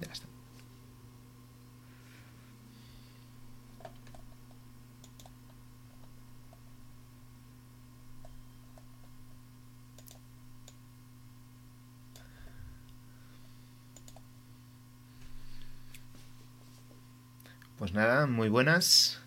[0.00, 0.26] Está.
[17.78, 19.20] Pues nada, muy buenas.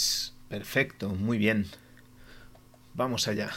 [0.00, 1.66] Pues perfecto, muy bien.
[2.94, 3.50] Vamos allá.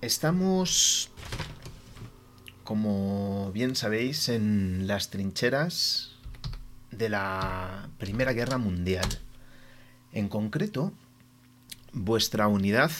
[0.00, 1.10] Estamos,
[2.64, 6.12] como bien sabéis, en las trincheras
[6.90, 9.06] de la Primera Guerra Mundial.
[10.12, 10.94] En concreto,
[11.92, 12.92] vuestra unidad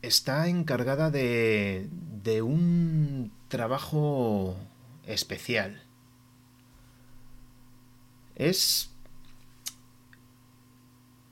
[0.00, 1.88] está encargada de,
[2.22, 4.56] de un trabajo
[5.06, 5.82] especial.
[8.36, 8.90] Es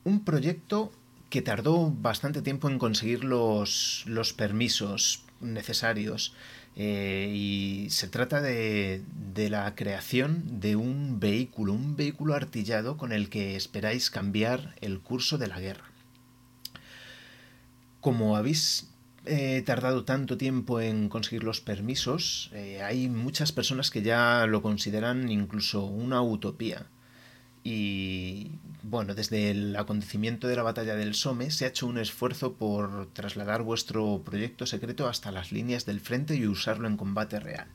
[0.08, 0.92] un proyecto
[1.30, 4.04] que tardó bastante tiempo en conseguir los,
[4.36, 6.34] permisos necesarios.
[6.80, 9.02] Eh, y se trata de,
[9.34, 15.00] de, la creación de un vehículo, un vehículo artillado con el que esperáis cambiar el
[15.00, 15.84] curso de la guerra.
[18.00, 18.88] Como habéis
[19.30, 24.62] eh, tardado tanto tiempo en conseguir los permisos, eh, hay muchas personas que ya lo
[24.62, 26.86] consideran incluso una utopía.
[27.64, 32.54] Y bueno, desde el acontecimiento de la batalla del Somme se ha hecho un esfuerzo
[32.54, 37.66] por trasladar vuestro proyecto secreto hasta las líneas del frente y usarlo en combate real.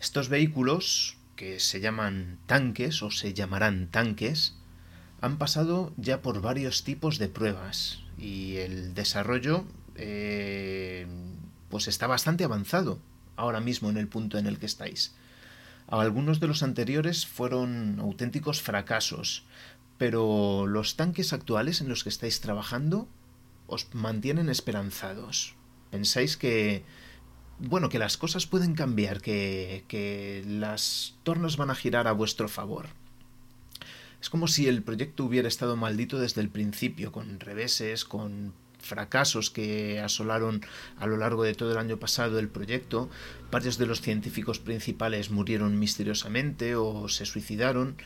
[0.00, 4.56] Estos vehículos, que se llaman tanques o se llamarán tanques,
[5.20, 9.64] han pasado ya por varios tipos de pruebas y el desarrollo
[9.96, 11.06] eh,
[11.68, 12.98] pues está bastante avanzado
[13.36, 15.14] ahora mismo en el punto en el que estáis.
[15.90, 19.44] Algunos de los anteriores fueron auténticos fracasos,
[19.98, 23.08] pero los tanques actuales en los que estáis trabajando
[23.66, 25.56] os mantienen esperanzados.
[25.90, 26.84] Pensáis que,
[27.58, 32.48] bueno, que las cosas pueden cambiar, que, que las tornas van a girar a vuestro
[32.48, 32.86] favor.
[34.22, 39.50] Es como si el proyecto hubiera estado maldito desde el principio, con reveses, con fracasos
[39.50, 40.62] que asolaron
[40.98, 43.08] a lo largo de todo el año pasado el proyecto.
[43.50, 47.96] Varios de los científicos principales murieron misteriosamente o se suicidaron,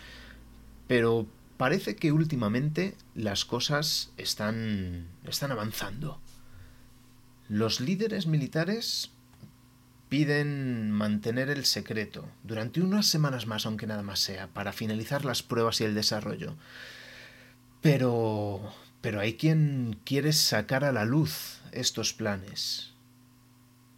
[0.86, 1.26] pero
[1.56, 6.20] parece que últimamente las cosas están, están avanzando.
[7.48, 9.10] Los líderes militares
[10.08, 15.42] piden mantener el secreto durante unas semanas más, aunque nada más sea, para finalizar las
[15.42, 16.56] pruebas y el desarrollo.
[17.80, 18.72] Pero
[19.04, 22.94] pero hay quien quiere sacar a la luz estos planes.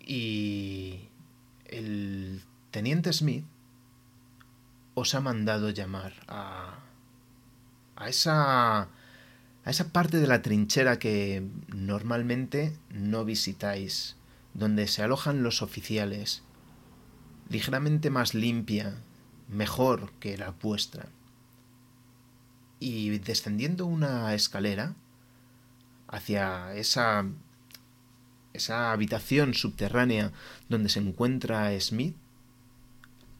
[0.00, 1.10] Y
[1.66, 3.44] el teniente Smith
[4.94, 6.80] os ha mandado llamar a,
[7.94, 8.88] a esa a
[9.64, 14.16] esa parte de la trinchera que normalmente no visitáis,
[14.54, 16.42] donde se alojan los oficiales,
[17.48, 18.96] ligeramente más limpia,
[19.48, 21.06] mejor que la vuestra
[22.80, 24.94] y descendiendo una escalera
[26.08, 27.26] hacia esa
[28.56, 30.32] esa habitación subterránea
[30.68, 32.16] donde se encuentra Smith,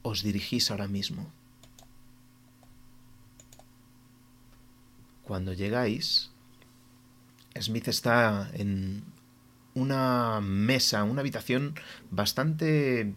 [0.03, 1.33] os dirigís ahora mismo.
[5.23, 6.31] Cuando llegáis,
[7.59, 9.03] Smith está en
[9.75, 11.75] una mesa, una habitación
[12.11, 13.15] bastante,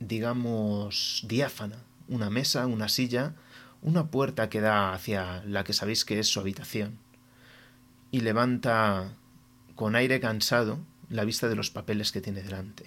[0.00, 1.76] digamos, diáfana.
[2.08, 3.34] Una mesa, una silla,
[3.86, 6.98] una puerta que da hacia la que sabéis que es su habitación,
[8.10, 9.14] y levanta
[9.76, 12.84] con aire cansado la vista de los papeles que tiene delante.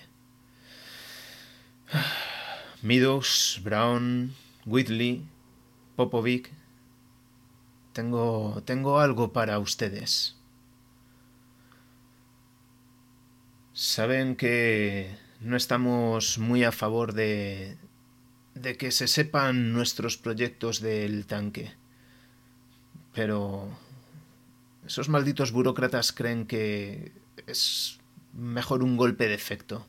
[2.81, 4.35] Meadows, Brown,
[4.65, 5.25] Whitley,
[5.95, 6.51] Popovic.
[7.93, 8.61] Tengo.
[8.65, 10.35] tengo algo para ustedes.
[13.73, 17.77] Saben que no estamos muy a favor de,
[18.61, 21.71] de que se sepan nuestros proyectos del tanque.
[23.13, 23.69] Pero
[24.85, 27.13] esos malditos burócratas creen que
[27.47, 27.99] es
[28.33, 29.87] mejor un golpe de efecto.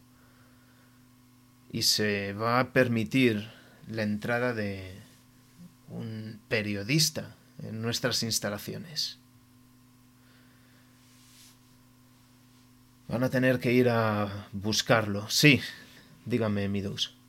[1.73, 3.51] Y se va a permitir
[3.89, 4.99] la entrada de
[5.89, 9.19] un periodista en nuestras instalaciones.
[13.09, 15.29] Van a tener que ir a buscarlo.
[15.29, 15.61] Sí,
[16.25, 17.20] dígame, Midos.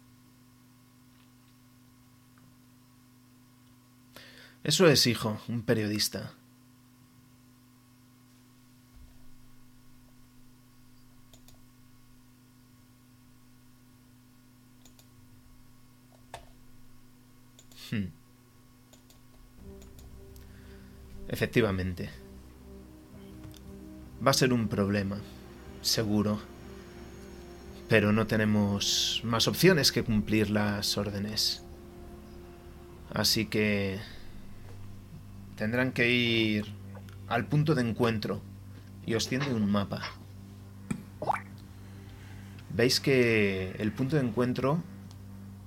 [4.64, 6.34] Eso es, hijo, un periodista.
[17.90, 18.12] Hmm.
[21.28, 22.10] Efectivamente.
[24.26, 25.20] Va a ser un problema,
[25.82, 26.40] seguro.
[27.90, 31.64] Pero no tenemos más opciones que cumplir las órdenes.
[33.14, 34.00] Así que
[35.62, 36.66] tendrán que ir
[37.28, 38.42] al punto de encuentro
[39.06, 40.02] y os tiende un mapa.
[42.76, 44.82] Veis que el punto de encuentro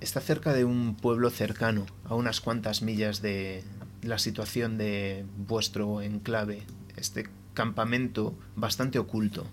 [0.01, 3.63] está cerca de un pueblo cercano, a unas cuantas millas de
[4.03, 6.65] la situación de vuestro enclave,
[6.97, 9.47] este campamento bastante oculto.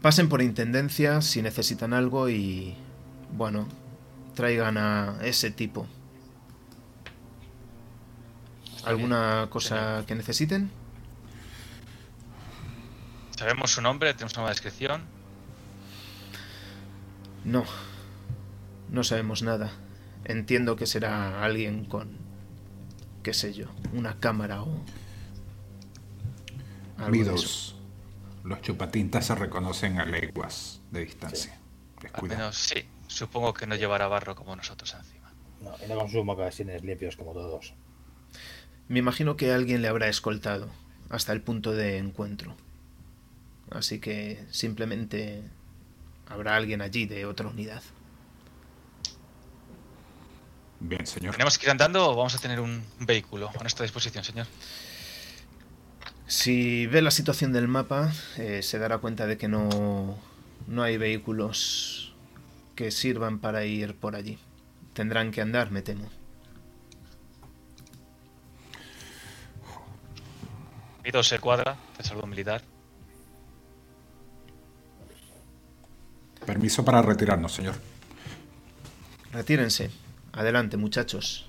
[0.00, 2.74] Pasen por Intendencia si necesitan algo y,
[3.36, 3.68] bueno,
[4.34, 5.86] traigan a ese tipo.
[8.86, 10.70] ¿Alguna cosa que necesiten?
[13.36, 14.14] ¿Sabemos su nombre?
[14.14, 15.02] ¿Tenemos una descripción?
[17.44, 17.64] No,
[18.88, 19.72] no sabemos nada.
[20.24, 22.16] Entiendo que será alguien con,
[23.22, 24.84] qué sé yo, una cámara o...
[27.10, 27.76] Midos.
[28.44, 31.58] Los chupatintas se reconocen a leguas de distancia.
[32.12, 32.84] Al menos sí.
[33.08, 35.32] Supongo que no llevará barro como nosotros encima.
[35.60, 37.74] No, y no consumo mocasines limpios como todos.
[38.88, 40.68] Me imagino que alguien le habrá escoltado
[41.08, 42.56] hasta el punto de encuentro.
[43.70, 45.42] Así que simplemente
[46.28, 47.82] Habrá alguien allí de otra unidad.
[50.80, 51.32] Bien, señor.
[51.32, 54.46] ¿Tenemos que ir andando o vamos a tener un vehículo a nuestra disposición, señor?
[56.26, 60.18] Si ve la situación del mapa, eh, se dará cuenta de que no,
[60.66, 62.14] no hay vehículos
[62.74, 64.38] que sirvan para ir por allí.
[64.92, 66.10] Tendrán que andar, me temo.
[71.06, 72.62] Pido se cuadra, de salud militar.
[76.44, 77.76] Permiso para retirarnos, señor.
[79.30, 79.92] Retírense.
[80.32, 81.48] Adelante, muchachos.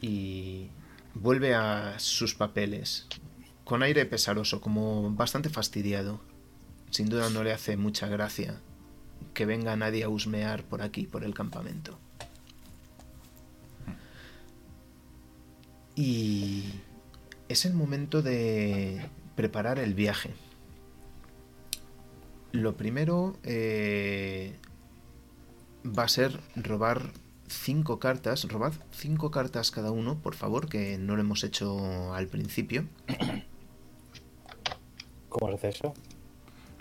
[0.00, 0.70] Y
[1.14, 3.06] vuelve a sus papeles,
[3.62, 6.20] con aire pesaroso, como bastante fastidiado.
[6.90, 8.58] Sin duda no le hace mucha gracia
[9.32, 12.00] que venga nadie a husmear por aquí, por el campamento.
[15.96, 16.64] Y
[17.48, 19.04] es el momento de
[19.36, 20.30] preparar el viaje.
[22.52, 24.56] Lo primero eh,
[25.86, 27.10] va a ser robar
[27.48, 28.48] cinco cartas.
[28.48, 32.86] Robad cinco cartas cada uno, por favor, que no lo hemos hecho al principio.
[35.28, 35.94] ¿Cómo se hace eso?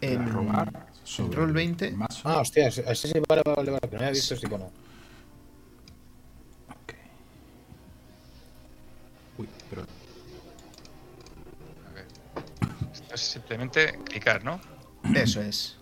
[0.02, 0.88] En, robar
[1.18, 1.96] en Roll 20.
[2.24, 4.66] Ah, hostia, ese sí, vale, vale, vale, que no había visto ese icono.
[6.70, 6.94] Ok.
[9.38, 9.82] Uy, pero.
[11.90, 12.06] A ver.
[12.94, 14.60] Esto es simplemente clicar, ¿no?
[15.16, 15.78] Eso es.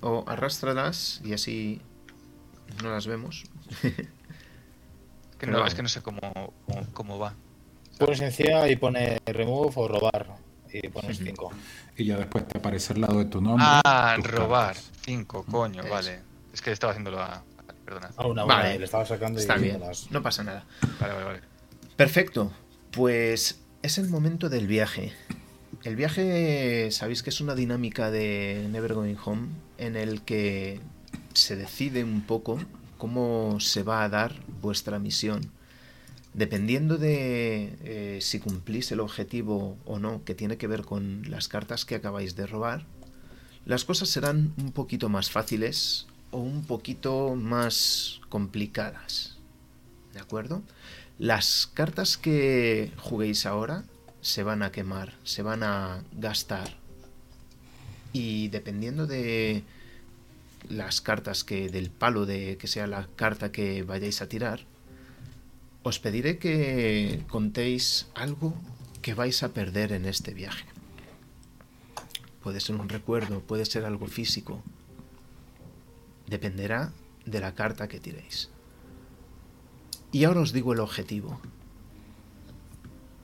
[0.00, 1.80] O arrástralas y así
[2.82, 3.44] no las vemos.
[5.36, 6.20] Que Pero no, es que no sé cómo,
[6.64, 7.34] cómo, cómo va.
[7.98, 10.36] Pones encima y pone remove o robar.
[10.72, 11.50] Y pones 5.
[11.96, 13.64] Y ya después te aparece al lado de tu nombre.
[13.66, 14.74] Ah, robar.
[14.74, 14.92] cartas.
[15.04, 15.90] Cinco, coño, Eso.
[15.92, 16.20] vale.
[16.52, 17.42] Es que estaba haciéndolo a.
[17.84, 18.10] Perdona.
[18.16, 18.78] A una, a una, Vale.
[18.78, 20.64] le estaba sacando Está y bien, las- no pasa nada.
[21.00, 21.40] Vale, vale, vale.
[21.96, 22.52] Perfecto,
[22.92, 25.12] pues es el momento del viaje.
[25.82, 30.80] El viaje, sabéis que es una dinámica de Never Going Home en el que
[31.34, 32.58] se decide un poco
[32.96, 35.50] cómo se va a dar vuestra misión.
[36.32, 41.48] Dependiendo de eh, si cumplís el objetivo o no, que tiene que ver con las
[41.48, 42.86] cartas que acabáis de robar,
[43.66, 49.36] las cosas serán un poquito más fáciles o un poquito más complicadas.
[50.14, 50.62] ¿De acuerdo?
[51.18, 53.84] Las cartas que juguéis ahora
[54.20, 56.76] se van a quemar, se van a gastar.
[58.12, 59.62] Y dependiendo de
[60.68, 64.60] las cartas que del palo de que sea la carta que vayáis a tirar,
[65.84, 68.54] os pediré que contéis algo
[69.02, 70.66] que vais a perder en este viaje.
[72.42, 74.62] Puede ser un recuerdo, puede ser algo físico.
[76.26, 76.92] Dependerá
[77.24, 78.48] de la carta que tiréis.
[80.14, 81.40] Y ahora os digo el objetivo.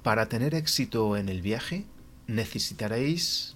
[0.02, 1.86] Para tener éxito en el viaje
[2.26, 3.54] necesitaréis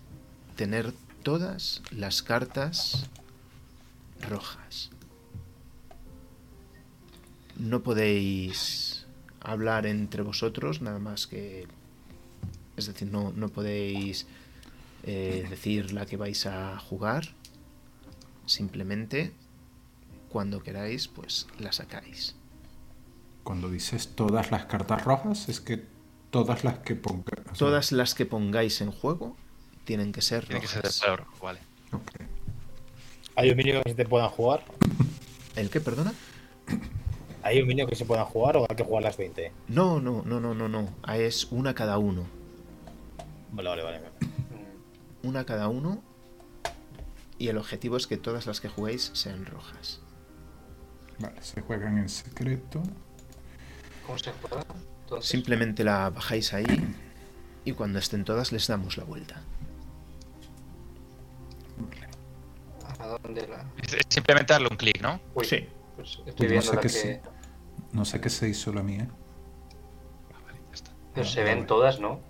[0.55, 0.93] tener
[1.25, 3.11] todas las cartas
[4.21, 4.91] rojas.
[7.57, 9.09] No podéis
[9.41, 11.67] hablar entre vosotros, nada más que...
[12.77, 14.29] Es decir, no, no podéis
[15.03, 17.35] eh, decir la que vais a jugar.
[18.47, 19.33] Simplemente,
[20.29, 22.37] cuando queráis, pues la sacáis.
[23.45, 25.85] Cuando dices todas las cartas rojas, es que
[26.31, 27.25] todas las que ponga.
[27.43, 29.37] o sea, Todas las que pongáis en juego
[29.85, 31.01] tienen que ser Tiene que ser rojas.
[31.01, 31.61] de peor, vale.
[31.93, 32.11] ok.
[33.37, 34.65] ¿Hay un mínimo que se te puedan jugar?
[35.57, 36.13] ¿El qué, perdona?
[37.43, 39.53] ¿Hay un mínimo que se puedan jugar o hay que jugar las 20?
[39.69, 40.89] No, no, no, no, no, no.
[41.03, 42.27] Ah, Es una cada uno.
[43.53, 44.01] Vale, vale, vale.
[45.23, 46.03] Una cada uno.
[47.39, 50.01] Y el objetivo es que todas las que juguéis sean rojas.
[51.19, 52.83] Vale, se juegan en secreto.
[54.07, 54.65] ¿Cómo se juega?
[55.03, 56.67] Entonces, Simplemente la bajáis ahí.
[57.65, 59.41] Y cuando estén todas les damos la vuelta.
[62.99, 63.65] ¿A dónde la...?
[64.09, 65.21] Simplemente darle un clic, ¿no?
[65.35, 65.67] Uy, Sí.
[65.97, 66.89] pues estoy Pues no viendo sé la que...
[66.89, 67.23] se-
[67.93, 69.09] No sé qué se hizo la mía.
[70.33, 70.91] Ah, vale, ya está.
[71.15, 71.67] Pero Ah, se ven bueno.
[71.67, 72.21] todas, ¿no?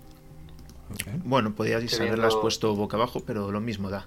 [1.23, 4.05] Bueno, podíais Estoy haberlas viendo- puesto boca abajo, pero lo mismo da.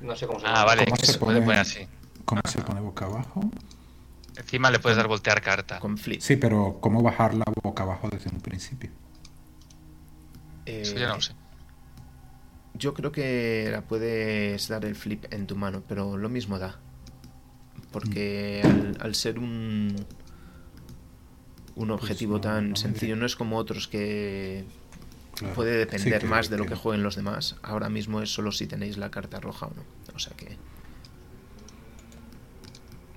[0.00, 1.46] No sé cómo se Ah, vale, ¿Cómo que se se puede pone?
[1.46, 1.86] poner así.
[2.24, 3.40] ¿Cómo se pone boca abajo?
[4.36, 5.78] Encima le puedes dar voltear carta.
[5.80, 6.20] Con flip.
[6.20, 8.90] Sí, pero ¿cómo bajarla boca abajo desde un principio?
[10.64, 11.32] Eso ya no lo sé.
[11.32, 11.36] Eh,
[12.74, 16.78] Yo creo que la puedes dar el flip en tu mano, pero lo mismo da.
[17.92, 19.96] Porque al, al ser un,
[21.76, 24.64] un objetivo no, tan no sencillo, no es como otros que
[25.36, 25.54] Claro.
[25.54, 27.56] puede depender Sí, más de lo que jueguen los demás.
[27.62, 29.82] Ahora mismo es solo si tenéis la carta roja o no.
[30.14, 30.56] O sea que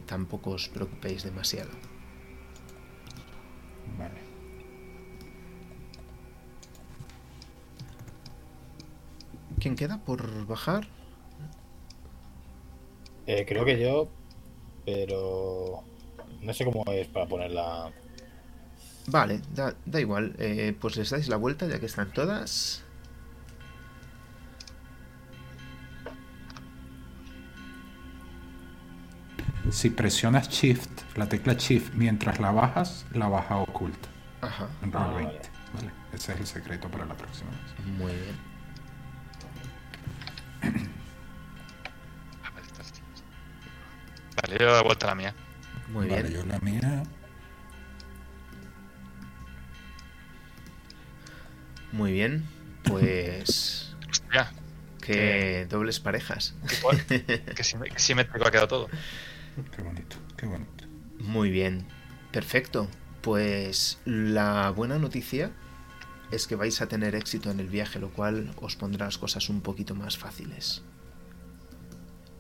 [0.10, 1.70] tampoco os preocupéis demasiado.
[4.02, 4.20] Vale.
[9.60, 10.88] ¿Quién queda por bajar?
[13.28, 14.08] Eh, creo que yo,
[14.86, 15.84] pero
[16.42, 17.92] no sé cómo es para ponerla.
[19.08, 20.36] Vale, da, da igual.
[20.40, 22.84] eh, pues les dais la vuelta ya que están todas.
[29.72, 34.10] Si presionas Shift, la tecla Shift, mientras la bajas, la baja oculta.
[34.42, 35.26] Ajá, En Ah, vale.
[35.28, 35.50] 20.
[35.74, 35.92] Vale.
[36.14, 37.86] Ese es el secreto para la próxima vez.
[37.98, 38.36] muy bien.
[44.42, 45.34] Vale, yo doy vuelta a la mía.
[45.90, 46.34] Muy vale, bien.
[46.42, 47.04] yo la mía.
[51.92, 52.46] Muy bien.
[52.84, 53.96] Pues.
[54.10, 54.52] Hostia,
[55.02, 56.56] que dobles parejas.
[57.08, 57.64] que
[58.00, 58.90] simétrico ha quedado todo.
[59.76, 60.86] Qué bonito, qué bonito.
[61.20, 61.86] Muy bien.
[62.32, 62.88] Perfecto.
[63.22, 65.52] Pues la buena noticia
[66.32, 69.50] es que vais a tener éxito en el viaje, lo cual os pondrá las cosas
[69.50, 70.84] un poquito más fáciles.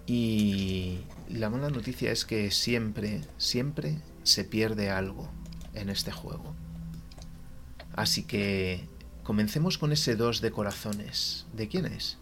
[0.05, 0.99] Y
[1.29, 5.29] la mala noticia es que siempre, siempre se pierde algo
[5.73, 6.55] en este juego.
[7.93, 8.87] Así que
[9.23, 11.45] comencemos con ese 2 de corazones.
[11.53, 12.17] ¿De quién es?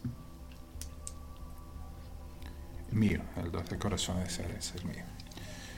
[2.91, 5.03] Mío, el 2 de corazones ese es mío.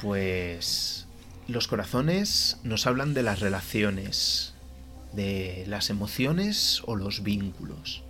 [0.01, 1.08] Pues
[1.48, 4.54] los corazones nos hablan de las relaciones,
[5.13, 8.04] de las emociones o los vínculos.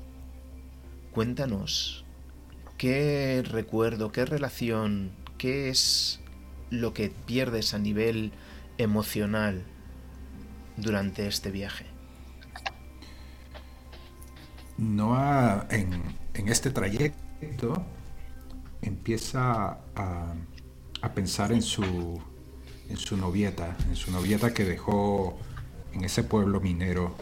[1.11, 2.03] Cuéntanos,
[2.77, 6.19] ¿qué recuerdo, qué relación, qué es
[6.69, 8.31] lo que pierdes a nivel
[8.77, 9.63] emocional
[10.77, 11.85] durante este viaje?
[14.77, 16.01] Noah en,
[16.33, 17.85] en este trayecto
[18.81, 20.33] empieza a,
[21.15, 22.21] pensar en su,
[22.89, 25.37] en su novieta, en su novieta que dejó
[25.93, 27.15] en ese pueblo minero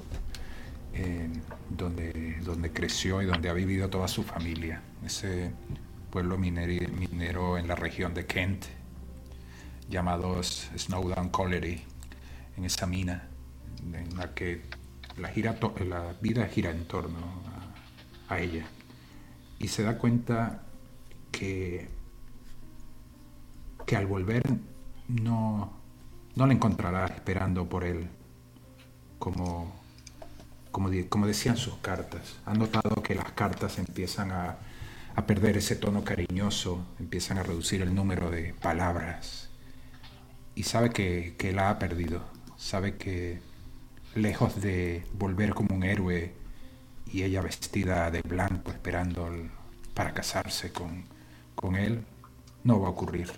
[0.93, 1.29] eh,
[1.69, 4.81] donde, donde creció y donde ha vivido toda su familia.
[5.05, 5.51] Ese
[6.11, 8.65] pueblo mineri- minero en la región de Kent,
[9.89, 11.81] llamado Snowdown Colliery,
[12.57, 13.27] en esa mina
[13.93, 14.63] en la que
[15.17, 17.19] la vida gira en torno
[18.29, 18.65] a, a ella.
[19.59, 20.63] Y se da cuenta
[21.37, 21.87] que,
[23.85, 24.43] que al volver
[25.07, 25.71] no,
[26.35, 28.07] no la encontrará esperando por él,
[29.19, 29.71] como,
[30.71, 32.37] como, como decían sus cartas.
[32.45, 34.57] Ha notado que las cartas empiezan a,
[35.15, 39.49] a perder ese tono cariñoso, empiezan a reducir el número de palabras
[40.55, 42.23] y sabe que, que la ha perdido,
[42.57, 43.39] sabe que
[44.15, 46.33] lejos de volver como un héroe
[47.05, 49.29] y ella vestida de blanco esperando
[49.93, 51.05] para casarse con,
[51.57, 52.05] con él,
[52.63, 53.31] no va a ocurrir.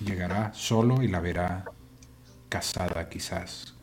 [0.00, 1.64] Llegará solo y la verá
[2.48, 3.74] casada quizás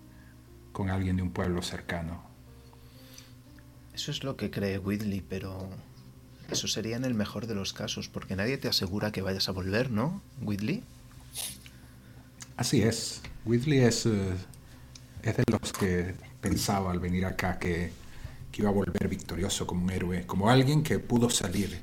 [0.71, 2.23] con alguien de un pueblo cercano.
[3.93, 5.69] Eso es lo que cree Whitley, pero
[6.49, 9.51] Eso sería en el mejor de los casos, porque nadie te asegura que vayas a
[9.51, 10.83] volver, ¿no, Whitley?
[12.57, 13.21] Así es.
[13.45, 14.35] Whitley es, eh,
[15.23, 17.91] es de los que pensaba al venir acá que,
[18.51, 21.81] que iba a volver victorioso como un héroe, como alguien que pudo salir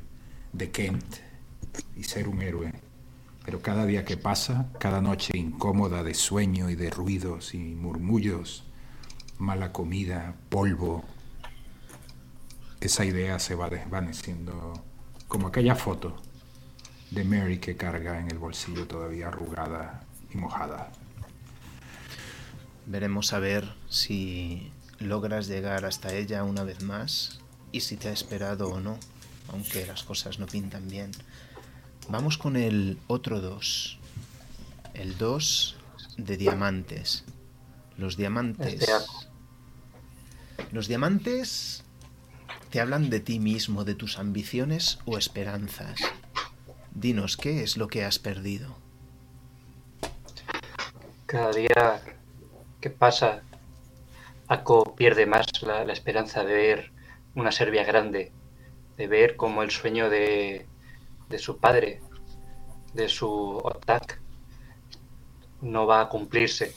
[0.52, 1.29] de Kent
[1.96, 2.72] y ser un héroe.
[3.44, 8.64] Pero cada día que pasa, cada noche incómoda de sueño y de ruidos y murmullos,
[9.38, 11.04] mala comida, polvo,
[12.80, 14.82] esa idea se va desvaneciendo,
[15.28, 16.16] como aquella foto
[17.10, 20.92] de Mary que carga en el bolsillo todavía arrugada y mojada.
[22.86, 27.40] Veremos a ver si logras llegar hasta ella una vez más
[27.72, 28.98] y si te ha esperado o no,
[29.48, 31.10] aunque las cosas no pintan bien.
[32.10, 34.00] Vamos con el otro 2.
[34.94, 35.76] El 2
[36.16, 37.24] de diamantes.
[37.96, 38.74] Los diamantes.
[38.74, 38.92] Este.
[40.72, 41.84] Los diamantes
[42.70, 46.00] te hablan de ti mismo, de tus ambiciones o esperanzas.
[46.90, 48.76] Dinos, ¿qué es lo que has perdido?
[51.26, 52.02] Cada día
[52.80, 53.42] que pasa,
[54.48, 56.92] Ako pierde más la, la esperanza de ver
[57.36, 58.32] una Serbia grande,
[58.96, 60.66] de ver como el sueño de,
[61.30, 62.00] de su padre,
[62.92, 64.20] de su Otak,
[65.62, 66.74] no va a cumplirse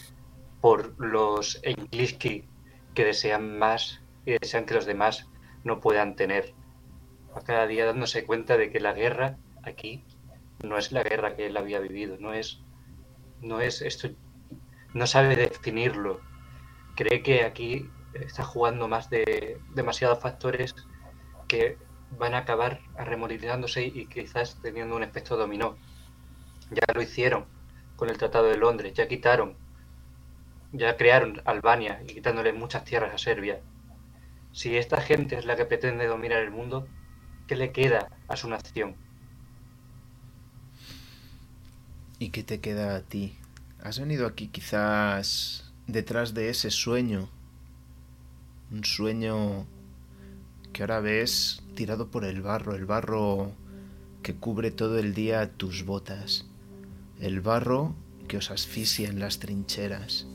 [0.62, 2.48] por los Engliski
[2.94, 5.28] que desean más y desean que los demás
[5.64, 6.54] no puedan tener.
[7.36, 10.06] A cada día dándose cuenta de que la guerra aquí
[10.64, 12.62] no es la guerra que él había vivido, no es,
[13.42, 14.10] no es esto,
[14.94, 16.22] no sabe definirlo.
[16.96, 20.76] Cree que aquí está jugando más de demasiados factores
[21.48, 21.78] que
[22.18, 25.78] van a acabar arremolinándose y quizás teniendo un efecto dominó.
[26.72, 27.46] Ya lo hicieron
[27.96, 29.56] con el Tratado de Londres, ya quitaron,
[30.72, 33.62] ya crearon Albania y quitándole muchas tierras a Serbia.
[34.52, 36.88] Si esta gente es la que pretende dominar el mundo,
[37.48, 38.96] ¿qué le queda a su nación?
[42.20, 43.36] ¿Y qué te queda a ti?
[43.82, 47.30] Has venido aquí quizás detrás de ese sueño.
[48.72, 49.66] Un sueño
[50.74, 53.52] que ahora ves tirado por el barro, el barro
[54.24, 56.46] que cubre todo el día tus botas,
[57.20, 57.94] el barro
[58.28, 60.26] que os asfixia en las trincheras.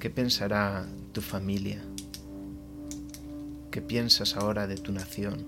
[0.00, 1.80] ¿Qué pensará tu familia?
[3.70, 5.46] ¿Qué piensas ahora de tu nación?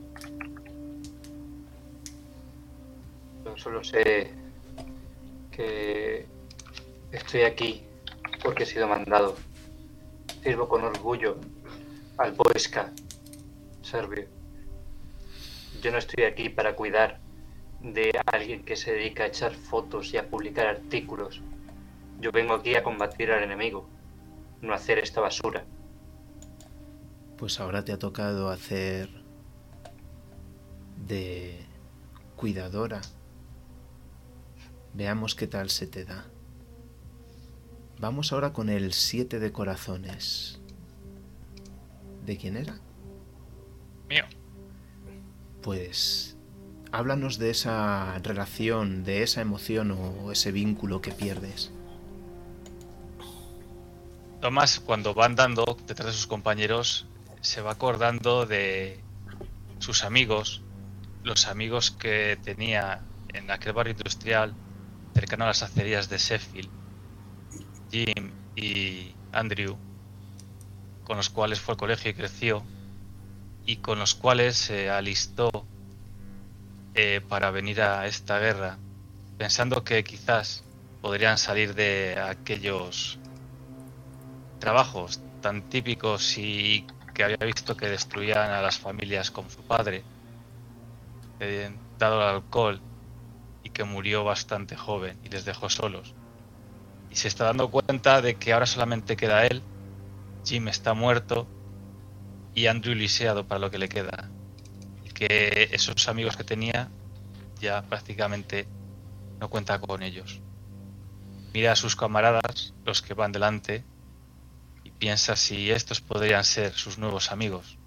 [3.44, 4.30] Yo solo sé
[5.50, 6.26] que
[7.10, 7.82] estoy aquí
[8.42, 9.36] porque he sido mandado.
[10.42, 11.38] Sirvo con orgullo
[12.18, 12.92] al Boiska
[13.82, 14.26] serbio.
[15.82, 17.20] Yo no estoy aquí para cuidar
[17.80, 21.42] de alguien que se dedica a echar fotos y a publicar artículos.
[22.20, 23.88] Yo vengo aquí a combatir al enemigo,
[24.62, 25.64] no hacer esta basura.
[27.36, 29.10] Pues ahora te ha tocado hacer
[31.06, 31.60] de
[32.34, 33.02] cuidadora.
[34.94, 36.24] Veamos qué tal se te da.
[37.98, 40.60] Vamos ahora con el 7 de corazones.
[42.26, 42.74] ¿De quién era?
[44.08, 44.24] Mío.
[45.62, 46.36] Pues
[46.90, 51.70] háblanos de esa relación, de esa emoción o ese vínculo que pierdes.
[54.40, 57.06] Tomás, cuando va andando detrás de sus compañeros,
[57.42, 59.00] se va acordando de
[59.78, 60.62] sus amigos,
[61.22, 64.52] los amigos que tenía en aquel barrio industrial
[65.14, 66.70] cercano a las acerías de Sheffield,
[67.90, 69.76] Jim y Andrew,
[71.06, 72.64] con los cuales fue al colegio y creció,
[73.64, 75.50] y con los cuales se alistó
[76.94, 78.76] eh, para venir a esta guerra,
[79.38, 80.64] pensando que quizás
[81.00, 83.20] podrían salir de aquellos
[84.58, 90.02] trabajos tan típicos y que había visto que destruían a las familias como su padre,
[91.38, 92.80] eh, dado al alcohol
[93.62, 96.14] y que murió bastante joven y les dejó solos.
[97.10, 99.62] Y se está dando cuenta de que ahora solamente queda él,
[100.46, 101.48] Jim está muerto
[102.54, 104.30] y Andrew liseado para lo que le queda.
[105.12, 106.88] Que esos amigos que tenía
[107.60, 108.68] ya prácticamente
[109.40, 110.40] no cuenta con ellos.
[111.52, 113.82] Mira a sus camaradas, los que van delante,
[114.84, 117.78] y piensa si estos podrían ser sus nuevos amigos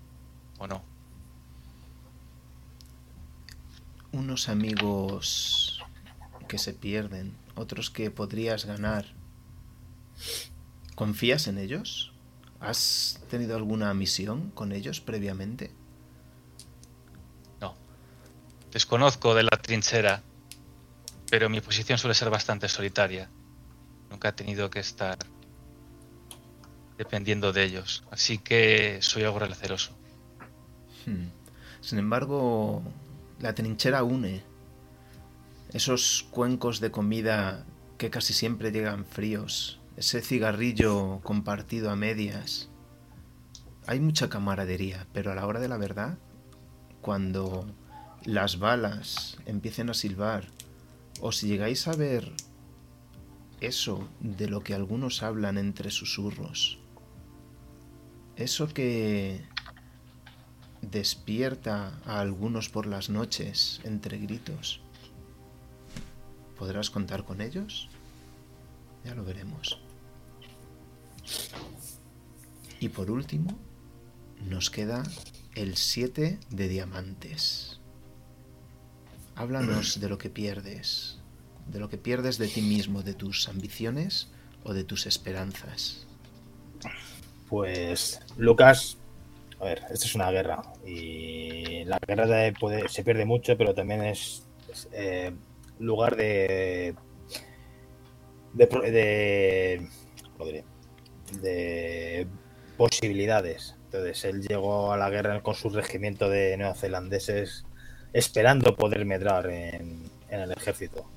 [0.58, 0.84] o no.
[4.12, 5.84] Unos amigos
[6.48, 9.06] que se pierden, otros que podrías ganar.
[10.96, 12.09] ¿Confías en ellos?
[12.60, 15.72] ¿Has tenido alguna misión con ellos previamente?
[17.62, 17.76] No.
[18.72, 20.24] Desconozco de la trinchera,
[21.30, 23.30] pero mi posición suele ser bastante solitaria.
[24.10, 25.18] Nunca he tenido que estar
[26.98, 29.98] dependiendo de ellos, así que soy algo receloso.
[31.06, 31.30] Hmm.
[31.80, 32.84] Sin embargo,
[33.40, 34.44] la trinchera une.
[35.72, 37.66] Esos cuencos de comida
[37.98, 42.70] que casi siempre llegan fríos, ese cigarrillo compartido a medias.
[43.86, 46.18] Hay mucha camaradería, pero a la hora de la verdad,
[47.02, 47.68] cuando
[48.24, 50.48] las balas empiecen a silbar,
[51.20, 52.32] o si llegáis a ver
[53.60, 56.80] eso de lo que algunos hablan entre susurros,
[58.38, 59.44] eso que
[60.82, 64.80] despierta a algunos por las noches entre gritos,
[66.58, 67.90] ¿podrás contar con ellos?
[69.04, 69.89] Ya lo veremos.
[72.80, 73.58] Y por último,
[74.48, 75.04] nos queda
[75.56, 77.80] el 7 de diamantes.
[79.36, 81.20] Háblanos de lo que pierdes,
[81.68, 84.30] de lo que pierdes de ti mismo, de tus ambiciones
[84.64, 86.06] o de tus esperanzas.
[87.50, 88.98] Pues Lucas,
[89.60, 92.54] a ver, esta es una guerra y la guerra
[92.88, 94.44] se pierde mucho, pero también es,
[94.92, 95.32] eh,
[95.80, 96.96] lugar de
[98.54, 98.92] de, de,
[100.40, 100.64] de
[102.78, 103.76] posibilidades.
[103.86, 107.66] Entonces él llegó a la guerra con su regimiento de neozelandeses
[108.14, 111.10] esperando poder medrar en, el ejército.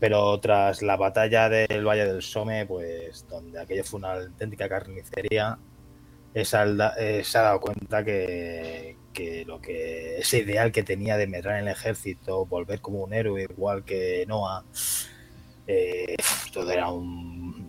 [0.00, 5.58] Pero tras la batalla del Valle del Somme, pues donde aquello fue una auténtica carnicería,
[6.34, 11.66] se ha dado cuenta que, que, lo que ese ideal que tenía de medrar en
[11.66, 14.64] el ejército, volver como un héroe igual que Noah,
[15.66, 16.16] eh,
[16.52, 17.67] todo era un,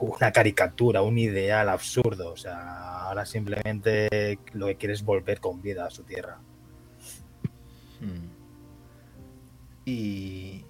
[0.00, 2.32] una caricatura, un ideal absurdo.
[2.32, 6.38] O sea, ahora simplemente lo que quiere es volver con vida a su tierra.
[8.00, 8.28] Hmm.
[9.84, 10.64] ¿Y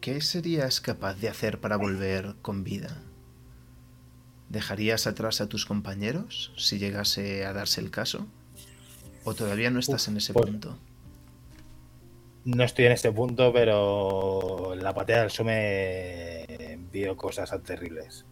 [0.00, 3.02] qué serías capaz de hacer para volver con vida?
[4.48, 8.26] ¿Dejarías atrás a tus compañeros si llegase a darse el caso?
[9.24, 10.78] ¿O todavía no estás en ese pues, punto?
[12.44, 16.35] No estoy en este punto, pero la patea del Sume
[17.16, 18.24] cosas terribles.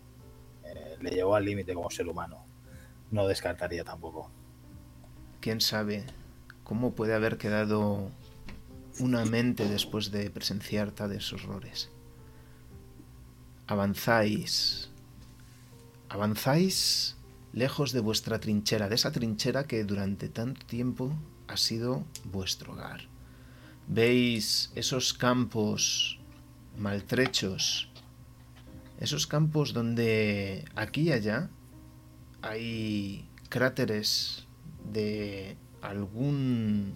[0.64, 2.44] Eh, le llevó al límite como ser humano.
[3.10, 4.30] No descartaría tampoco.
[5.40, 6.04] ¿Quién sabe
[6.62, 8.10] cómo puede haber quedado
[8.98, 11.90] una mente después de presenciar tales horrores?
[13.66, 14.90] Avanzáis.
[16.08, 17.16] Avanzáis
[17.52, 21.12] lejos de vuestra trinchera, de esa trinchera que durante tanto tiempo
[21.48, 23.14] ha sido vuestro hogar
[23.86, 26.18] veis esos campos
[26.78, 27.90] maltrechos,
[28.98, 31.50] esos campos donde aquí y allá
[32.42, 34.46] hay cráteres
[34.92, 36.94] de algún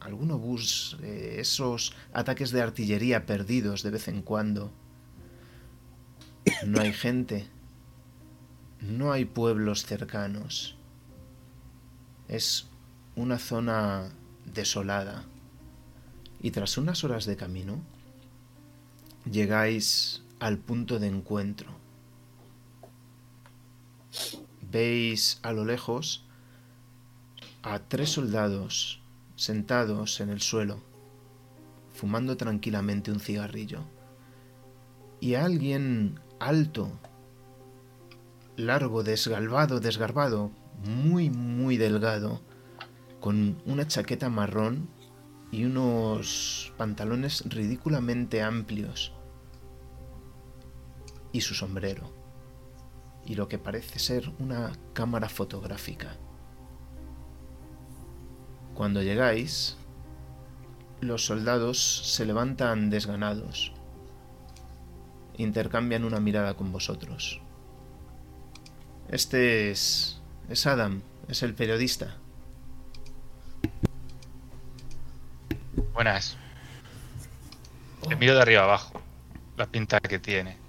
[0.00, 4.72] algún obús, eh, esos ataques de artillería perdidos de vez en cuando.
[6.64, 7.46] No hay gente,
[8.80, 10.76] no hay pueblos cercanos.
[12.28, 12.68] Es
[13.16, 14.10] una zona
[14.46, 15.24] desolada
[16.40, 17.80] y tras unas horas de camino
[19.30, 21.68] llegáis al punto de encuentro.
[24.70, 26.24] Veis a lo lejos
[27.62, 29.02] a tres soldados
[29.36, 30.80] sentados en el suelo,
[31.92, 33.82] fumando tranquilamente un cigarrillo,
[35.20, 36.92] y a alguien alto,
[38.56, 40.52] largo, desgalvado, desgarbado,
[40.84, 42.40] muy, muy delgado,
[43.20, 44.88] con una chaqueta marrón
[45.50, 49.12] y unos pantalones ridículamente amplios
[51.32, 52.18] y su sombrero
[53.28, 56.16] y lo que parece ser una cámara fotográfica.
[58.74, 59.76] Cuando llegáis,
[61.00, 63.72] los soldados se levantan desganados,
[65.36, 67.40] intercambian una mirada con vosotros.
[69.10, 70.22] Este es...
[70.48, 72.16] es Adam, es el periodista.
[75.92, 76.38] Buenas.
[78.08, 79.02] Te miro de arriba abajo.
[79.56, 80.67] La pinta que tiene.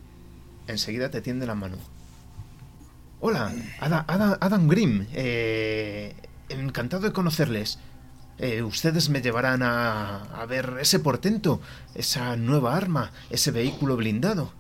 [0.70, 1.78] Enseguida te tiende la mano.
[3.22, 5.08] Hola, Adam, Adam, Adam Grimm.
[5.14, 6.16] Eh,
[6.50, 7.80] encantado de conocerles.
[8.38, 11.60] Eh, ustedes me llevarán a, a ver ese portento,
[11.96, 14.54] esa nueva arma, ese vehículo blindado.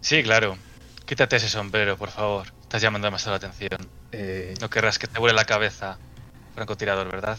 [0.00, 0.56] Sí, claro.
[1.06, 2.46] Quítate ese sombrero, por favor.
[2.62, 3.86] Estás llamando demasiado la atención.
[4.12, 5.98] Eh, No querrás que te vuele la cabeza.
[6.54, 7.38] Francotirador, ¿verdad?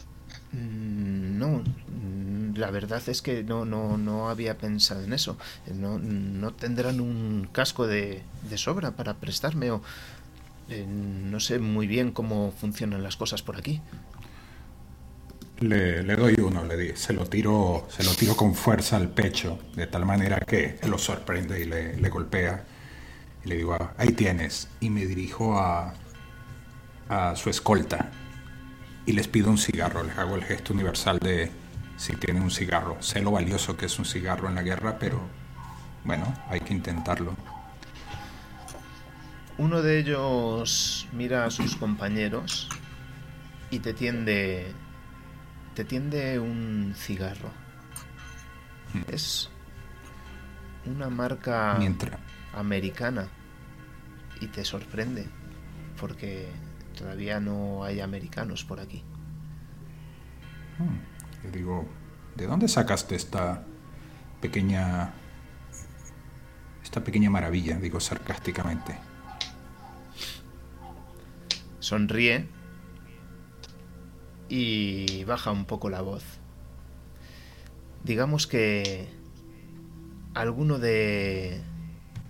[0.51, 1.63] mm, no,
[2.55, 5.37] la verdad es que no, no, no había pensado en eso.
[5.73, 9.81] No, no tendrán un casco de, de sobra para prestarme o...
[10.69, 13.81] eh, no sé muy bien cómo funcionan las cosas por aquí.
[15.59, 19.09] Le, le doy uno, le di, se lo tiro, se lo tiro con fuerza al
[19.09, 22.65] pecho, de tal manera que lo sorprende y le, le golpea.
[23.45, 24.69] Y le digo, ahí tienes.
[24.79, 25.93] Y me dirijo a,
[27.09, 28.11] a su escolta
[29.05, 30.03] y les pido un cigarro.
[30.03, 31.51] Les hago el gesto universal de
[32.01, 32.97] si tienen un cigarro.
[32.99, 35.21] Sé lo valioso que es un cigarro en la guerra, pero
[36.03, 37.35] bueno, hay que intentarlo.
[39.59, 42.67] Uno de ellos mira a sus compañeros
[43.69, 44.73] y te tiende.
[45.75, 47.51] te tiende un cigarro.
[49.07, 49.51] Es
[50.85, 52.19] una marca Mientras.
[52.55, 53.27] americana
[54.41, 55.27] y te sorprende
[55.99, 56.49] porque
[56.97, 59.03] todavía no hay americanos por aquí.
[60.79, 61.10] Hmm.
[61.43, 61.87] Le digo,
[62.35, 63.63] ¿de dónde sacaste esta
[64.41, 65.13] pequeña
[66.83, 67.77] esta pequeña maravilla?
[67.77, 68.97] Digo sarcásticamente.
[71.79, 72.47] Sonríe
[74.49, 76.23] y baja un poco la voz.
[78.03, 79.07] Digamos que
[80.33, 81.61] alguno de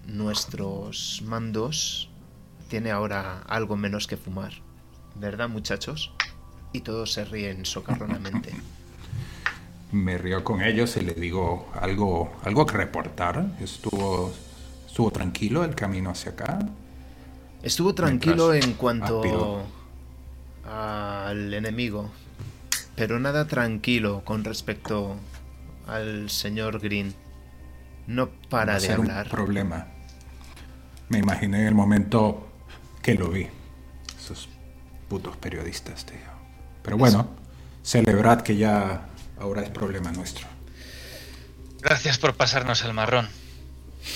[0.06, 2.10] nuestros mandos
[2.70, 4.54] tiene ahora algo menos que fumar.
[5.16, 6.14] ¿Verdad, muchachos?
[6.72, 8.54] Y todos se ríen socarronamente.
[9.92, 13.46] Me río con ellos y le digo algo, algo que reportar.
[13.60, 14.32] Estuvo,
[14.88, 16.60] estuvo tranquilo el camino hacia acá.
[17.62, 19.64] Estuvo tranquilo en cuanto
[20.66, 22.10] al enemigo,
[22.96, 25.16] pero nada tranquilo con respecto
[25.88, 27.14] al señor Green.
[28.08, 29.30] No para Va de ser un hablar.
[29.30, 29.88] problema.
[31.10, 32.48] Me imaginé en el momento
[33.02, 33.48] que lo vi.
[34.18, 34.48] Esos
[35.10, 36.18] putos periodistas, tío.
[36.82, 37.28] Pero bueno,
[37.84, 39.08] celebrad que ya
[39.42, 40.48] ahora es problema nuestro.
[41.82, 43.28] Gracias por pasarnos el marrón.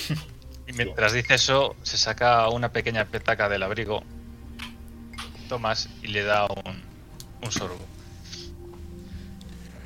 [0.68, 4.02] Y mientras dice eso, se saca una pequeña petaca del abrigo.
[5.48, 6.82] Tomas y le da un,
[7.40, 7.78] un sorbo.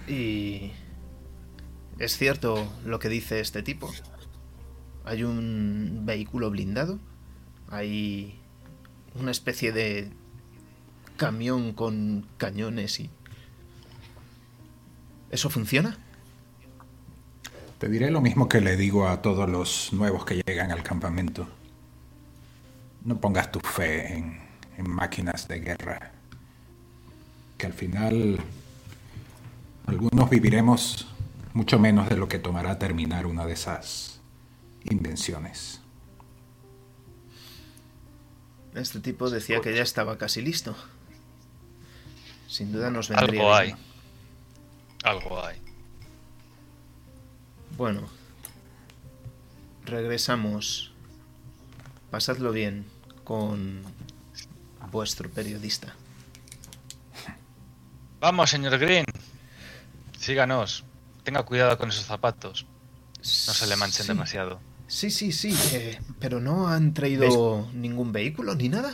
[0.08, 0.72] Y
[1.98, 3.92] es cierto lo que dice este tipo.
[5.04, 6.98] Hay un vehículo blindado.
[7.68, 8.40] Hay
[9.14, 10.10] una especie de
[11.18, 13.10] camión con cañones y...
[15.30, 15.96] ¿Eso funciona?
[17.78, 21.48] Te diré lo mismo que le digo a todos los nuevos que llegan al campamento.
[23.04, 24.38] No pongas tu fe en,
[24.76, 26.12] en máquinas de guerra.
[27.56, 28.38] Que al final
[29.86, 31.06] algunos viviremos
[31.54, 34.20] mucho menos de lo que tomará terminar una de esas
[34.84, 35.80] invenciones.
[38.74, 40.76] Este tipo decía que ya estaba casi listo.
[42.46, 43.66] Sin duda nos vendría Algo hay.
[43.68, 43.89] bien.
[45.04, 45.56] Algo hay.
[47.76, 48.02] Bueno,
[49.84, 50.92] regresamos.
[52.10, 52.86] Pasadlo bien
[53.24, 53.82] con
[54.90, 55.94] vuestro periodista.
[58.20, 59.06] Vamos, señor Green.
[60.18, 60.84] Síganos.
[61.22, 62.66] Tenga cuidado con esos zapatos.
[63.18, 64.08] No se le manchen Sí.
[64.08, 64.60] demasiado.
[64.88, 68.92] Sí, sí, sí, eh, pero no han traído ningún vehículo ni nada.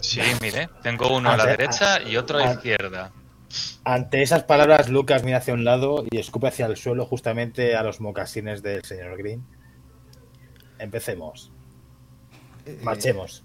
[0.00, 0.70] Sí, mire.
[0.82, 2.54] Tengo uno a la Ah, derecha y otro a la ah.
[2.54, 3.12] izquierda.
[3.84, 7.82] Ante esas palabras, Lucas mira hacia un lado y escupe hacia el suelo justamente a
[7.82, 9.44] los mocasines del señor Green.
[10.78, 11.52] Empecemos.
[12.66, 13.44] Eh, Marchemos.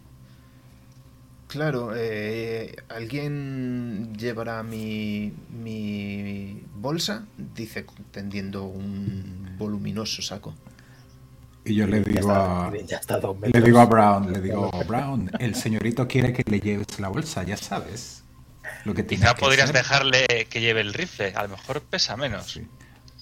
[1.47, 7.26] Claro, eh, ¿alguien llevará mi, mi bolsa?
[7.38, 10.56] Dice tendiendo un voluminoso saco.
[11.65, 15.54] Y yo le Ya digo está, a, le digo a Brown, le digo, Brown, el
[15.54, 18.21] señorito quiere que le lleves la bolsa, ya sabes.
[18.86, 21.34] Lo que tienes Quizá que podrías dejarle que lleve el rifle.
[21.36, 22.52] A lo mejor pesa menos.
[22.52, 22.67] Sí.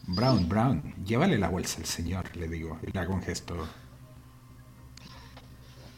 [0.08, 3.68] Brown, Brown, llévale la bolsa al señor, le digo, y le hago un gesto.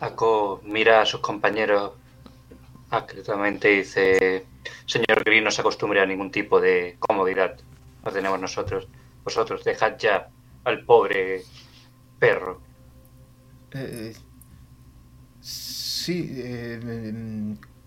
[0.01, 1.93] Ako mira a sus compañeros
[2.89, 4.45] acretamente y dice:
[4.85, 7.57] Señor Green, no se acostumbre a ningún tipo de comodidad.
[8.03, 8.87] Lo tenemos nosotros.
[9.23, 10.27] Vosotros, dejad ya
[10.63, 11.43] al pobre
[12.19, 12.59] perro.
[13.73, 14.13] Eh,
[15.39, 16.79] sí, eh,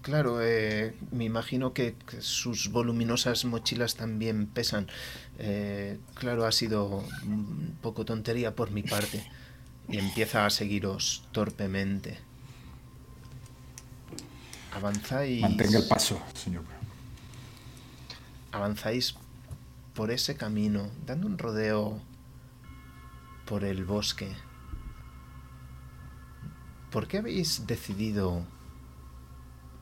[0.04, 4.86] claro, eh, me imagino que sus voluminosas mochilas también pesan.
[5.38, 9.28] Eh, claro, ha sido un poco tontería por mi parte.
[9.88, 12.18] Y empieza a seguiros torpemente.
[14.72, 15.42] Avanzáis.
[15.42, 16.62] Mantenga el paso, señor
[18.54, 19.16] avanzáis
[19.94, 22.00] por ese camino, dando un rodeo
[23.46, 24.32] por el bosque.
[26.90, 28.44] ¿Por qué habéis decidido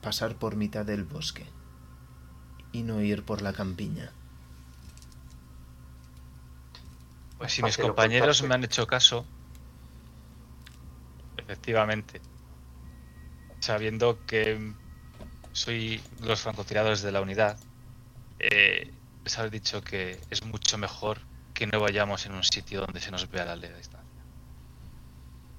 [0.03, 1.47] pasar por mitad del bosque
[2.71, 4.11] y no ir por la campiña?
[7.39, 8.47] Pues si ¿Para mis compañeros contaste?
[8.47, 9.25] me han hecho caso,
[11.37, 12.21] efectivamente,
[13.59, 14.73] sabiendo que
[15.51, 17.57] soy los francotiradores de la unidad,
[18.39, 21.19] eh, les habré dicho que es mucho mejor
[21.53, 24.21] que no vayamos en un sitio donde se nos vea la ley de distancia.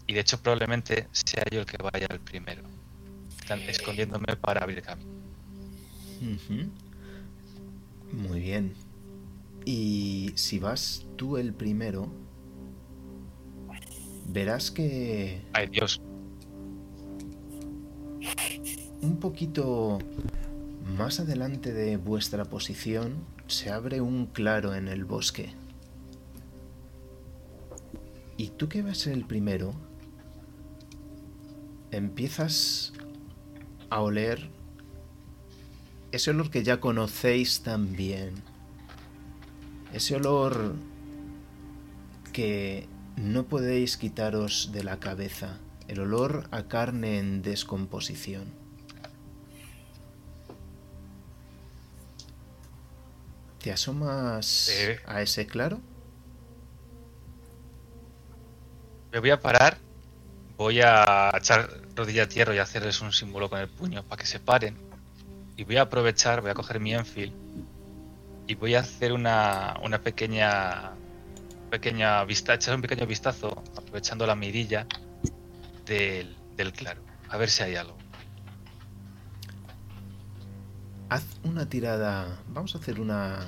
[0.06, 2.62] Y de hecho probablemente sea yo el que vaya el primero.
[3.44, 5.10] Están escondiéndome para abrir camino.
[8.10, 8.72] Muy bien.
[9.66, 12.10] Y si vas tú el primero,
[14.28, 16.00] verás que Ay, Dios.
[19.02, 19.98] un poquito
[20.96, 25.52] más adelante de vuestra posición se abre un claro en el bosque.
[28.38, 29.74] Y tú que vas el primero,
[31.90, 32.94] empiezas
[33.94, 34.48] a oler
[36.10, 38.34] ese olor que ya conocéis tan bien.
[39.92, 40.74] Ese olor
[42.32, 45.58] que no podéis quitaros de la cabeza.
[45.86, 48.44] El olor a carne en descomposición.
[53.62, 55.00] ¿Te asomas Eh.
[55.06, 55.80] a ese claro?
[59.12, 59.78] Me voy a parar.
[60.56, 64.26] Voy a echar rodilla a tierra y hacerles un símbolo con el puño para que
[64.26, 64.76] se paren.
[65.56, 67.32] Y voy a aprovechar, voy a coger mi Enfield
[68.46, 70.92] y voy a hacer una, una pequeña
[71.70, 74.86] pequeña vista, echar un pequeño vistazo, aprovechando la mirilla
[75.84, 77.02] del, del claro.
[77.28, 77.96] A ver si hay algo.
[81.08, 82.40] Haz una tirada.
[82.48, 83.46] Vamos a hacer una.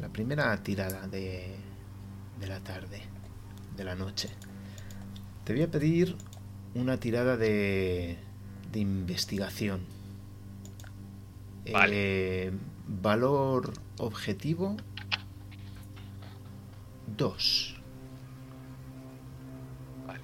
[0.00, 1.54] La primera tirada de.
[2.40, 3.02] de la tarde.
[3.76, 4.28] De la noche.
[5.44, 6.16] Te voy a pedir
[6.80, 8.18] una tirada de.
[8.72, 9.80] de investigación.
[11.72, 11.92] Vale.
[12.46, 12.52] Eh,
[12.86, 14.76] valor objetivo.
[17.16, 17.74] 2.
[20.06, 20.20] Vale.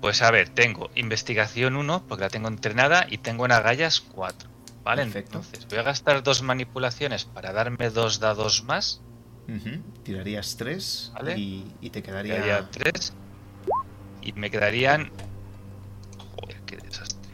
[0.00, 4.50] Pues a ver, tengo investigación 1 porque la tengo entrenada y tengo en agallas 4.
[4.82, 5.38] Vale, Perfecto.
[5.38, 9.00] entonces voy a gastar dos manipulaciones para darme dos dados más.
[10.02, 11.38] Tirarías 3 Vale.
[11.38, 12.34] y, y te quedaría.
[12.34, 13.12] Quedaría 3
[14.22, 15.10] y me quedarían.
[16.40, 17.30] Joder, qué desastre.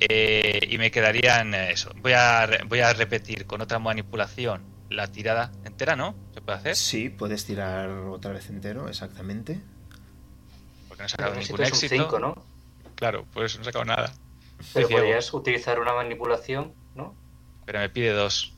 [0.00, 1.90] Eh, y me quedarían eso.
[2.00, 6.14] Voy a, re- voy a repetir con otra manipulación la tirada entera, ¿no?
[6.34, 6.76] ¿Se puede hacer?
[6.76, 9.60] Sí, puedes tirar otra vez entero, exactamente.
[10.88, 11.94] Porque no he sacado éxito ningún es un éxito.
[12.04, 12.44] 5, ¿no?
[12.94, 14.12] Claro, pues no he sacado nada.
[14.74, 17.14] Pero podrías utilizar una manipulación, ¿no?
[17.66, 18.52] Pero me pide dos.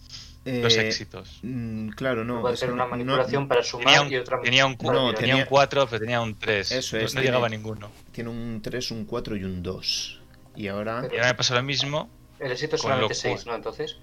[0.45, 1.39] Dos Eh, éxitos.
[1.43, 2.45] mm, claro, no.
[2.49, 5.15] Hacer no- una manipulación para sumar un, y otra tenía un, para No, tirar.
[5.21, 6.73] tenía tenía- un 4, pero tenía un 3.
[6.73, 7.91] Eso es, no tiene- llegaba a ninguno.
[8.11, 10.21] Tiene un 3, un 4 y un 2.
[10.57, 11.03] Y ahora.
[11.11, 12.11] Y ahora me pasa lo mismo.
[12.38, 13.55] El éxito es solamente cual- 6, ¿no?
[13.55, 13.97] Entonces,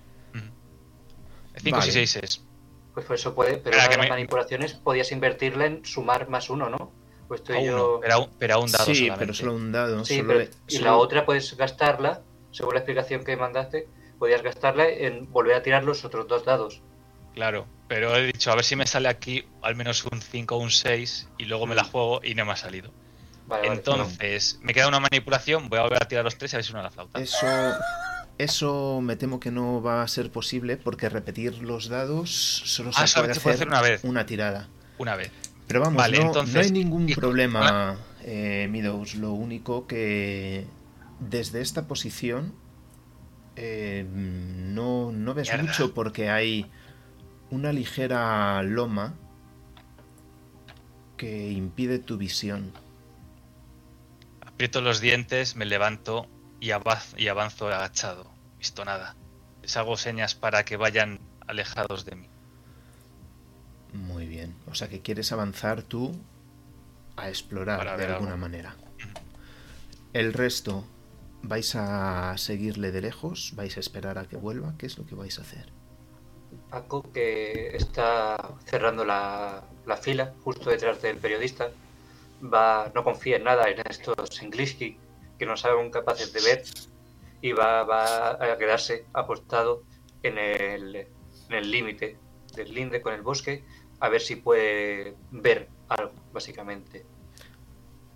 [1.57, 1.89] 5 Vale.
[1.89, 2.43] y 6 es.
[2.93, 3.57] pues por eso puede.
[3.57, 6.91] Pero las me- manipulaciones podías invertirla en sumar más uno, ¿no?
[7.27, 7.75] Pues estoy A yo.
[7.93, 9.19] uno, pero, a un, pero a un dado sí, solamente.
[9.19, 10.03] pero solo un dado.
[10.05, 14.41] Sí, solo pero- y solo- la otra puedes gastarla, según la explicación que mandaste, podías
[14.41, 16.81] gastarla en volver a tirar los otros dos dados.
[17.35, 20.59] Claro, pero he dicho a ver si me sale aquí al menos un 5 o
[20.59, 22.91] un 6 y luego me la juego y no me ha salido.
[23.49, 23.79] Vale, vale.
[23.79, 26.63] Entonces, me queda una manipulación, voy a volver a tirar los 3 y a ver
[26.63, 27.19] si suena la flauta.
[27.19, 27.45] Eso.
[28.37, 32.29] Eso me temo que no va a ser posible porque repetir los dados
[32.63, 34.03] solo se Ah, puede se puede hacer hacer una vez.
[34.05, 34.69] una tirada.
[34.97, 35.31] Una vez.
[35.67, 39.15] Pero vamos, Vale, no, entonces- no hay ningún problema, eh, Meadows.
[39.15, 40.65] Lo único que
[41.19, 42.53] desde esta posición
[43.57, 45.63] eh, no, no ves Mierda.
[45.63, 46.71] mucho porque hay
[47.49, 49.15] una ligera loma
[51.17, 52.71] que impide tu visión.
[54.59, 56.27] Aprieto los dientes, me levanto
[56.59, 58.29] y, avaz- y avanzo agachado.
[58.57, 59.15] Visto nada.
[59.61, 62.27] Les hago señas para que vayan alejados de mí.
[63.93, 64.53] Muy bien.
[64.69, 66.11] O sea que quieres avanzar tú
[67.15, 68.41] a explorar Para de alguna algo.
[68.41, 68.75] manera.
[70.11, 70.83] El resto,
[71.41, 73.53] ¿vais a seguirle de lejos?
[73.55, 74.73] ¿Vais a esperar a que vuelva?
[74.77, 75.69] ¿Qué es lo que vais a hacer?
[76.69, 81.69] Paco, que está cerrando la, la fila justo detrás del periodista,
[82.41, 84.97] va, no confía en nada en estos Engliski
[85.37, 86.63] que no saben capaces de ver
[87.41, 89.83] y va, va a quedarse apostado
[90.23, 92.17] en el en el límite
[92.55, 93.63] del linde con el bosque
[93.99, 97.05] a ver si puede ver algo, básicamente.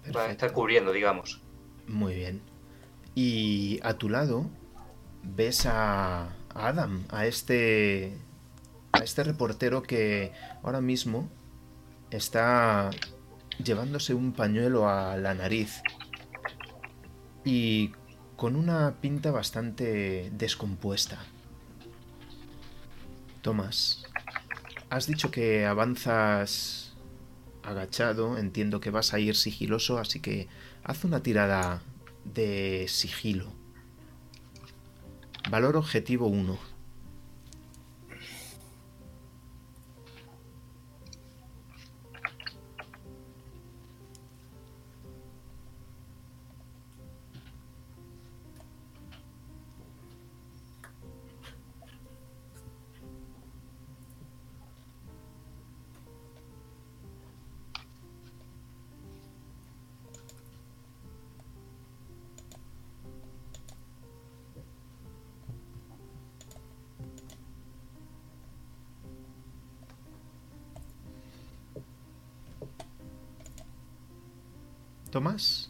[0.03, 0.53] Va a estar Perfecto.
[0.53, 1.41] cubriendo, digamos.
[1.87, 2.41] Muy bien.
[3.15, 4.45] Y a tu lado
[5.23, 8.17] ves a a Adam, a este
[8.91, 11.29] a este reportero que ahora mismo
[12.11, 12.91] está
[13.61, 15.81] llevándose un pañuelo a la nariz
[17.45, 17.91] y
[18.35, 21.19] con una pinta bastante descompuesta.
[23.41, 24.05] Tomás,
[24.89, 26.93] has dicho que avanzas
[27.63, 30.47] agachado, entiendo que vas a ir sigiloso, así que
[30.83, 31.81] haz una tirada
[32.25, 33.51] de sigilo.
[35.49, 36.72] Valor objetivo 1.
[75.13, 75.69] Tomás?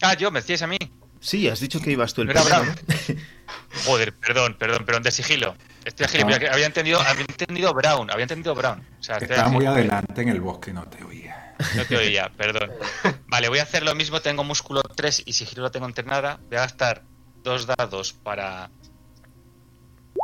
[0.00, 0.78] Ah, yo, me decías a mí.
[1.18, 2.66] Sí, has dicho que ibas tú el primero, Brown.
[2.68, 3.14] ¿no?
[3.84, 5.56] Joder, perdón, perdón, perdón, de sigilo.
[5.84, 6.28] Estoy No.
[6.38, 8.80] que había entendido, había entendido Brown, había entendido Brown.
[9.00, 11.56] O sea, Estaba muy adelante en el bosque, no te oía.
[11.74, 12.70] No te oía, perdón.
[13.26, 16.38] Vale, voy a hacer lo mismo, tengo músculo 3 y sigilo lo tengo entrenada.
[16.48, 17.02] Voy a gastar
[17.42, 18.70] dos dados para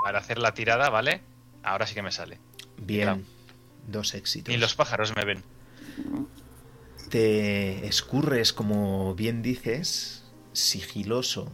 [0.05, 1.21] para hacer la tirada, ¿vale?
[1.65, 2.39] Ahora sí que me sale.
[2.77, 3.21] Bien, Claro.
[3.89, 4.53] dos éxitos.
[4.53, 5.43] Ni los pájaros me ven.
[7.11, 11.51] Te escurres, como bien dices, sigiloso.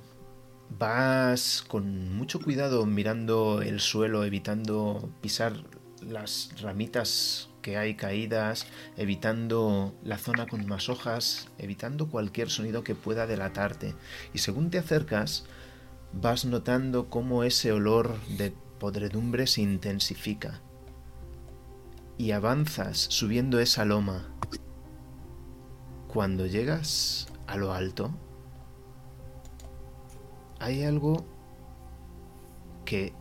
[0.79, 5.65] Vas con mucho cuidado mirando el suelo, evitando pisar
[6.03, 8.67] las ramitas que hay caídas,
[8.97, 13.95] evitando la zona con más hojas, evitando cualquier sonido que pueda delatarte.
[14.33, 15.45] Y según te acercas,
[16.13, 20.61] vas notando cómo ese olor de podredumbre se intensifica.
[22.19, 24.29] Y avanzas subiendo esa loma.
[26.09, 28.11] Cuando llegas a lo alto,
[30.59, 31.25] hay algo
[32.85, 33.13] que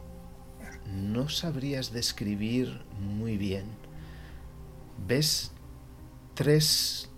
[0.88, 3.66] no sabrías describir muy bien.
[5.08, 5.52] Ves
[6.34, 7.10] tres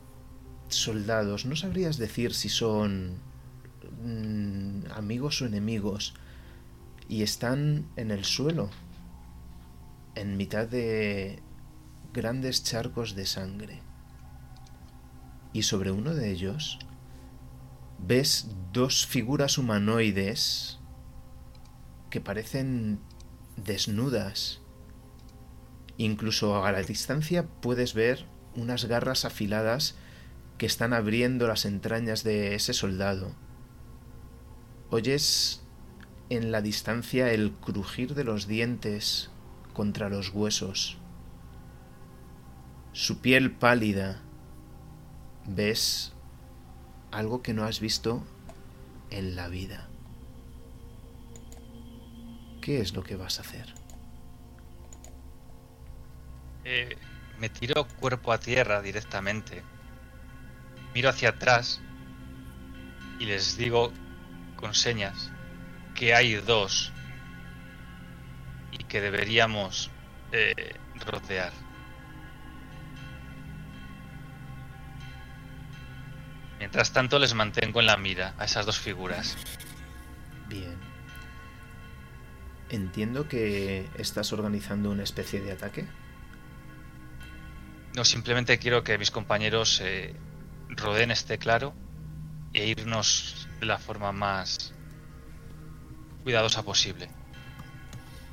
[0.68, 3.20] soldados, no sabrías decir si son
[4.04, 6.14] mm, amigos o enemigos,
[7.08, 8.70] y están en el suelo,
[10.16, 11.42] en mitad de
[12.14, 13.82] grandes charcos de sangre.
[15.53, 16.80] Y sobre uno de ellos
[17.99, 20.80] ves dos figuras humanoides
[22.10, 22.99] que parecen
[23.57, 24.62] desnudas.
[25.97, 29.95] Incluso a la distancia puedes ver unas garras afiladas
[30.57, 33.36] que están abriendo las entrañas de ese soldado.
[34.89, 35.62] Oyes
[36.30, 39.30] en la distancia el crujir de los dientes
[39.74, 40.97] contra los huesos.
[42.94, 44.22] Su piel pálida.
[45.46, 46.14] Ves
[47.12, 48.24] algo que no has visto
[49.10, 49.88] en la vida.
[52.62, 53.74] ¿Qué es lo que vas a hacer?
[56.66, 56.98] Eh,
[57.40, 59.64] me tiro cuerpo a tierra directamente.
[60.94, 61.82] Miro hacia atrás
[63.20, 63.92] y les digo
[64.56, 65.32] con señas
[65.96, 66.92] que hay dos
[68.72, 69.90] y que deberíamos
[70.32, 70.76] eh,
[71.06, 71.68] rodear.
[76.60, 79.38] Mientras tanto les mantengo en la mira a esas dos figuras.
[80.49, 80.78] Bien.
[82.70, 85.88] Entiendo que estás organizando una especie de ataque.
[87.95, 90.14] No, simplemente quiero que mis compañeros eh,
[90.68, 91.74] rodeen este claro
[92.53, 94.74] e irnos de la forma más
[96.24, 97.10] cuidadosa posible.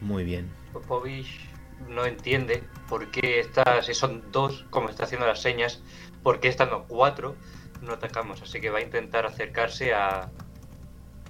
[0.01, 0.51] Muy bien.
[0.72, 1.41] Popovich
[1.89, 5.81] no entiende por qué está, si son dos, como está haciendo las señas,
[6.22, 7.37] por qué estando cuatro
[7.83, 8.43] no atacamos.
[8.43, 10.31] Así que va a intentar acercarse a,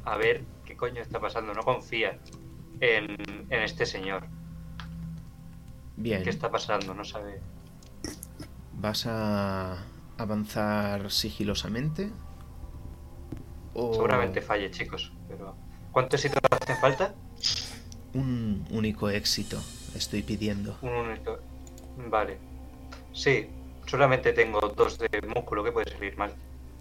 [0.05, 1.53] a ver qué coño está pasando.
[1.55, 2.19] No confía
[2.81, 3.17] en,
[3.51, 4.27] en este señor.
[5.97, 6.23] Bien.
[6.23, 6.95] ¿Qué está pasando?
[6.95, 7.41] No sabe.
[8.75, 9.85] ¿Vas a
[10.19, 12.11] avanzar sigilosamente?
[13.75, 15.13] ¿O Seguramente falle, chicos.
[15.29, 15.55] Pero
[15.93, 17.15] ¿cuántos éxitos hacen falta?
[18.15, 19.63] un único éxito
[19.95, 20.79] estoy pidiendo?
[20.83, 21.39] Un único.
[22.09, 22.39] Vale.
[23.13, 23.49] Sí,
[23.87, 26.35] solamente tengo dos de músculo que puede salir mal.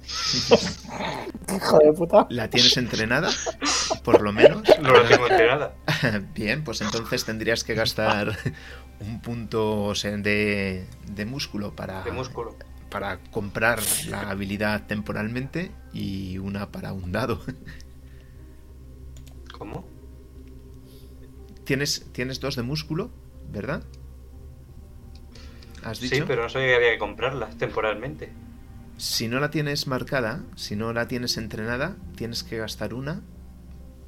[1.55, 2.27] Hijo de puta.
[2.29, 3.29] ¿La tienes entrenada?
[4.03, 4.63] Por lo menos.
[4.81, 5.73] No lo tengo entrenada.
[6.35, 8.37] Bien, pues entonces tendrías que gastar
[8.99, 12.55] un punto o sea, de, de músculo para, De músculo.
[12.89, 13.79] para comprar
[14.09, 17.41] la habilidad temporalmente y una para un dado.
[19.57, 19.87] ¿Cómo?
[21.63, 23.09] Tienes, tienes dos de músculo,
[23.51, 23.83] ¿verdad?
[25.85, 26.15] ¿Has dicho?
[26.15, 28.31] Sí, pero no sabía que había que comprarlas temporalmente.
[28.97, 33.21] Si no la tienes marcada, si no la tienes entrenada, tienes que gastar una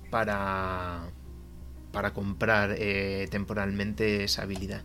[0.09, 1.13] para
[1.91, 4.83] para comprar eh, temporalmente esa habilidad.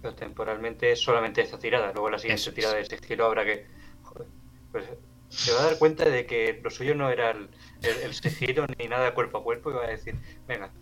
[0.00, 1.92] Pero temporalmente es solamente esta tirada.
[1.92, 2.54] Luego la siguiente Eso es.
[2.54, 3.66] tirada de sigilo habrá que.
[4.02, 4.28] Joder,
[4.72, 4.84] pues
[5.28, 7.50] se va a dar cuenta de que lo suyo no era el,
[7.82, 10.16] el, el sigilo ni nada cuerpo a cuerpo y va a decir,
[10.46, 10.72] venga,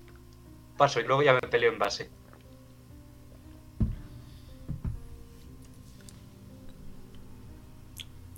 [0.77, 2.11] paso y luego ya me peleo en base.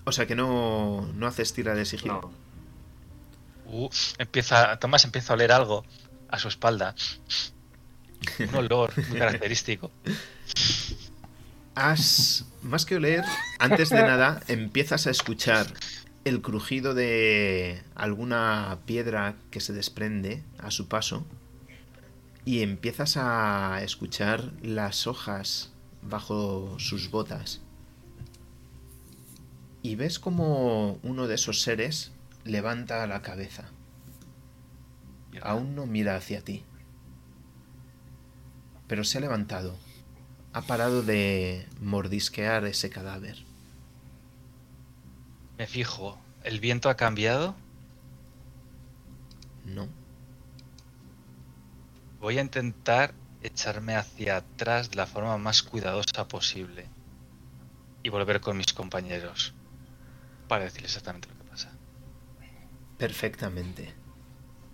[0.07, 2.33] O sea que no, no haces tira de sigilo.
[3.67, 3.73] No.
[3.73, 5.85] Uh, empieza, Tomás empieza a oler algo
[6.29, 6.95] a su espalda.
[8.39, 9.91] Un olor muy característico.
[11.75, 13.25] Has, más que oler,
[13.59, 15.67] antes de nada empiezas a escuchar
[16.25, 21.27] el crujido de alguna piedra que se desprende a su paso
[22.45, 27.61] y empiezas a escuchar las hojas bajo sus botas.
[29.87, 32.11] Y ves como uno de esos seres
[32.43, 33.71] levanta la cabeza.
[35.43, 36.65] Aún no mira hacia ti.
[38.89, 39.77] Pero se ha levantado.
[40.53, 43.45] Ha parado de mordisquear ese cadáver.
[45.57, 47.55] Me fijo, ¿el viento ha cambiado?
[49.65, 49.87] No.
[52.19, 56.89] Voy a intentar echarme hacia atrás de la forma más cuidadosa posible
[58.03, 59.55] y volver con mis compañeros
[60.49, 61.73] para decirles exactamente lo que pasa.
[62.99, 63.95] Perfectamente.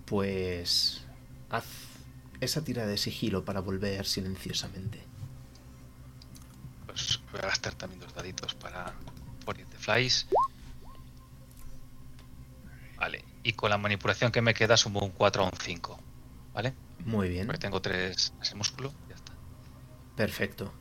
[0.07, 1.05] Pues
[1.51, 1.65] haz
[2.41, 5.03] esa tira de sigilo para volver silenciosamente.
[6.87, 8.93] Pues voy a gastar también dos daditos para
[9.45, 10.27] Pocket the Flies.
[12.97, 15.99] Vale, y con la manipulación que me queda sumo un 4 a un 5.
[16.55, 16.75] ¿Vale?
[17.05, 17.47] Muy bien.
[17.47, 19.33] Porque tengo 3 ese músculo, ya está.
[20.17, 20.73] Perfecto.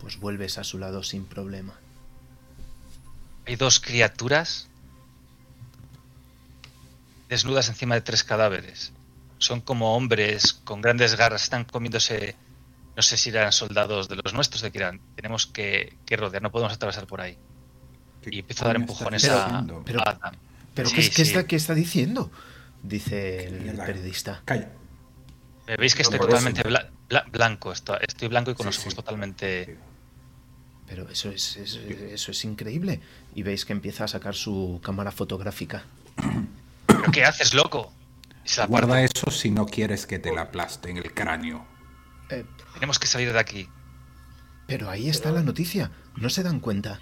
[0.00, 1.78] Pues vuelves a su lado sin problema.
[3.46, 4.68] Hay dos criaturas
[7.28, 8.92] desnudas encima de tres cadáveres.
[9.38, 12.36] Son como hombres con grandes garras, están comiéndose,
[12.94, 15.00] no sé si eran soldados de los nuestros, de que eran.
[15.16, 17.36] Tenemos que, que rodear, no podemos atravesar por ahí.
[18.22, 19.64] ¿Qué Y empiezo a dar empujones a?
[19.84, 20.34] Pero- a Adam.
[20.74, 21.22] ¿Pero Sí, qué, sí.
[21.22, 22.30] está, qué está diciendo?
[22.82, 23.84] Dice el Mierda.
[23.84, 24.42] periodista.
[24.44, 24.70] Calla.
[25.78, 28.78] Veis que No estoy totalmente bla- bla- blanco, esto- estoy blanco y con Sí, los
[28.78, 28.96] ojos sí.
[28.96, 29.76] totalmente...
[30.94, 33.00] Pero eso es, es- eso es increíble.
[33.34, 35.84] Y veis que empieza a sacar su cámara fotográfica.
[36.86, 37.90] ¿Pero qué haces, loco?
[38.58, 41.64] La Guarda eso si no quieres que te la aplaste en el cráneo.
[42.28, 43.68] Eh, Tenemos que salir de aquí.
[44.66, 45.90] pero ahí está la noticia.
[46.16, 47.00] No se dan cuenta.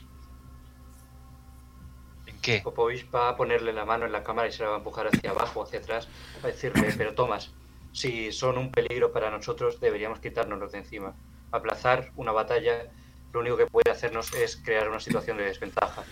[2.27, 2.61] ¿En qué?
[2.63, 5.09] Popovich va a ponerle la mano en la cámara y se la va a empujar
[5.09, 6.07] hacia abajo, hacia atrás,
[6.45, 7.51] va a decirle, pero Tomás,
[7.93, 11.15] si son un peligro para nosotros, deberíamos quitárnoslos de encima.
[11.51, 12.91] Aplazar una batalla,
[13.33, 16.03] lo único que puede hacernos es crear una situación de desventaja.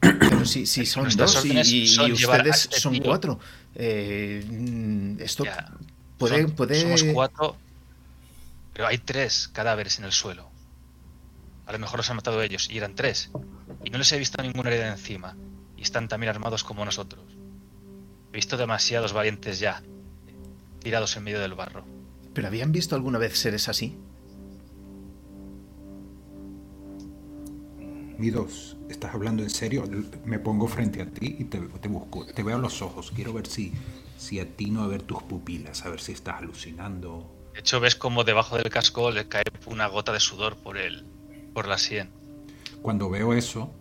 [0.00, 3.02] Pero si, si son Nuestras dos y, son ustedes este son tío.
[3.04, 3.40] cuatro.
[3.74, 5.72] Eh, mm, esto Ya,
[6.18, 6.42] puede...
[6.42, 6.80] Son- puede...
[6.80, 7.56] Somos cuatro,
[8.72, 10.50] pero hay tres cadáveres en el suelo.
[11.66, 13.30] A lo mejor los han matado ellos, y eran tres.
[13.82, 15.34] Y no les he visto ninguna herida encima.
[15.78, 17.24] Y están también armados como nosotros.
[18.32, 19.82] He visto demasiados valientes ya,
[20.80, 21.86] tirados en medio del barro.
[22.34, 23.96] ¿Pero habían visto alguna vez seres así?
[28.18, 29.84] Mi dos, ¿estás hablando en serio?
[30.24, 32.24] Me pongo frente a ti y te, te busco.
[32.26, 33.10] Te veo a los ojos.
[33.10, 33.72] Quiero ver si,
[34.16, 37.30] si atino a ver tus pupilas, a ver si estás alucinando.
[37.52, 41.04] De hecho, ves como debajo del casco le cae una gota de sudor por el,
[41.52, 42.08] por la sien.
[42.82, 43.72] Cuando veo eso,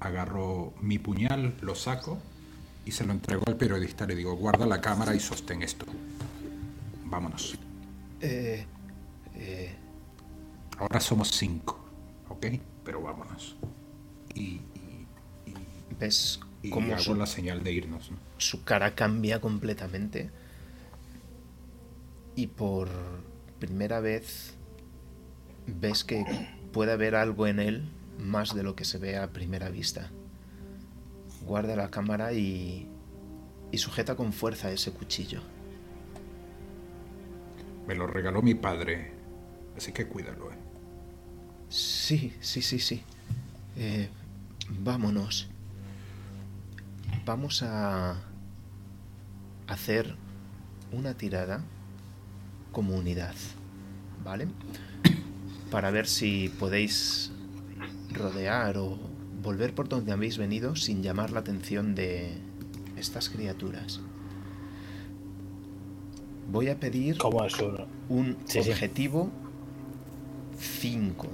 [0.00, 2.18] agarro mi puñal, lo saco
[2.86, 4.06] y se lo entrego al periodista.
[4.06, 5.84] Le digo, guarda la cámara y sostén esto.
[7.04, 7.56] Vámonos.
[8.20, 8.66] Eh,
[9.34, 9.74] eh,
[10.78, 11.80] Ahora somos cinco,
[12.28, 12.46] ¿ok?
[12.88, 13.54] Pero vámonos.
[14.34, 14.62] Y,
[15.44, 15.54] y,
[16.00, 18.10] ¿Ves y, y cómo hago su, la señal de irnos.
[18.10, 18.16] ¿no?
[18.38, 20.30] su cara cambia completamente?
[22.34, 22.88] Y por
[23.58, 24.54] primera vez
[25.66, 26.24] ves que
[26.72, 30.10] puede haber algo en él más de lo que se ve a primera vista.
[31.42, 32.88] Guarda la cámara y,
[33.70, 35.42] y sujeta con fuerza ese cuchillo.
[37.86, 39.12] Me lo regaló mi padre,
[39.76, 40.67] así que cuídalo, ¿eh?
[41.68, 43.02] Sí, sí, sí, sí.
[43.76, 44.08] Eh,
[44.80, 45.48] vámonos.
[47.24, 48.16] Vamos a
[49.66, 50.16] hacer
[50.92, 51.62] una tirada
[52.72, 53.34] como unidad,
[54.24, 54.48] ¿vale?
[55.70, 57.30] Para ver si podéis
[58.12, 58.98] rodear o
[59.42, 62.38] volver por donde habéis venido sin llamar la atención de
[62.96, 64.00] estas criaturas.
[66.50, 67.18] Voy a pedir
[68.08, 69.30] un Sí, objetivo
[70.58, 71.28] 5.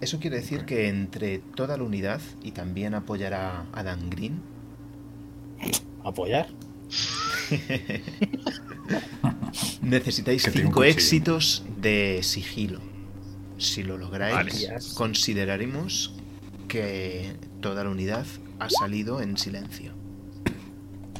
[0.00, 4.40] Eso quiere decir que entre toda la unidad y también apoyará a Dan Green,
[6.02, 6.48] ¿Apoyar?
[9.82, 10.92] necesitáis Que tiene un 5 cuchillo.
[10.94, 12.80] éxitos de sigilo.
[13.58, 14.34] Si lo lográis,
[14.68, 14.78] Vale.
[14.94, 16.14] consideraremos
[16.68, 18.24] que toda la unidad
[18.58, 19.92] ha salido en silencio.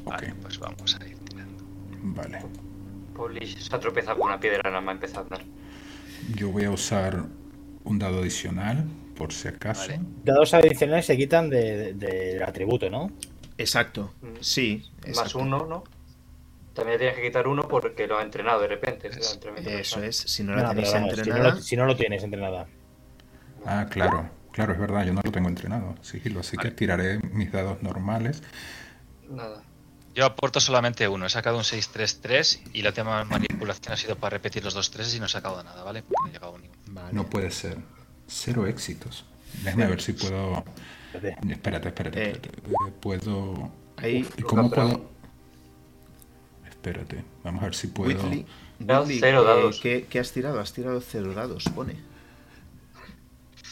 [0.05, 1.63] Vale, pues vamos a ir tirando.
[2.03, 2.39] Vale.
[3.15, 5.43] Polish se ha tropezado con una piedra, nada más empezar a andar.
[6.35, 7.27] Yo voy a usar
[7.85, 8.85] un dado adicional,
[9.17, 9.89] por si acaso.
[9.91, 10.01] Vale.
[10.25, 13.11] Dados adicionales se quitan de- de- del atributo, ¿no?
[13.59, 14.27] Exacto, Mm.
[14.41, 14.91] sí.
[15.01, 15.39] Más exacto.
[15.39, 15.85] uno, ¿no?
[16.75, 19.09] También tienes que quitar uno porque lo ha entrenado de repente.
[19.09, 21.55] Eso es, si no No, la tenéis vamos, si, no entrenada.
[21.57, 22.67] lo, si no lo tienes entrenada.
[23.67, 24.31] Ah, claro.
[24.53, 25.95] Claro, es verdad, yo no lo tengo entrenado.
[26.03, 28.43] Sigilo, así que tiraré mis dados normales.
[29.29, 29.63] Nada.
[30.15, 31.27] Yo aporto solamente uno.
[31.27, 35.15] He sacado un 6-3-3 y la tema manipulación ha sido para repetir los dos 3
[35.15, 36.03] y no he sacado nada, ¿vale?
[36.03, 36.59] No he llegado.
[36.87, 37.13] Vale.
[37.13, 37.79] No puede ser.
[38.27, 39.25] Cero éxitos.
[39.63, 40.65] Déjame ver si puedo
[41.13, 42.23] Espérate, espérate.
[42.23, 42.49] Eh, espérate.
[42.49, 43.73] Eh, Puedo.
[43.97, 45.11] Ahí, Uf, ¿Y cómo puedo.?
[46.69, 48.09] Espérate, vamos a ver si puedo.
[48.09, 48.47] Whitley,
[49.21, 49.81] cero eh, dados.
[49.81, 50.61] ¿qué, qué has tirado?
[50.61, 51.97] Has tirado cero dados, pone.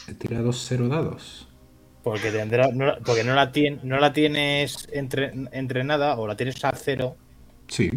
[0.07, 1.47] He tirado cero dados.
[2.03, 6.35] Porque tendrá, no, la- porque no la, tien- no la tienes entre- entrenada o la
[6.37, 7.17] tienes a cero.
[7.67, 7.89] Sí.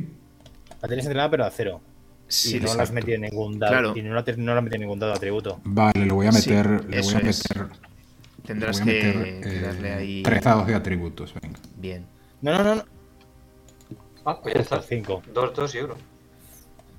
[0.81, 1.81] La tienes entrenada pero a cero.
[2.27, 3.73] Sí, y no la has metido en ningún dado.
[3.73, 3.97] Claro.
[3.97, 5.61] Y no la, no la has metido en ningún dado de atributo.
[5.65, 6.67] Vale, le voy a Sí, meter.
[6.89, 7.25] le voy a es.
[7.55, 7.67] meter.
[8.47, 10.23] Tendrás le voy a que, meter, que eh, darle ahí.
[10.23, 11.59] Tres dados de atributos, venga.
[11.77, 12.05] Bien,
[12.41, 12.75] No, no, no.
[12.77, 12.85] no.
[14.25, 14.83] Ah, pues ya está.
[14.83, 15.23] Cinco.
[15.33, 15.95] Dos, dos y uno.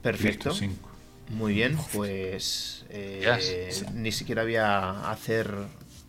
[0.02, 0.50] perfecto.
[0.50, 0.90] Listo, cinco.
[1.30, 3.22] Muy bien, pues eh,
[3.70, 3.92] Yes.
[3.94, 5.50] ni siquiera voy a hacer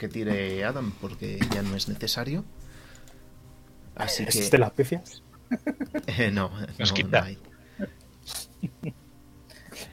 [0.06, 2.44] que tire Adam porque ya no es necesario.
[3.96, 5.22] Así que ¿Existen las pifias?
[6.06, 7.20] eh, no, Nos no, quita.
[7.20, 7.38] no hay.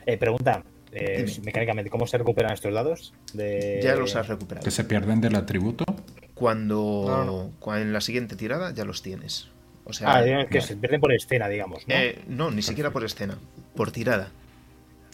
[0.06, 0.64] Eh, pregunta.
[0.92, 3.14] eh, mecánicamente, ¿cómo se recuperan estos dados?
[3.34, 3.80] De...
[3.84, 4.64] Ya los has recuperado.
[4.64, 5.86] Que se pierden del atributo.
[6.34, 7.52] Cuando, No, no.
[7.60, 9.48] cua- en la siguiente tirada ya los tienes.
[9.84, 10.62] O sea, Ah, que vale.
[10.62, 11.94] se pierden por escena, digamos, ¿no?
[11.96, 13.38] eh, no, ni siquiera por escena,
[13.76, 14.32] por tirada.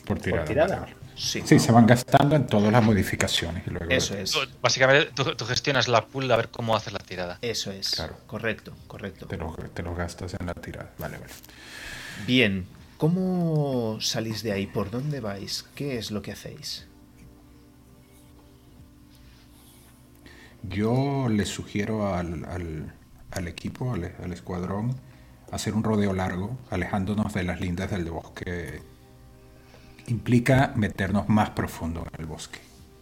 [0.07, 0.87] Por tirada.
[1.15, 3.65] Sí, Sí, se van gastando en todas las modificaciones.
[3.65, 4.31] Y luego eso es.
[4.31, 7.39] Tú- Básicamente, tú, tú gestionas la pool a ver cómo haces la tirada.
[7.41, 7.91] Eso es.
[7.91, 8.17] Claro.
[8.27, 9.25] Correcto, correcto.
[9.27, 10.91] Te los te los gastas en la tirada.
[10.99, 11.33] Vale, vale.
[12.27, 14.67] Bien, ¿cómo salís de ahí?
[14.67, 15.65] ¿Por dónde vais?
[15.75, 16.85] ¿Qué es lo que hacéis?
[20.63, 22.93] Yo le sugiero al, al-
[23.31, 24.95] al equipo, al, al escuadrón,
[25.51, 28.81] hacer un rodeo largo, alejándonos de las lindes del bosque.
[30.07, 32.59] Implica meternos más profundo en el bosque.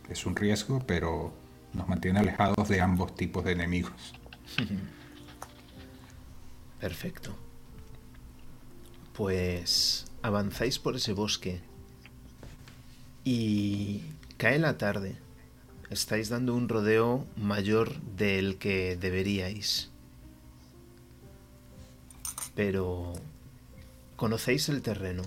[0.10, 1.34] Es un riesgo, pero
[1.74, 4.14] nos mantiene alejados de ambos tipos de enemigos.
[6.80, 7.36] Perfecto.
[9.14, 11.62] Pues avanzáis por ese bosque
[13.24, 14.02] y
[14.38, 15.18] cae la tarde.
[15.92, 19.92] Estáis dando un rodeo mayor del que deberíais.
[22.56, 23.14] Pero
[24.16, 25.24] conocéis el terreno,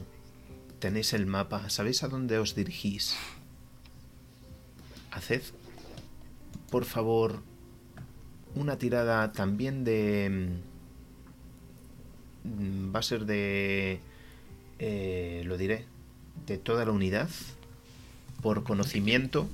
[0.79, 3.14] tenéis el mapa, sabéis a dónde os dirigís.
[5.11, 5.43] Haced,
[6.70, 7.43] por favor,
[8.55, 10.61] una tirada también de...
[12.45, 14.01] mm, Va a ser de...
[14.79, 15.87] eh, lo diré,
[16.47, 17.29] de toda la unidad,
[18.43, 19.49] por conocimiento,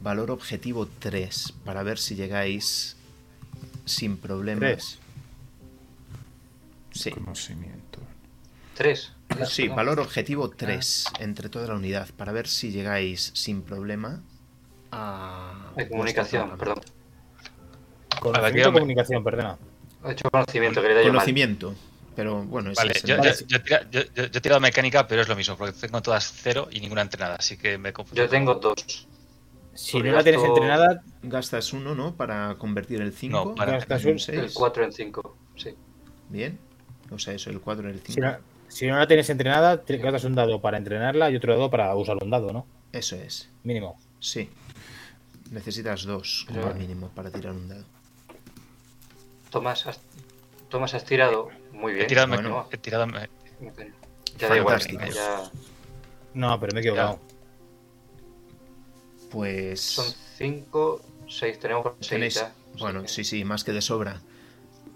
[0.00, 2.96] valor objetivo 3, para ver si llegáis
[3.84, 4.60] sin problemas.
[4.60, 4.98] Tres.
[6.92, 7.10] Sí.
[7.10, 8.00] Conocimiento.
[8.74, 9.12] Tres.
[9.46, 14.22] Sí, valor objetivo 3 entre toda la unidad para ver si llegáis sin problema
[14.92, 15.72] a...
[15.76, 16.80] De comunicación, perdón.
[18.20, 18.80] Conocimiento hombre.
[18.80, 19.58] comunicación, perdona.
[20.04, 21.18] He hecho conocimiento, que le he dado yo mal.
[21.20, 21.74] Conocimiento,
[22.16, 24.60] pero bueno, Vale, es yo, Vale, yo- yo he tira- yo- yo- yo he tirado
[24.60, 27.92] mecánica, pero es lo mismo, porque tengo todas cero y ninguna entrenada, así que me
[27.92, 28.20] confundo.
[28.22, 29.06] Yo tengo dos.
[29.74, 32.14] Si no la tienes entrenada, Gastas uno, ¿no?
[32.16, 34.38] Para convertir el 5 No, para- Gastas un- un 6.
[34.38, 35.36] El 4 en 5.
[35.56, 35.74] Sí.
[36.28, 36.58] Bien.
[37.10, 38.12] O sea, eso, el 4 en el 5.
[38.12, 38.20] si
[38.70, 41.94] si no la tienes entrenada, te gastas un dado para entrenarla y otro dado para
[41.94, 42.66] usar un dado, ¿no?
[42.92, 43.50] Eso es.
[43.64, 43.98] Mínimo.
[44.20, 44.48] Sí.
[45.50, 46.78] Necesitas dos como Vale.
[46.78, 47.84] mínimo para tirar un dado.
[49.50, 50.00] Tomás, has,
[50.68, 52.04] Tomás, has tirado muy bien.
[52.04, 52.68] He tirado, Bueno.
[52.70, 53.28] he tirado me-
[54.38, 54.80] Ya da igual.
[55.12, 55.50] Ya
[56.34, 57.18] No, pero me he equivocado.
[59.30, 59.80] Pues...
[59.80, 60.06] son
[60.38, 61.58] 5, 6.
[61.58, 62.52] Tenemos 6 Tenéis, ya.
[62.78, 64.20] bueno, sí, sí, más que de sobra.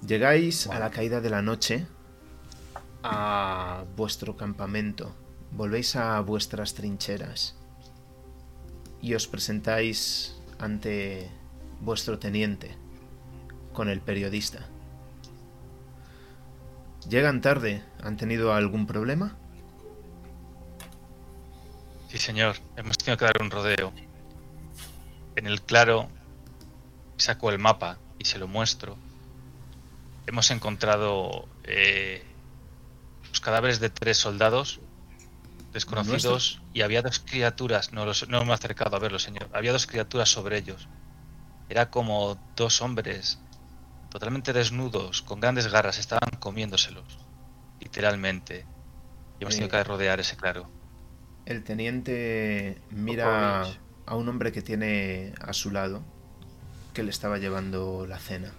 [0.06, 1.86] Llegáis a la caída de la noche
[3.04, 5.14] a vuestro campamento.
[5.52, 7.54] Volvéis a vuestras trincheras
[9.00, 11.30] y os presentáis ante
[11.80, 12.74] vuestro teniente
[13.74, 14.66] con el periodista.
[17.08, 17.84] Llegan tarde.
[18.02, 19.36] ¿Han tenido algún problema?
[22.08, 23.92] Sí, señor, hemos tenido que dar un rodeo.
[25.36, 26.08] En el claro
[27.18, 28.96] saco el mapa y se lo muestro.
[30.26, 32.24] Hemos encontrado eh,
[33.34, 34.78] los cadáveres de tres soldados
[35.72, 39.48] desconocidos y había dos criaturas, no, los, no me he acercado a verlo, señor.
[39.52, 40.86] Había dos criaturas sobre ellos.
[41.68, 43.40] Era como dos hombres
[44.08, 47.18] totalmente desnudos, con grandes garras, estaban comiéndoselos,
[47.80, 48.66] literalmente.
[49.40, 50.70] Y hemos tenido que rodear ese claro.
[51.44, 53.64] El teniente mira
[54.06, 56.04] a un hombre que tiene a su lado,
[56.92, 58.54] que le estaba llevando la cena.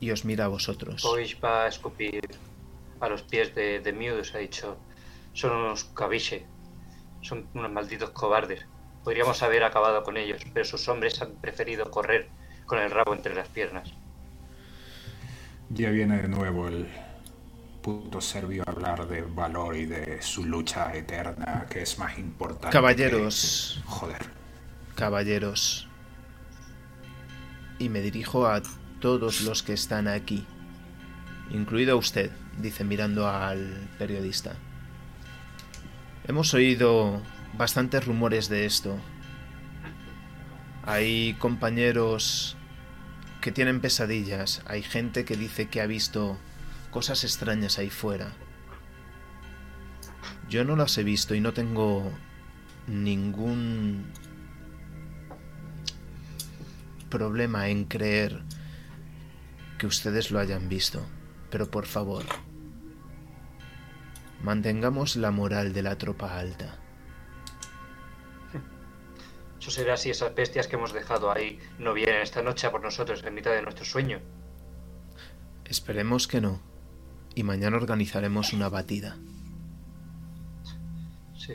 [0.00, 1.02] Y os mira a vosotros.
[1.02, 2.26] Poish va a escupir
[3.00, 4.34] a los pies de, de Muse.
[4.36, 4.78] Ha dicho:
[5.34, 6.46] Son unos cabiche.
[7.22, 8.64] Son unos malditos cobardes.
[9.04, 12.28] Podríamos haber acabado con ellos, pero sus hombres han preferido correr
[12.66, 13.92] con el rabo entre las piernas.
[15.68, 16.88] Ya viene de nuevo el
[17.82, 22.70] puto serbio a hablar de valor y de su lucha eterna, que es más importante.
[22.70, 23.80] Caballeros.
[23.82, 24.26] que- Joder.
[24.94, 25.88] Caballeros,
[27.78, 28.60] y me dirijo a
[29.00, 30.44] todos los que están aquí,
[31.50, 34.52] incluido usted, dice mirando al periodista.
[36.28, 37.22] Hemos oído
[37.56, 38.96] bastantes rumores de esto.
[40.84, 42.56] Hay compañeros
[43.40, 46.38] que tienen pesadillas, hay gente que dice que ha visto
[46.90, 48.32] cosas extrañas ahí fuera.
[50.48, 52.12] Yo no las he visto y no tengo
[52.86, 54.04] ningún
[57.08, 58.42] problema en creer
[59.80, 61.00] que ustedes lo hayan visto.
[61.50, 62.22] Pero por favor,
[64.42, 66.78] mantengamos la moral de la tropa alta.
[69.58, 72.82] Eso será si esas bestias que hemos dejado ahí no vienen esta noche a por
[72.82, 74.20] nosotros en mitad de nuestro sueño.
[75.64, 76.60] Esperemos que no.
[77.34, 79.16] Y mañana organizaremos una batida.
[81.36, 81.54] Sí,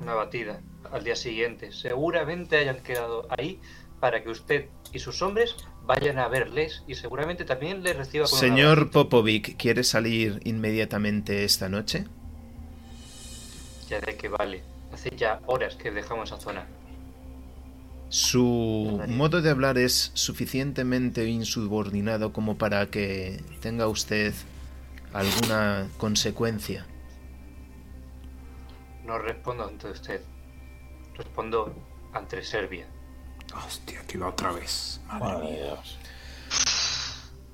[0.00, 0.60] una batida.
[0.92, 1.72] Al día siguiente.
[1.72, 3.60] Seguramente hayan quedado ahí
[4.00, 5.56] para que usted y sus hombres
[5.86, 8.90] vayan a verles y seguramente también les reciba con Señor.
[8.90, 12.06] Popovic, ¿quiere salir inmediatamente esta noche?
[13.88, 14.62] Ya de que vale.
[14.92, 16.66] Hace ya horas que dejamos esa zona.
[18.08, 24.32] Su modo de hablar es suficientemente insubordinado como para que tenga usted
[25.12, 26.86] alguna consecuencia.
[29.04, 30.22] No respondo ante usted.
[31.16, 31.74] Respondo
[32.12, 32.86] ante Serbia.
[33.54, 35.00] Hostia, aquí va otra vez.
[35.06, 35.64] Madre Madre mía.
[35.64, 35.98] Dios.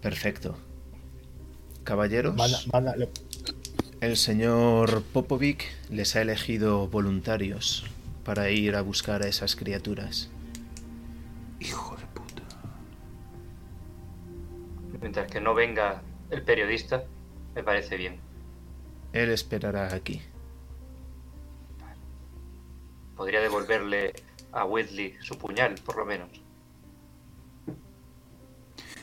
[0.01, 0.57] Perfecto.
[1.84, 3.11] Caballeros, Manda, manda- le-
[4.01, 7.84] el señor Popovic les ha elegido voluntarios
[8.24, 10.28] para ir a buscar a esas criaturas.
[11.59, 12.42] Hijo de puta.
[15.01, 17.05] Mientras que no venga el periodista,
[17.55, 18.18] me parece bien.
[19.12, 20.22] Él esperará aquí.
[23.16, 24.14] Podría devolverle
[24.53, 26.28] a Whitley su puñal, por lo menos.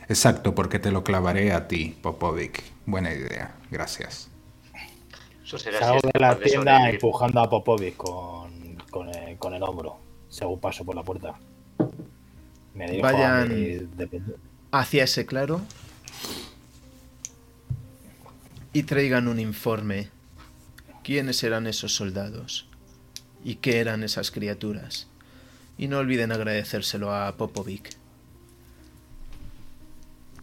[0.10, 2.64] Exacto, porque te lo clavaré a ti, Popovic.
[2.86, 4.30] Buena idea, gracias.
[5.44, 6.96] Eso será Salgo si es de la de tienda sobrevivir.
[6.96, 9.98] empujando a Popovic con, con, el, con el hombro,
[10.30, 11.36] según paso por la puerta.
[12.74, 13.88] Me Vayan- mi.
[14.72, 15.62] Hacia ese claro
[18.74, 20.10] y traigan un informe.
[21.04, 22.68] ¿Quiénes eran esos soldados?
[23.44, 25.08] ¿Y qué eran esas criaturas?
[25.78, 27.96] Y no olviden agradecérselo a Popovic.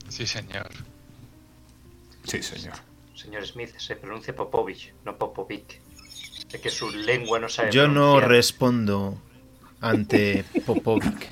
[0.09, 0.71] Sí, señor.
[2.25, 2.75] Sí, señor.
[3.15, 5.81] Señor Smith, se pronuncia Popovich, no Popovic.
[6.49, 9.19] Sé que su lengua no sabe Yo no respondo
[9.81, 11.29] ante Popovic.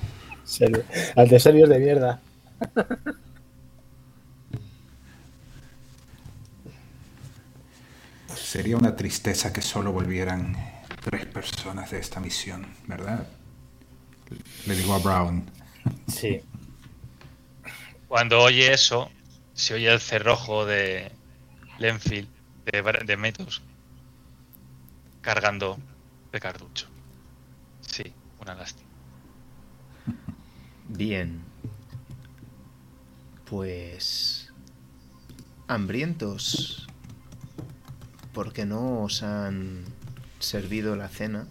[1.17, 2.21] Ante serios de mierda.
[8.35, 10.57] Sería una tristeza que solo volvieran
[11.03, 13.27] tres personas de esta misión, ¿verdad?
[14.67, 15.45] Le digo a Brown.
[16.07, 16.41] Sí.
[18.09, 19.11] Cuando oye eso,
[19.55, 21.13] se oye el cerrojo de
[21.79, 22.29] Lenfield,
[22.65, 23.63] de, de Metos,
[25.21, 25.79] cargando
[26.31, 26.89] de cartucho.
[27.81, 28.89] Sí, una lástima.
[30.89, 31.43] Bien.
[33.47, 34.53] Pues...
[35.69, 36.87] Hambrientos.
[38.35, 39.85] ¿Por qué no os han
[40.39, 41.47] servido la cena?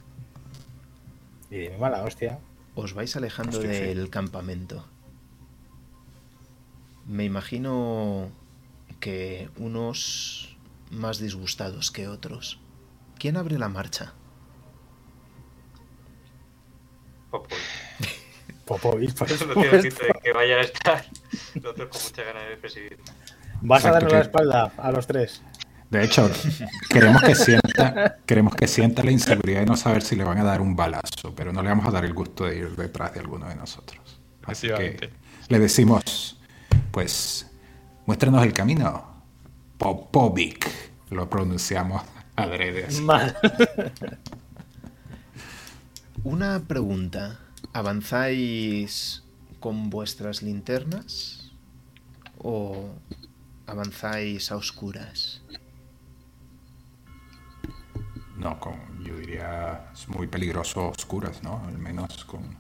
[1.50, 2.40] Y de mi mala hostia.
[2.76, 3.94] Os vais alejando Hostia, sí.
[3.94, 4.86] del campamento.
[7.06, 8.32] Me imagino
[9.00, 10.58] que unos
[10.90, 12.60] más disgustados que otros.
[13.18, 14.14] ¿Quién abre la marcha?
[17.30, 17.58] Popovich.
[18.66, 19.92] Popovic, por Eso no tiene de
[20.24, 21.06] que vayan a estar
[21.56, 23.00] nosotros con mucha ganas de presidir.
[23.62, 25.42] Vas a darnos la espalda a los tres.
[25.92, 26.32] De hecho,
[26.90, 30.44] queremos que sienta, queremos que sienta la inseguridad de no saber si le van a
[30.44, 33.20] dar un balazo, pero no le vamos a dar el gusto de ir detrás de
[33.20, 34.22] alguno de nosotros.
[34.44, 35.10] Así que
[35.50, 36.40] le decimos,
[36.92, 37.52] pues,
[38.06, 39.06] muéstranos el camino.
[39.78, 40.70] Popovic,
[41.10, 42.04] lo pronunciamos
[42.38, 42.86] adrede.
[42.86, 43.02] así.
[43.02, 43.36] Mal.
[46.24, 47.40] Una pregunta.
[47.74, 49.24] ¿Avanzáis
[49.60, 51.52] con vuestras linternas?
[52.38, 52.90] ¿O
[53.68, 55.41] avanzáis a oscuras?
[58.42, 58.74] No, con,
[59.06, 61.64] yo diría, es muy peligroso oscuras, ¿no?
[61.68, 62.58] Al menos con,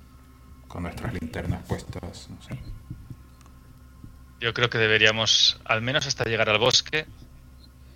[0.68, 2.56] con nuestras linternas puestas, no sé.
[4.40, 7.08] Yo creo que deberíamos, al menos hasta llegar al bosque,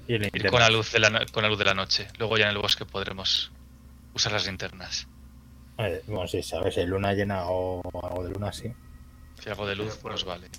[0.08, 2.08] Y ir con la luz de la, con la luz de la noche.
[2.18, 3.52] Luego ya en el bosque podremos
[4.16, 5.08] usar las linternas.
[5.78, 8.74] Eh, Bueno, sí, sabes, si luna llena o algo de luna, sí.
[9.40, 10.50] Si algo de luz nos vale.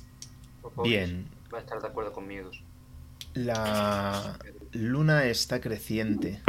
[0.84, 1.28] Bien.
[1.52, 2.50] Va a estar de acuerdo conmigo.
[3.34, 4.38] La
[4.72, 6.40] luna está creciente.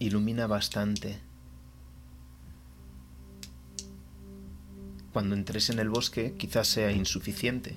[0.00, 1.30] Ilumina bastante.
[5.12, 7.76] cuando entréis en el bosque quizás sea insuficiente,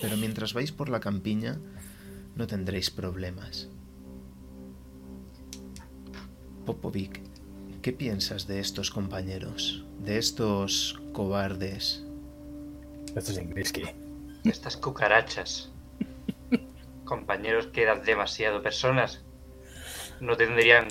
[0.00, 1.58] pero mientras vais por la campiña
[2.36, 3.68] no tendréis problemas.
[6.64, 7.20] Popovic,
[7.82, 9.84] ¿qué piensas de estos compañeros?
[9.98, 12.04] De estos cobardes.
[13.16, 13.82] Esto es Inglisky.
[14.44, 15.70] Estas cucarachas.
[17.04, 19.22] Compañeros que eran demasiado personas.
[20.20, 20.88] No tendrían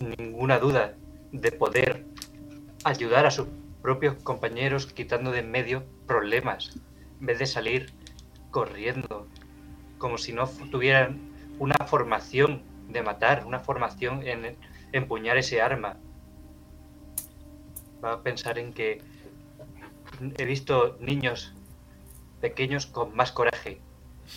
[0.00, 0.94] ninguna duda
[1.32, 2.04] de poder
[2.84, 3.48] ayudar a sus
[3.82, 6.78] propios compañeros quitando de en medio problemas.
[7.20, 7.92] En vez de salir
[8.50, 9.26] corriendo.
[9.98, 11.20] Como si no tuvieran
[11.58, 14.56] una formación de matar, una formación en
[14.92, 15.96] empuñar ese arma.
[18.04, 19.00] Va a pensar en que
[20.38, 21.54] he visto niños
[22.40, 23.80] pequeños con más coraje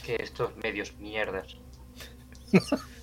[0.04, 1.58] que estos medios mierdas.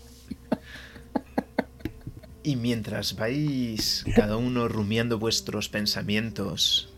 [2.45, 6.93] Y mientras vais cada uno rumiando vuestros pensamientos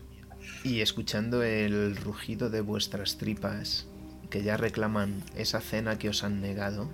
[0.63, 3.85] y escuchando el rugido de vuestras tripas
[4.31, 6.89] que ya reclaman esa cena que os han negado,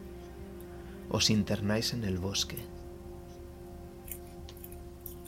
[1.10, 2.58] os internáis en el bosque.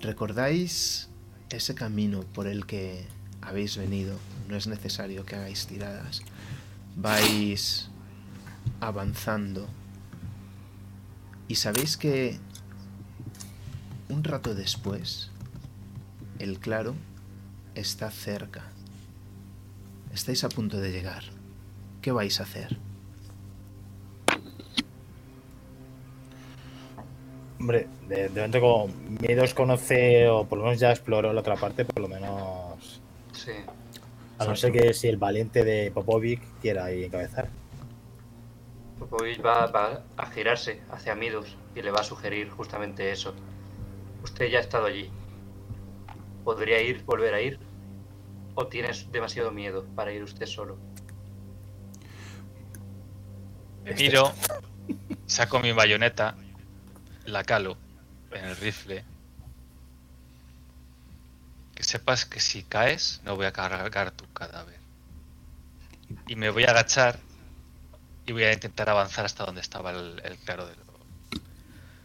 [0.01, 1.07] ¿Recordáis
[1.49, 3.05] ese camino por el que
[3.41, 4.17] habéis venido?
[4.49, 6.23] No es necesario que hagáis tiradas.
[6.97, 7.89] Vais
[8.81, 9.69] avanzando.
[11.47, 12.37] Y sabéis que
[14.09, 15.31] un rato después,
[16.39, 16.95] el claro
[17.75, 18.63] está cerca.
[20.13, 21.23] Estáis a punto de llegar.
[22.01, 22.77] ¿Qué vais a hacer?
[27.59, 28.87] Hombre, de, de momento como
[29.21, 33.01] Miedos conoce, o por lo menos ya exploró la otra parte, por lo menos.
[33.31, 33.51] Sí.
[34.37, 37.47] A no ser que si el valiente de Popovic quiera ahí encabezar.
[38.99, 43.33] Popovich va, va a girarse hacia Midos y le va a sugerir justamente eso.
[44.23, 45.09] Usted ya ha estado allí.
[46.43, 47.59] ¿Podría ir, volver a ir?
[48.55, 50.77] ¿O tienes demasiado miedo para ir usted solo?
[53.83, 54.31] Me miro,
[55.25, 56.35] saco mi bayoneta,
[57.25, 57.77] la calo
[58.31, 59.03] en el rifle.
[61.75, 64.79] Que sepas que si caes, no voy a cargar tu cadáver.
[66.27, 67.19] Y me voy a agachar
[68.25, 70.83] y voy a intentar avanzar hasta donde estaba el, el claro de lo-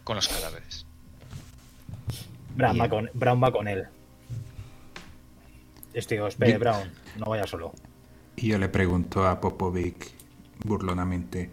[0.03, 0.85] con los cadáveres.
[2.59, 3.87] Brown va con, Brown va con él.
[5.93, 6.59] Estoy, espere, Bien.
[6.59, 7.73] Brown, no vaya solo.
[8.35, 10.11] Y yo le pregunto a Popovic
[10.65, 11.49] burlonamente,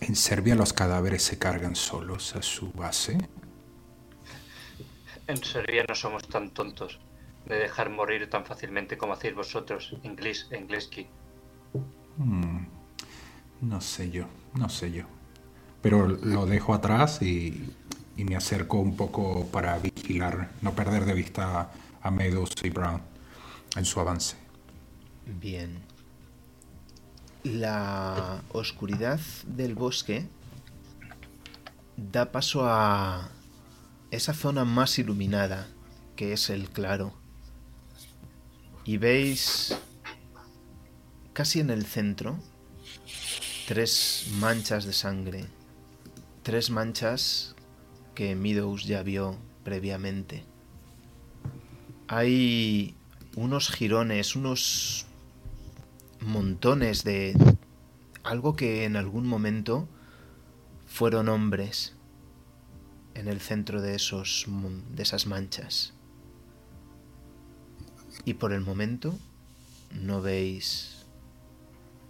[0.00, 3.18] ¿en Serbia los cadáveres se cargan solos a su base?
[5.28, 6.98] En Serbia no somos tan tontos
[7.44, 11.06] de dejar morir tan fácilmente como hacéis vosotros, inglés Ingleski.
[12.16, 12.66] Hmm,
[13.60, 15.04] no sé yo, no sé yo.
[15.82, 17.70] Pero lo dejo atrás y,
[18.16, 21.70] y me acerco un poco para vigilar, no perder de vista
[22.02, 23.02] a Meadows y Brown
[23.76, 24.36] en su avance.
[25.26, 25.78] Bien.
[27.44, 30.26] La oscuridad del bosque
[31.96, 33.30] da paso a
[34.10, 35.68] esa zona más iluminada,
[36.16, 37.12] que es el claro.
[38.84, 39.76] Y veis
[41.32, 42.38] casi en el centro
[43.66, 45.44] tres manchas de sangre.
[46.42, 47.55] Tres manchas
[48.16, 50.44] que Meadows ya vio previamente.
[52.08, 52.96] Hay
[53.36, 55.06] unos jirones, unos
[56.20, 57.36] montones de
[58.24, 59.88] algo que en algún momento
[60.86, 61.94] fueron hombres
[63.14, 64.46] en el centro de esos
[64.90, 65.92] de esas manchas.
[68.24, 69.16] Y por el momento
[69.92, 71.06] no veis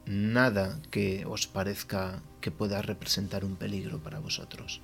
[0.06, 4.82] nada que os parezca que pueda representar un peligro para vosotros.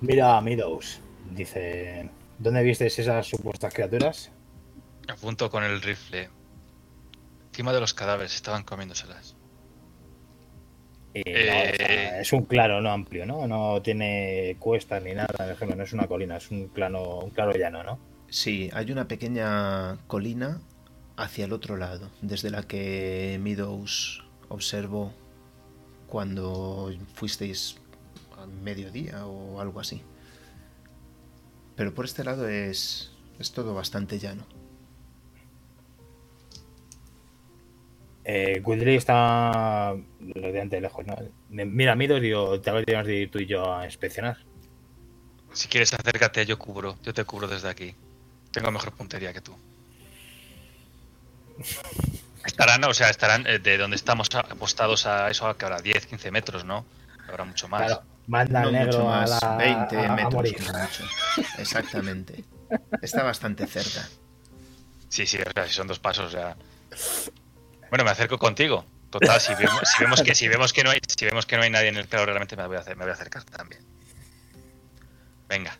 [0.00, 1.00] Mira a Meadows.
[1.30, 4.30] Dice, ¿dónde visteis esas supuestas criaturas?
[5.08, 6.28] Apunto con el rifle.
[7.50, 9.34] Encima de los cadáveres, estaban comiéndoselas.
[11.14, 11.72] No, Eh.
[11.72, 13.46] o sea, es un claro no amplio, ¿no?
[13.48, 17.30] No tiene cuestas ni nada, por ejemplo, no es una colina, es un claro, un
[17.30, 17.98] claro llano, ¿no?
[18.28, 20.60] Sí, hay una pequeña colina
[21.16, 25.12] hacia el otro lado, desde la que Meadows observó
[26.06, 27.78] cuando fuisteis
[28.40, 30.02] a mediodía o algo así.
[31.76, 34.44] Pero por este lado es, es todo bastante llano.
[38.24, 38.62] Eh,
[38.94, 41.16] está relativamente lejos, ¿no?
[41.48, 44.36] Me- Mira, Meadows, digo, tal vez tenemos de ir tú y yo a inspeccionar.
[45.54, 46.96] Si quieres acércate, yo cubro.
[47.02, 47.94] Yo te cubro desde aquí.
[48.52, 49.56] Tengo mejor puntería que tú.
[52.44, 56.06] Estarán, o sea, estarán eh, de donde estamos a- apostados a eso, que habrá 10,
[56.06, 56.84] 15 metros, ¿no?
[57.28, 57.86] Habrá mucho más.
[57.86, 60.56] Claro, Manda no negro mucho a más, la- 20 a- a metros morir.
[61.58, 62.44] Exactamente.
[63.02, 64.06] Está bastante cerca.
[65.08, 66.54] Sí, sí, o sea, si son dos pasos ya.
[67.90, 68.84] Bueno, me acerco contigo.
[69.10, 71.62] Total, si vemos, si vemos que si vemos que no hay si vemos que no
[71.62, 73.80] hay nadie en el claro, realmente me voy a hacer, me voy a acercar también.
[75.48, 75.78] Venga.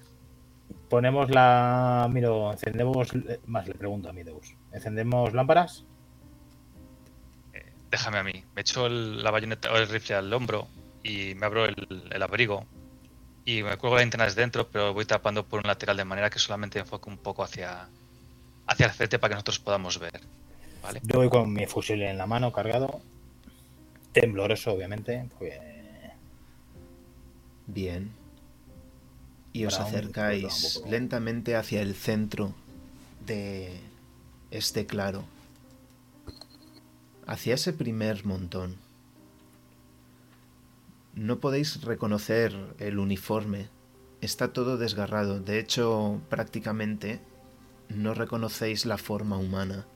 [0.88, 2.08] Ponemos la.
[2.10, 3.12] Miro, encendemos.
[3.12, 4.54] eh, Más le pregunto a Mideus.
[4.72, 5.84] ¿Encendemos lámparas?
[7.90, 8.44] Déjame a mí.
[8.54, 10.66] Me echo el- la bayoneta o el rifle al hombro
[11.02, 12.66] y me abro el, el abrigo.
[13.44, 16.38] Y me cuelgo las linternas dentro, pero voy tapando por un lateral de manera que
[16.38, 17.88] solamente enfoque un poco hacia,
[18.66, 20.20] hacia el frente para que nosotros podamos ver.
[20.82, 21.00] ¿Vale?
[21.02, 23.00] Yo voy con mi fusil en la mano cargado.
[24.12, 25.28] Tembloroso, obviamente.
[25.38, 25.60] porque-
[27.66, 28.10] Bien.
[29.52, 32.54] Y os acercáis lentamente hacia el centro
[33.26, 33.80] de
[34.50, 35.24] este claro.
[37.26, 38.76] Hacia ese primer montón.
[41.18, 43.70] No podéis reconocer el uniforme.
[44.20, 45.40] Está todo desgarrado.
[45.40, 47.20] De hecho, prácticamente
[47.88, 49.88] no reconocéis la forma humana.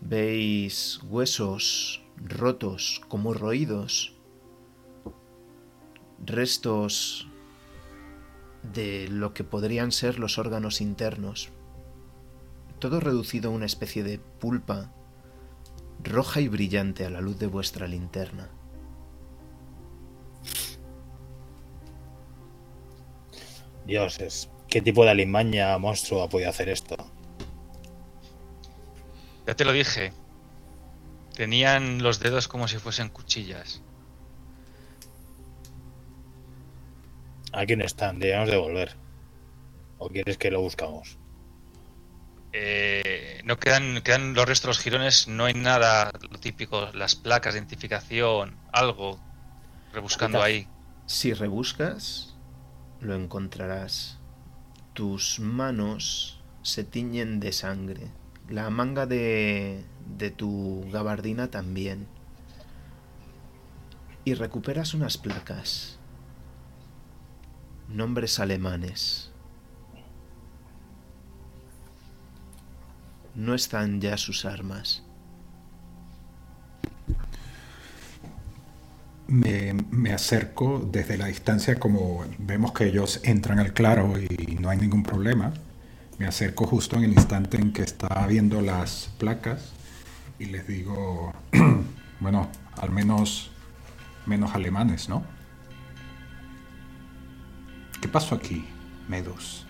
[0.00, 4.14] Veis huesos rotos como roídos
[6.24, 7.26] restos
[8.62, 11.48] de lo que podrían ser los órganos internos.
[12.78, 14.92] Todo reducido a una especie de pulpa
[16.04, 18.52] roja y brillante a la luz de vuestra linterna.
[23.88, 26.94] Dioses, ¿qué tipo de alimaña monstruo ha podido hacer esto?
[29.46, 30.12] Ya te lo dije.
[31.34, 33.82] Tenían los dedos como si fuesen cuchillas.
[37.54, 38.94] Aquí no están, debemos de volver.
[39.96, 41.16] ¿O quieres que lo buscamos?
[42.52, 47.16] Eh, no quedan, quedan los restos de los jirones, no hay nada, lo típico, las
[47.16, 49.18] placas de identificación, algo,
[49.94, 50.68] rebuscando ahí.
[51.06, 52.37] Si rebuscas,
[53.00, 54.18] lo encontrarás.
[54.92, 58.10] Tus manos se tiñen de sangre.
[58.48, 59.84] La manga de,
[60.16, 62.06] de tu gabardina también.
[64.24, 65.98] Y recuperas unas placas.
[67.88, 69.30] Nombres alemanes.
[73.34, 75.07] No están ya sus armas.
[79.28, 84.70] Me, me acerco desde la distancia, como vemos que ellos entran al claro y no
[84.70, 85.52] hay ningún problema.
[86.18, 89.74] Me acerco justo en el instante en que está viendo las placas
[90.38, 91.34] y les digo,
[92.20, 93.50] bueno, al menos
[94.26, 95.24] menos alemanes, ¿no?
[98.00, 98.66] ¿Qué pasó aquí,
[99.08, 99.66] Medus?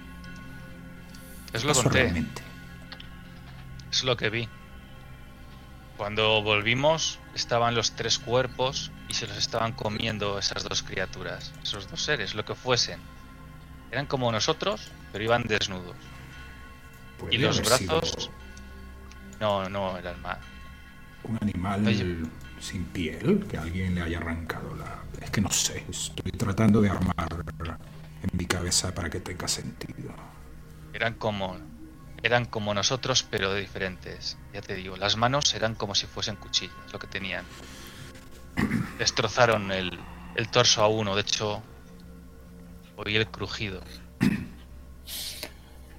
[1.53, 2.43] Es ¿Qué lo pasó conté, realmente?
[3.91, 4.49] es lo que vi.
[5.99, 11.91] Cuando volvimos, estaban los tres cuerpos y se los estaban comiendo esas dos criaturas, esos
[11.91, 13.01] dos seres, lo que fuesen.
[13.91, 15.97] Eran como nosotros, pero iban desnudos.
[17.17, 18.31] Y Podría los sido brazos.
[19.41, 20.39] No, no, eran más.
[21.25, 22.17] Un animal Oye.
[22.61, 25.03] sin piel que alguien le haya arrancado la...
[25.21, 27.45] Es que no sé, estoy tratando de armar
[28.23, 30.13] en mi cabeza para que tenga sentido.
[30.93, 31.57] Eran como.
[32.23, 34.37] Eran como nosotros, pero diferentes.
[34.53, 37.45] Ya te digo, las manos eran como si fuesen cuchillas, lo que tenían.
[38.99, 39.99] Destrozaron el,
[40.35, 41.63] el torso a uno, de hecho.
[42.97, 43.81] Oí el crujido.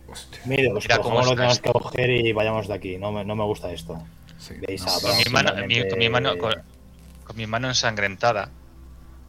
[0.07, 0.41] Hostia.
[0.45, 1.71] Mideus, Mira cómo lo tenemos esto.
[1.71, 2.97] que coger y vayamos de aquí.
[2.97, 4.03] No me, no me gusta esto.
[4.37, 7.37] Sí, Veis no, a sí, Con mi mano, mi- con mi mano, con, simplemente- con
[7.37, 8.51] mi mano ensangrentada,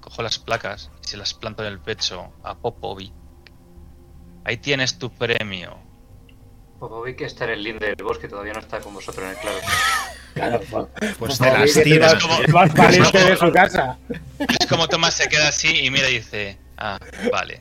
[0.01, 3.13] cojo las placas y se las planto en el pecho a Popovic.
[4.45, 5.79] Ahí tienes tu premio.
[6.81, 9.59] Popovic está en el linde del bosque, todavía no está con vosotros en el claro.
[10.35, 12.15] Claro, pues, Pues por te las tiras.
[12.15, 13.99] es más- es más valiente de su casa.
[14.39, 16.99] Es como Tomás se queda así y mira y dice, ah,
[17.31, 17.61] vale.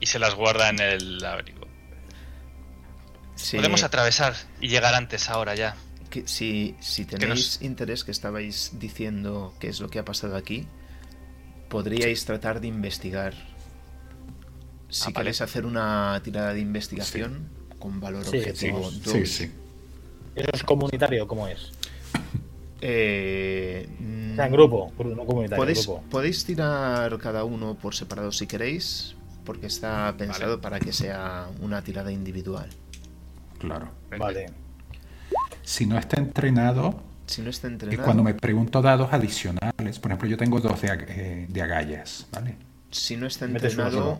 [0.00, 1.66] Y se las guarda en el abrigo.
[3.36, 5.76] Sí, Podemos atravesar y llegar antes ahora ya.
[6.10, 10.36] que si, si Que tenéis interés que estabais diciendo qué es lo que ha pasado
[10.36, 10.66] aquí,
[11.68, 13.32] podríais tratar de investigar.
[14.88, 15.14] Si Ah, vale.
[15.14, 17.48] queréis hacer una tirada de investigación
[17.80, 19.50] con valor Sí, objetivo sí, 2, sí, sí.
[20.36, 21.26] ¿Eso es comunitario?
[21.26, 21.72] ¿Cómo es?
[22.80, 23.88] eh,
[24.32, 26.04] O sea, en grupo, gru- no comunitario, podéis, grupo.
[26.10, 31.82] podéis tirar cada uno por separado si queréis, porque está pensado para que sea una
[31.82, 32.68] tirada individual.
[33.58, 33.88] Claro.
[34.16, 34.46] Vale.
[35.62, 40.10] Si no está entrenado, Si no está y entrenado, cuando me pregunto dados adicionales, por
[40.10, 42.56] ejemplo, yo tengo dos de, eh, de agallas, ¿vale?
[42.92, 44.18] si no está entrenado,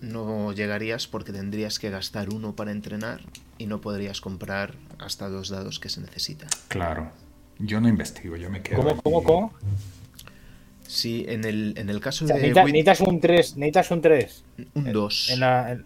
[0.00, 3.20] no llegarías porque tendrías que gastar uno para entrenar
[3.58, 6.46] y no podrías comprar hasta dos dados que se necesita.
[6.68, 7.12] Claro.
[7.58, 8.78] Yo no investigo, yo me quedo.
[8.78, 9.00] ¿Cómo, allí.
[9.02, 9.54] cómo, cómo?
[10.86, 13.90] Sí, en el, en el caso O sea, de necesitas, Whit- necesitas un 3, necesitas
[13.90, 14.44] un 3.
[14.74, 15.30] un 2.
[15.30, 15.84] En la, en-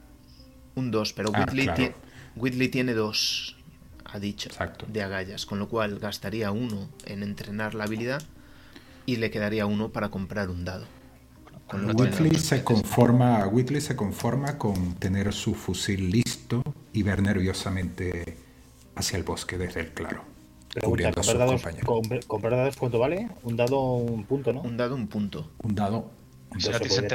[0.76, 1.82] Un 2, pero Ah, Whitley, claro.
[1.82, 1.94] tie-
[2.36, 3.56] Whitley tiene 2,
[4.06, 4.86] ha dicho, Exacto.
[4.88, 8.22] de agallas, con lo cual gastaría uno en entrenar la habilidad
[9.06, 10.86] y le quedaría uno para comprar un dado.
[11.74, 16.62] Con lo Whitley se conforma, Whitley se conforma con tener su fusil listo
[16.92, 18.36] y ver nerviosamente
[18.94, 20.22] hacia el bosque desde el claro,
[20.72, 21.62] Pregunta, ¿comprar dados,
[22.28, 23.28] ¿comprar dados cuánto vale?
[23.42, 24.60] Un dado, un punto, ¿no?
[24.62, 25.50] Un dado, un punto.
[25.64, 26.10] Un dado,
[26.50, 27.12] un Si la tienes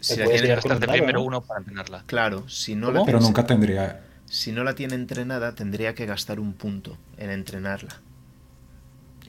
[0.00, 1.24] Si la puede tiene, tirar con un gastarte dado, primero ¿no?
[1.26, 2.04] uno para entrenarla.
[2.06, 3.00] claro, si no, ¿Cómo?
[3.00, 6.96] la pero tiene- nunca tendría, si no la tiene entrenada, tendría que gastar un punto
[7.16, 8.00] en entrenarla.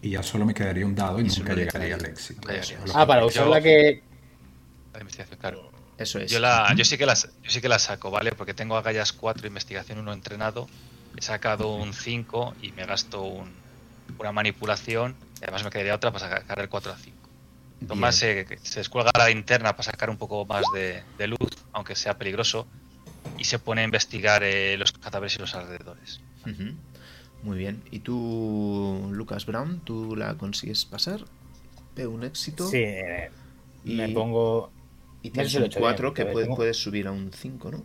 [0.02, 2.48] y ya solo me quedaría un dado y, Y nunca le llegaría al éxito.
[2.94, 4.02] Ah, para usar la que.
[4.94, 5.72] La investigación, claro.
[5.98, 6.32] Eso es.
[6.32, 8.32] Yo, la, yo, sí que las, yo sí que la saco, ¿vale?
[8.32, 10.68] Porque tengo agallas 4, investigación 1 entrenado.
[11.18, 13.54] He sacado un 5 y me gasto un-
[14.18, 15.16] una manipulación.
[15.42, 17.18] Y además me quedaría otra para sacar el 4 a 5.
[17.88, 21.38] Tomás se, se descuelga la linterna para sacar un poco más de, de luz,
[21.74, 22.68] aunque sea peligroso.
[23.38, 26.22] Y se pone a investigar eh, los cadáveres y los alrededores.
[27.44, 27.82] Muy bien.
[27.92, 31.22] ¿Y tú, Lucas Brown, tú la consigues pasar?
[31.96, 32.68] Veo un éxito.
[32.70, 33.30] Sí, eh,
[33.86, 34.72] Y- me pongo.
[35.22, 36.78] Y No tienes sé si lo un hecho 4 bien, que pero puede- tengo- puedes
[36.78, 37.84] subir a un 5, ¿no?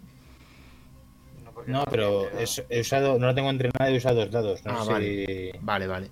[1.67, 4.65] No, no pero es- he usado, no la tengo entrenada y he usado dos dados.
[4.65, 5.27] No Ah, sé vale.
[5.53, 6.11] si- Vale, vale.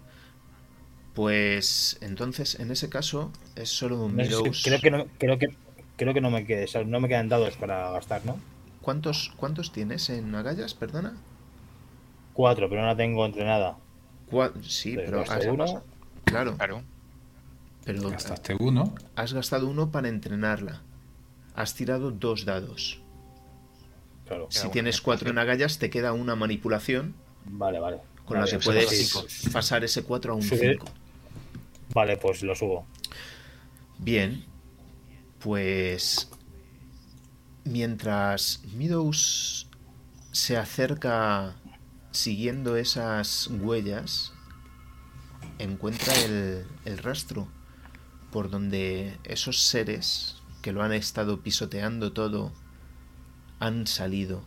[1.14, 4.62] Pues entonces, en ese caso, es solo no si- Meadows.
[4.64, 5.48] creo que no, creo que
[5.96, 8.40] creo que no me quede, o sea, no me quedan dados para gastar, ¿no?
[8.80, 11.14] ¿Cuántos, ¿Cuántos tienes en agallas, perdona?
[12.32, 13.76] Cuatro, pero no la tengo entrenada.
[14.30, 15.84] Cua- sí, pero has, uno.
[16.24, 16.82] claro, Claro.
[17.84, 20.80] pero Gastaste uno, has gastado uno para entrenarla.
[21.54, 23.00] Has tirado dos dados.
[24.26, 24.46] Claro.
[24.50, 27.98] Si tienes cuatro en agallas, te queda una manipulación Vale, vale.
[28.24, 30.86] con Vale, la que pues puedes sí, pasar ese 4 a un Subir- 5.
[31.92, 32.86] Vale, pues lo subo.
[33.98, 34.44] Bien,
[35.40, 36.30] pues
[37.64, 39.68] mientras Meadows
[40.32, 41.54] se acerca
[42.12, 44.32] siguiendo esas huellas,
[45.58, 47.48] encuentra el, el rastro
[48.30, 52.52] por donde esos seres que lo han estado pisoteando todo
[53.58, 54.42] han salido.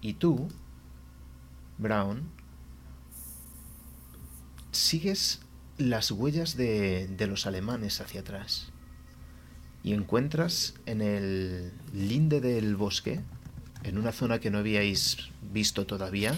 [0.00, 0.48] Y tú,
[1.78, 2.28] Brown,
[4.72, 5.40] sigues
[5.78, 8.68] las huellas de, de los alemanes hacia atrás
[9.82, 13.20] y encuentras en el linde del bosque,
[13.82, 16.34] en una zona que no habíais visto todavía,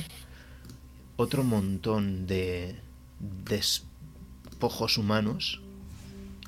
[1.17, 2.77] otro montón de
[3.21, 5.61] despojos humanos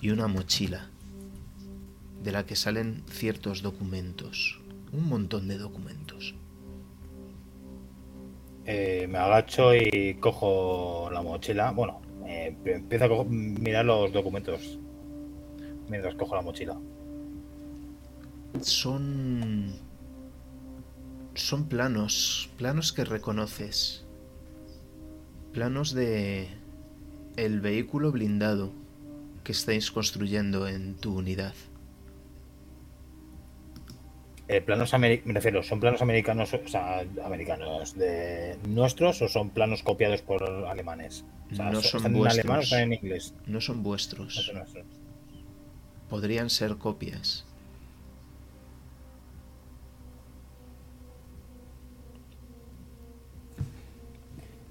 [0.01, 0.90] y una mochila
[2.22, 4.60] de la que salen ciertos documentos,
[4.92, 6.34] un montón de documentos.
[8.66, 11.70] Eh, me agacho y cojo la mochila.
[11.70, 14.78] Bueno, eh, empiezo a mirar los documentos
[15.88, 16.78] mientras cojo la mochila.
[18.61, 19.72] Son.
[21.34, 22.50] Son planos.
[22.58, 24.04] Planos que reconoces.
[25.53, 26.49] Planos de.
[27.36, 28.72] El vehículo blindado
[29.45, 31.54] que estáis construyendo en tu unidad.
[34.50, 39.83] Eh, planos me refiero, ¿son planos americanos, o sea, americanos de nuestros o son planos
[39.83, 41.25] copiados por alemanes?
[41.53, 42.64] O sea, No son ¿Están en alemán o vuestros.
[42.64, 43.34] están en inglés?
[43.46, 44.34] No son No vuestros.
[44.34, 44.87] son nuestros.
[46.08, 47.45] Podrían ser copias.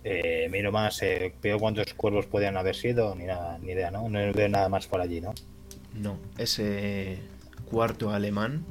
[0.03, 4.07] Eh, miro más, eh, veo cuántos cuervos podían haber sido, ni nada, ni idea, ¿no?
[4.07, 5.33] No veo nada más por allí, ¿no?
[5.93, 7.19] No, ese
[7.69, 8.63] cuarto alemán.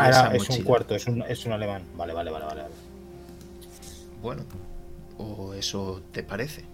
[0.00, 1.84] Ah, era- es un cuarto, es un, es un alemán.
[1.96, 2.62] Vale, vale, vale, vale.
[2.62, 2.74] vale.
[4.22, 4.42] Bueno,
[5.18, 6.64] o eso te parece.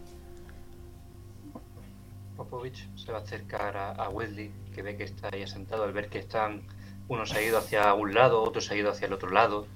[2.37, 5.93] Popovich se va a acercar a, a Wesley, que ve que está ahí sentado, al
[5.93, 6.63] ver que están,
[7.09, 9.67] uno se ha ido hacia un lado, otro se ha ido hacia el otro lado.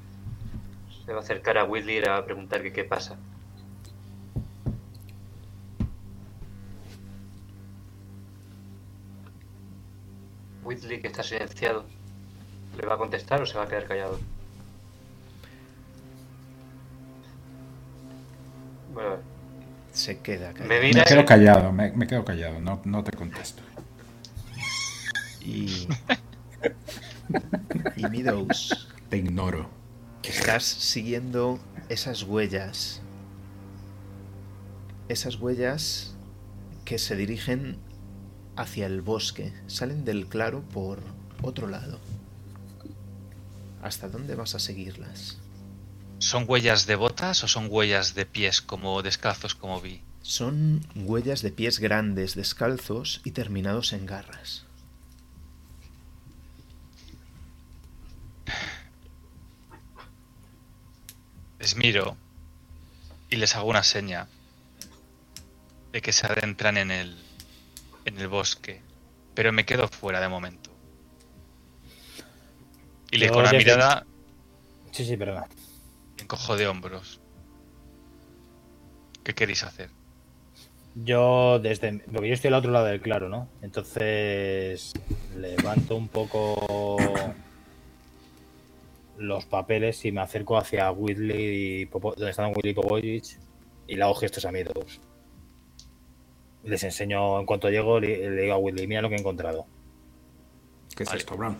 [1.06, 3.16] Se va a acercar a Wesley y a preguntar que qué pasa.
[10.64, 11.84] Wesley, que está silenciado,
[12.80, 14.18] ¿le va a contestar o se va a quedar callado?
[18.92, 19.16] Bueno,
[19.92, 20.82] Se queda callado.
[20.82, 23.62] me quedo callado, me, me quedo callado, no, no te contesto.
[25.40, 25.88] Y.
[27.96, 28.88] y Meadows.
[29.08, 29.68] Te ignoro.
[30.22, 31.58] Estás siguiendo
[31.88, 33.00] esas huellas.
[35.08, 36.14] Esas huellas
[36.84, 37.78] que se dirigen
[38.56, 39.52] hacia el bosque.
[39.66, 41.00] Salen del claro por
[41.42, 41.98] otro lado.
[43.82, 45.38] ¿Hasta dónde vas a seguirlas?
[46.18, 50.02] ¿Son huellas de botas o son huellas de pies como descalzos como vi?
[50.20, 54.66] Son huellas de pies grandes, descalzos y terminados en garras.
[61.58, 62.18] Les miro
[63.30, 64.28] y les hago una seña
[65.92, 67.16] de que se adentran en el,
[68.04, 68.82] en el bosque,
[69.34, 70.59] pero me quedo fuera de momento.
[73.10, 74.06] Y le con la mirada
[74.92, 75.46] Sí, sí, perdona.
[76.18, 77.20] encojo de hombros.
[79.24, 79.90] ¿Qué queréis hacer?
[80.94, 82.00] Yo desde...
[82.12, 83.48] Porque yo estoy al otro lado del claro, ¿no?
[83.62, 84.92] Entonces
[85.36, 86.96] levanto un poco
[89.18, 93.38] los papeles y me acerco hacia Whitley y Popo- donde están Whitley y Popovich
[93.86, 95.00] y le hago gestos a mí dos.
[96.64, 99.66] Les enseño, en cuanto llego, le, le digo a Whitley, mira lo que he encontrado.
[100.96, 101.20] ¿Qué es Vale.
[101.20, 101.56] esto, Brown?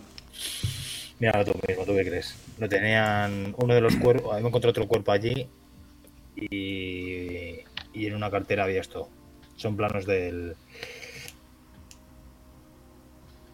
[1.21, 2.35] Mira tú mismo, ¿tú qué crees?
[2.59, 5.49] Lo tenían uno de los cuerpos, me encontré otro cuerpo allí
[6.35, 7.59] y,
[7.93, 9.11] y en una cartera había esto.
[9.57, 10.57] Son planos del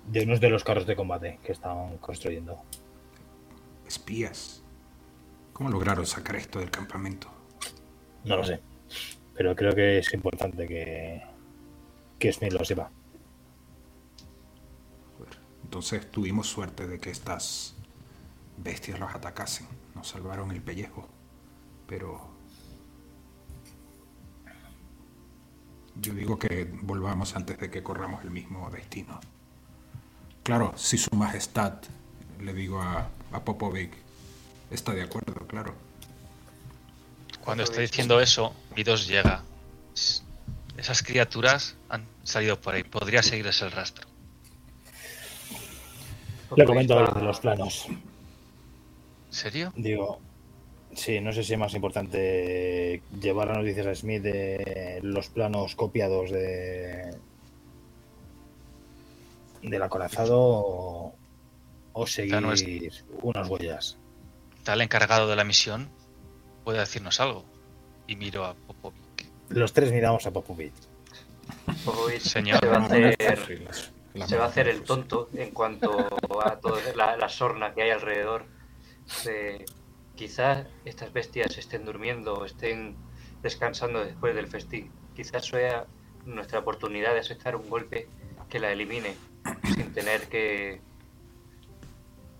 [0.07, 2.63] de unos de los carros de combate que estaban construyendo.
[3.89, 4.63] Espías.
[5.53, 7.29] ¿Cómo lograron sacar esto del campamento?
[8.25, 8.61] No lo sé,
[9.35, 11.23] pero creo que es importante que
[12.19, 12.91] que Smith lo sepa.
[15.67, 17.75] Entonces tuvimos suerte de que estas
[18.57, 19.67] bestias los atacasen.
[19.97, 21.09] Nos salvaron el pellejo.
[21.89, 22.31] Pero...
[25.97, 29.19] Yo digo que volvamos antes de que corramos el mismo destino.
[30.45, 31.81] Claro, si su majestad,
[32.41, 33.93] le digo a, a Popovic,
[34.71, 35.75] está de acuerdo, claro.
[37.45, 39.43] Cuando está diciendo eso, Midos llega.
[40.77, 42.85] Esas criaturas han salido por ahí.
[42.85, 44.16] Podría seguirles el rastro.
[46.55, 47.87] Le comento de los planos.
[47.89, 47.99] ¿En
[49.31, 49.73] serio?
[49.77, 50.21] Digo,
[50.95, 55.75] sí, no sé si es más importante llevar las noticias a Smith de los planos
[55.75, 57.15] copiados de
[59.63, 61.15] del acorazado o,
[61.93, 62.65] o seguir no es-
[63.23, 63.97] unas huellas.
[64.63, 65.89] Tal encargado de la misión
[66.65, 67.45] puede decirnos algo.
[68.07, 69.27] Y miro a Popovic.
[69.49, 70.73] Los tres miramos a Popovich.
[71.87, 72.61] Hoy Señor.
[72.61, 73.93] se va a hacer, Sí, las- las
[74.27, 76.09] se va a hacer el tonto en cuanto
[76.45, 78.47] a toda la, la sorna que hay alrededor.
[79.25, 79.65] De,
[80.17, 82.97] quizás estas bestias estén durmiendo o estén
[83.43, 84.91] descansando después del festín.
[85.15, 85.87] Quizás sea
[86.25, 88.09] nuestra oportunidad de aceptar un golpe
[88.49, 89.15] que la elimine
[89.75, 90.81] sin tener que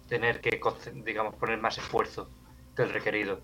[0.09, 0.61] tener que
[1.05, 2.31] digamos poner más esfuerzo
[2.77, 3.41] del requerido.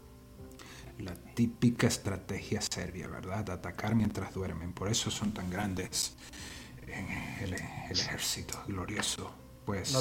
[0.98, 3.50] La típica estrategia serbia, ¿verdad?
[3.50, 4.72] Atacar mientras duermen.
[4.72, 6.16] Por eso son tan grandes
[7.40, 9.34] el, el ejército glorioso.
[9.64, 9.92] Pues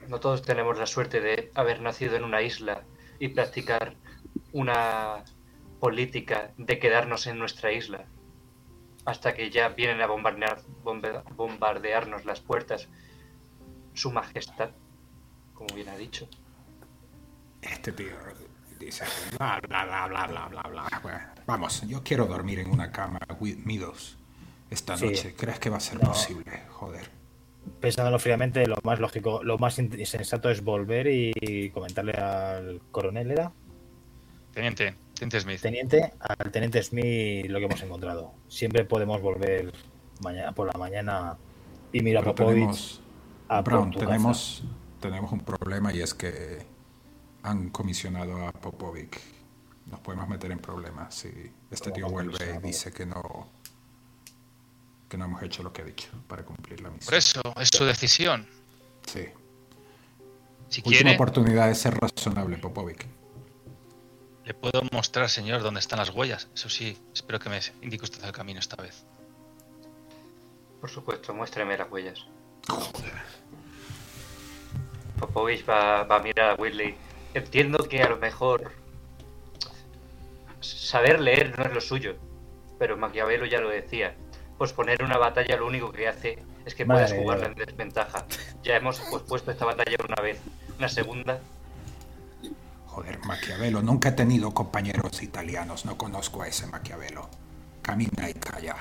[0.00, 2.82] No, no todos tenemos la suerte de haber nacido en una isla
[3.18, 3.96] y practicar
[4.52, 5.24] una
[5.80, 8.04] política de quedarnos en nuestra isla
[9.04, 12.88] hasta que ya vienen a bombardear, bombe- bombardearnos las puertas.
[13.94, 14.70] Su Majestad,
[15.54, 16.28] como bien ha dicho.
[17.62, 18.14] este tío
[18.78, 19.04] dice
[19.38, 21.00] bla bla bla bla bla bla bla.
[21.02, 24.16] Bueno, vamos, yo quiero dormir en una cama with Midos
[24.70, 25.06] esta Sí.
[25.06, 25.34] noche.
[25.36, 26.08] ¿Crees que va a ser No.
[26.08, 26.62] posible?
[26.70, 27.10] Joder.
[27.80, 33.52] Pensándolo fríamente, lo más lógico, lo más sensato es volver y comentarle al coronel, ¿era?
[34.54, 35.60] Teniente, Teniente Smith.
[35.60, 38.32] Teniente, al teniente Smith lo que hemos encontrado.
[38.48, 39.72] Siempre podemos volver
[40.22, 41.36] mañana por la mañana
[41.92, 43.02] y mira a Pero Popovich tenemos,
[43.48, 44.06] a Brown, casa.
[44.06, 44.64] tenemos,
[45.00, 46.58] tenemos un problema y es que
[47.42, 49.20] han comisionado a Popovic.
[49.86, 51.28] Nos podemos meter en problemas si
[51.70, 53.48] este ¿Cómo tío vuelve y dice que no
[55.10, 57.06] que no hemos hecho lo que ha dicho para cumplir la misión.
[57.06, 58.46] Por eso, es su decisión.
[59.06, 59.26] Sí.
[60.68, 63.06] Si Última quiere, oportunidad de ser razonable, Popovic.
[64.44, 66.48] le puedo mostrar, señor, dónde están las huellas.
[66.54, 69.04] Eso sí, espero que me indique usted el camino esta vez.
[70.80, 72.24] Por supuesto, muéstrame las huellas.
[75.18, 76.94] Popovich va, va a mirar a Whitley.
[77.34, 78.72] Entiendo que a lo mejor
[80.60, 82.16] saber leer no es lo suyo,
[82.78, 84.14] pero Maquiavelo ya lo decía.
[84.64, 88.26] Posponer una batalla lo único que hace es que puedas jugarla en desventaja.
[88.62, 90.38] Ya hemos pospuesto esta batalla una vez.
[90.76, 91.40] Una segunda,
[92.88, 93.80] Joder, Maquiavelo.
[93.80, 95.86] Nunca he tenido compañeros italianos.
[95.86, 97.30] No conozco a ese Maquiavelo.
[97.80, 98.76] Camina y calla.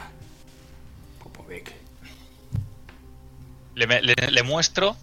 [1.24, 1.72] Popovic.
[3.76, 4.98] Le, me- le- le muestro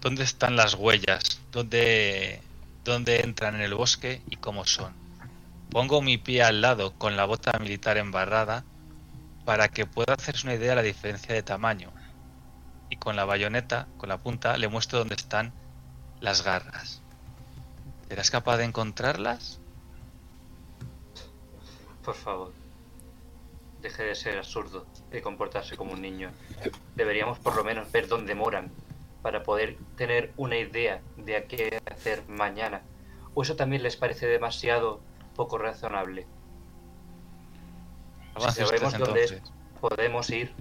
[0.00, 2.40] dónde están las huellas, dónde,
[2.84, 4.92] dónde entran en el bosque y cómo son.
[5.70, 8.64] Pongo mi pie al lado con la bota militar embarrada
[9.44, 11.92] para que pueda hacerse una idea de la diferencia de tamaño.
[12.90, 15.52] Y con la bayoneta, con la punta, le muestro dónde están
[16.20, 17.02] las garras.
[18.08, 19.60] ¿Serás capaz de encontrarlas?
[22.04, 22.52] por favor.
[23.80, 26.30] deje de ser absurdo y comportarse como un niño.
[26.94, 28.70] Deberíamos por lo menos ver dónde moran
[29.22, 32.82] para poder tener una idea de a qué hacer mañana.
[33.34, 35.00] ¿O eso también les parece demasiado
[35.34, 36.26] poco razonable?
[38.34, 39.34] Avance si dónde es,
[39.80, 40.52] podemos ir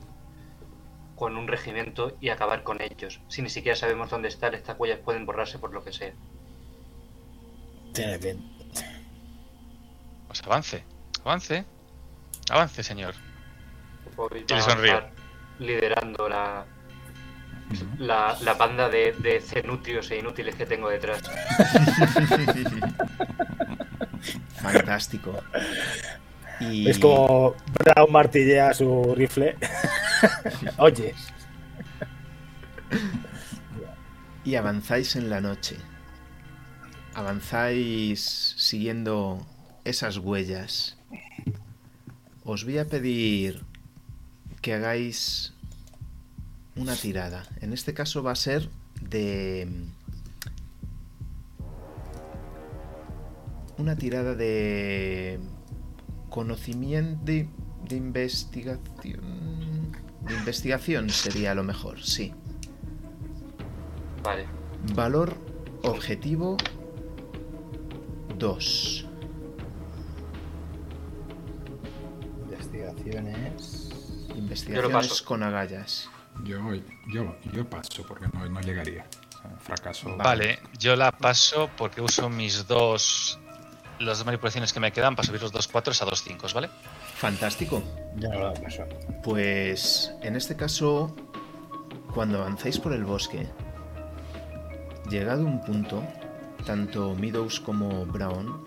[1.16, 3.22] con un regimiento y acabar con ellos.
[3.28, 6.14] Si ni siquiera sabemos dónde están, estas huellas pueden borrarse por lo que sea.
[7.94, 8.44] Tienes bien.
[10.28, 10.84] Pues avance,
[11.24, 11.66] avance,
[12.50, 13.14] avance, señor.
[14.48, 14.94] Y le va a sonrío.
[14.94, 15.12] estar
[15.60, 16.66] liderando la,
[17.98, 21.22] la, la banda de, de cenutrios e inútiles que tengo detrás.
[24.62, 25.42] Fantástico.
[26.60, 29.58] Y Es como Brown martillea su rifle.
[30.78, 31.14] Oye,
[34.44, 35.78] y avanzáis en la noche.
[37.14, 39.46] Avanzáis siguiendo
[39.84, 40.98] esas huellas.
[42.44, 43.64] Os voy a pedir
[44.62, 45.54] que hagáis
[46.76, 47.44] una tirada.
[47.62, 48.70] En este caso va a ser
[49.02, 49.68] de...
[53.78, 55.40] Una tirada de
[56.34, 57.48] conocimiento de,
[57.88, 59.92] de investigación.
[60.22, 62.34] De investigación sería lo mejor, sí.
[64.24, 64.48] Vale.
[64.96, 65.38] Valor
[65.84, 66.58] objetivo
[68.40, 69.06] 2.
[72.50, 73.90] investigaciones.
[74.36, 76.10] Investigaciones con agallas.
[76.46, 76.58] Yo,
[77.14, 79.06] yo, yo paso porque no, no llegaría.
[79.60, 80.18] Fracaso.
[80.18, 83.40] Vale, yo la paso porque uso mis dos.
[84.00, 86.70] Las dos manipulaciones que me quedan para subir los dos 4 a dos 5, ¿vale?
[87.16, 87.82] Fantástico.
[88.18, 88.84] Ya lo paso.
[89.24, 91.16] Pues en este caso,
[92.14, 93.48] cuando avancéis por el bosque,
[95.10, 96.04] llegado un punto,
[96.66, 98.66] tanto Meadows como Brown,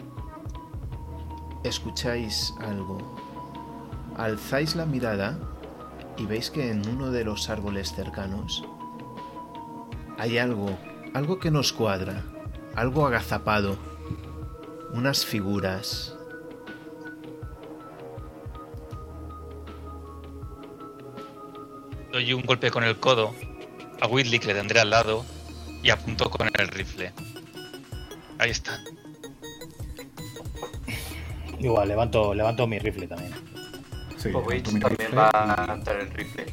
[1.64, 2.98] escucháis algo.
[4.16, 5.38] Alzáis la mirada
[6.16, 8.64] y veis que en uno de los árboles cercanos
[10.18, 10.78] hay algo,
[11.12, 12.24] algo que nos cuadra,
[12.74, 13.76] algo agazapado,
[14.92, 16.14] unas figuras.
[22.12, 23.34] Doy un golpe con el codo
[24.00, 25.24] a Whitley que le tendré al lado
[25.82, 27.12] y apunto con el rifle.
[28.38, 28.80] Ahí están.
[31.58, 33.32] Igual, levanto, levanto mi rifle también.
[34.16, 36.46] Sí, mi también rifle va a levantar el rifle.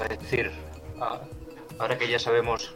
[0.00, 0.50] Va a decir,
[1.00, 1.20] "Ah,
[1.78, 2.74] ahora que ya sabemos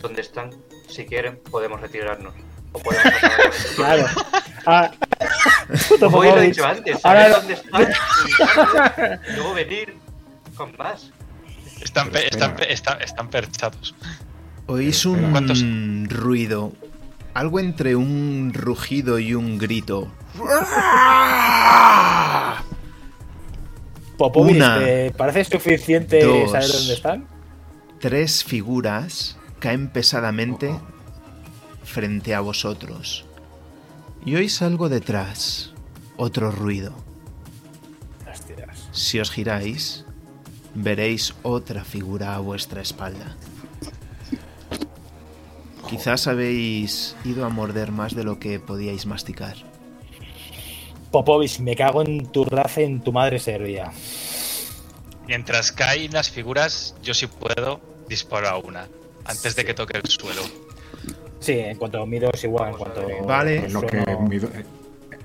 [0.00, 0.50] dónde están,
[0.88, 2.34] si quieren podemos retirarnos.
[2.72, 3.72] O podemos pasar a la vez".
[3.76, 4.06] Claro.
[4.64, 4.90] Ah,
[5.88, 9.96] puto Como lo he dicho antes, Ahora- saber dónde están, luego venir
[10.56, 11.10] con más.
[11.80, 13.94] Están, pe- están, pe- están, están perchados.
[14.66, 15.64] Oís un ¿Cuántos?
[16.08, 16.72] ruido,
[17.34, 20.12] algo entre un rugido y un grito.
[24.16, 26.52] Popovich, Una, ¿te parece suficiente dos.
[26.52, 27.26] saber dónde están?
[27.98, 30.72] Tres figuras caen pesadamente
[31.84, 33.24] frente a vosotros.
[34.24, 35.72] Y oís algo detrás,
[36.16, 36.94] otro ruido.
[38.92, 40.04] Si os giráis,
[40.74, 43.36] veréis otra figura a vuestra espalda.
[45.88, 49.56] Quizás habéis ido a morder más de lo que podíais masticar.
[51.10, 53.92] Popovich, me cago en tu raza, en tu madre serbia.
[55.26, 58.88] Mientras caen las figuras, yo sí puedo disparar a una.
[59.24, 60.42] Antes de que toque el suelo.
[61.42, 63.02] Sí, en cuanto mido es igual, en a cuanto...
[63.26, 63.60] Vale.
[63.60, 64.64] Pues lo que mi eh,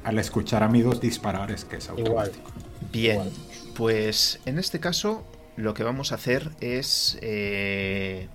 [0.03, 2.07] al escuchar a mi dos disparar es que es Igual.
[2.07, 2.51] automático.
[2.91, 3.31] Bien, Igual.
[3.75, 5.25] pues en este caso
[5.55, 8.29] lo que vamos a hacer es eh,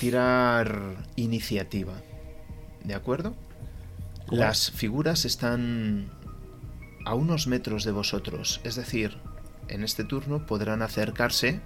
[0.00, 1.94] tirar iniciativa.
[2.84, 3.34] ¿De acuerdo?
[4.28, 6.10] Las figuras están
[7.04, 9.18] a unos metros de vosotros, es decir,
[9.68, 11.60] en este turno podrán acercarse,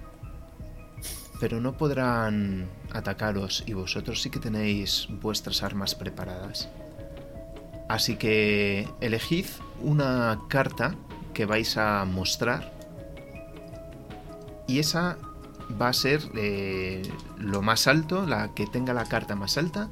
[1.39, 6.69] pero no podrán atacaros y vosotros sí que tenéis vuestras armas preparadas.
[7.89, 9.45] Así que elegid
[9.81, 10.95] una carta
[11.33, 12.73] que vais a mostrar
[14.67, 15.17] y esa
[15.81, 19.89] va a ser eh, lo más alto, la que tenga la carta más alta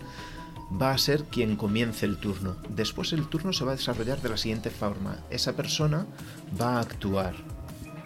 [0.82, 2.58] va a ser quien comience el turno.
[2.70, 5.20] Después el turno se va a desarrollar de la siguiente forma.
[5.30, 6.06] Esa persona
[6.60, 7.36] va a actuar.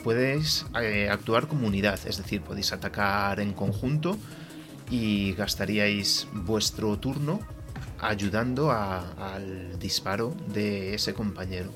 [0.04, 4.18] Podéis eh, actuar como unidad, es decir, podéis atacar en conjunto
[4.90, 7.40] y gastaríais vuestro turno
[8.00, 11.72] ayudando a- al disparo de ese compañero.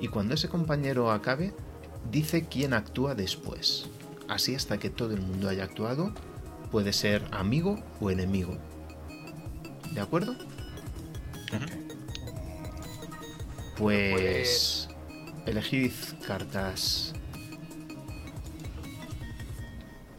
[0.00, 1.52] Y cuando ese compañero acabe,
[2.10, 3.86] dice quién actúa después.
[4.28, 6.12] Así hasta que todo el mundo haya actuado,
[6.72, 8.56] puede ser amigo o enemigo.
[9.92, 10.34] ¿De acuerdo?
[13.78, 14.88] Pues
[15.46, 15.92] Elegid
[16.26, 17.12] cartas.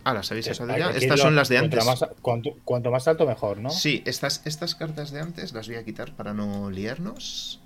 [0.03, 0.89] Ah, las habéis sacado ya.
[0.89, 1.85] Aquí Estas son las de cuanto antes.
[2.01, 3.69] más- cuanto, cuanto más alto, mejor, ¿no?
[3.69, 7.61] Sí, estas, estas cartas de antes las voy a quitar para no liarnos.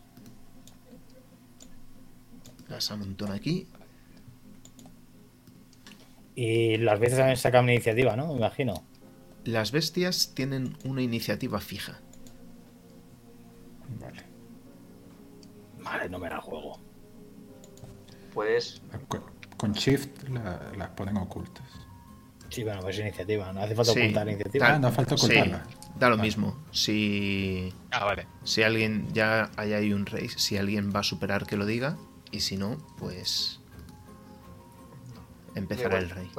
[2.67, 3.67] Las amontono aquí.
[6.35, 8.27] Y las veces también sacan una iniciativa, ¿no?
[8.27, 8.83] Me imagino.
[9.45, 11.99] Las bestias tienen una iniciativa fija.
[14.01, 14.23] Vale.
[15.81, 16.79] Vale, no me la juego.
[18.33, 19.21] Pues Con,
[19.55, 21.63] con Shift la- las ponen ocultas.
[22.55, 23.51] Sí, bueno, pues iniciativa.
[23.51, 24.67] No hace falta Sí, ocultar iniciativa.
[24.69, 25.67] Ah, no falta Sí, ocultarla.
[25.99, 26.25] da lo Vale.
[26.25, 26.57] mismo.
[26.71, 28.27] Si, Ah, vale.
[28.45, 31.97] si alguien ya hay ahí un rey, si alguien va a superar que lo diga,
[32.31, 33.59] y si no, pues
[35.53, 36.31] empezará igual, el rey.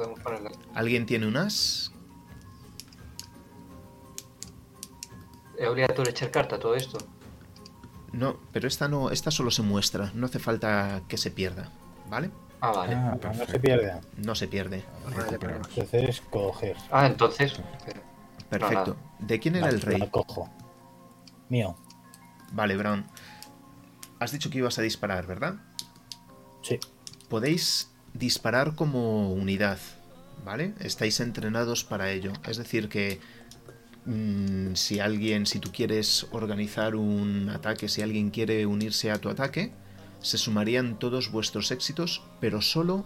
[0.73, 1.91] ¿Alguien tiene un as?
[5.55, 6.97] ¿Es obligatorio echar carta todo esto?
[8.11, 11.71] No, pero esta no, esta solo se muestra, no hace falta que se pierda,
[12.09, 12.31] ¿vale?
[12.61, 12.95] Ah, vale.
[12.95, 13.93] Ah, No se pierde.
[14.17, 14.83] No se pierde.
[15.15, 15.67] Recuperamos.
[15.75, 16.75] Entonces, coger.
[16.91, 17.53] Ah, entonces.
[17.77, 18.01] espera.
[18.49, 18.97] Perfecto.
[19.19, 19.97] ¿De quién era Vale, el rey?
[19.99, 20.49] La cojo.
[21.49, 21.75] Mío.
[22.53, 23.05] Vale, Brown.
[24.19, 25.55] Has dicho que ibas a disparar, ¿verdad?
[26.61, 26.79] Sí.
[27.29, 29.77] Podéis disparar como unidad,
[30.43, 30.73] ¿vale?
[30.79, 32.33] Estáis entrenados para ello.
[32.47, 33.19] Es decir, que
[34.05, 39.29] mm, si alguien, si tú quieres organizar un ataque, si alguien quiere unirse a tu
[39.29, 39.71] ataque,
[40.21, 43.05] se sumarían todos vuestros éxitos, pero solo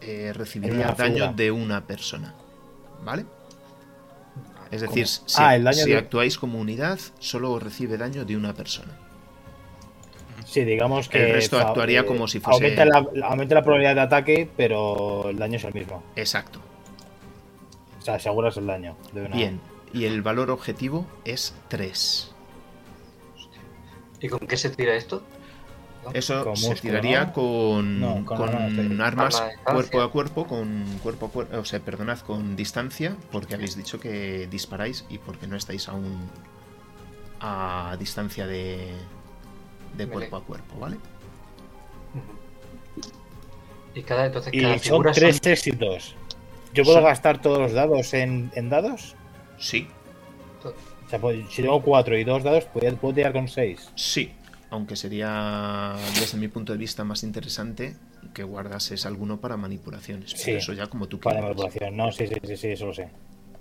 [0.00, 1.32] eh, recibiría daño figura.
[1.32, 2.34] de una persona,
[3.04, 3.24] ¿vale?
[4.70, 5.28] Es decir, ¿Cómo?
[5.28, 8.92] si, Ah, el daño si de- actuáis como unidad, solo recibe daño de una persona.
[10.46, 11.26] Sí, digamos que.
[11.28, 15.28] El resto actuaría eh, como si fuese- Aumenta la, aumenta la probabilidad de ataque, pero
[15.28, 16.02] el daño es el mismo.
[16.16, 16.58] Exacto.
[17.98, 18.96] O sea, aseguras el daño.
[19.12, 19.36] De una...
[19.36, 19.60] Bien.
[19.94, 22.32] Y el valor objetivo es 3.
[24.20, 25.22] ¿Y con qué se tira esto?
[26.14, 27.32] Eso Con se músculo, tiraría ¿no?
[27.32, 32.56] con, No, con armas cuerpo a cuerpo, con cuerpo a cuerpo, o sea, perdonad, con
[32.56, 36.28] distancia, porque habéis dicho que disparáis y porque no estáis aún
[37.40, 38.92] a distancia de,
[39.96, 40.96] de cuerpo a cuerpo, ¿vale?
[43.94, 46.14] Y cada, entonces, Y cada son figura tres son- éxitos.
[46.72, 49.14] ¿Yo puedo Son- gastar todos los dados en, en dados?
[49.58, 49.86] Sí,
[50.64, 53.90] O sea, pues, si tengo cuatro y dos dados, ¿puedo, puedo tirar con seis?
[53.94, 54.32] sí.
[54.72, 57.94] Aunque sería, desde mi punto de vista, más interesante
[58.32, 60.30] que guardases alguno para manipulaciones.
[60.30, 60.42] Sí.
[60.46, 61.50] Pero eso ya como tú Para quieras.
[61.56, 61.94] manipulación.
[61.96, 63.10] No, sí, sí, sí, sí, eso lo sé.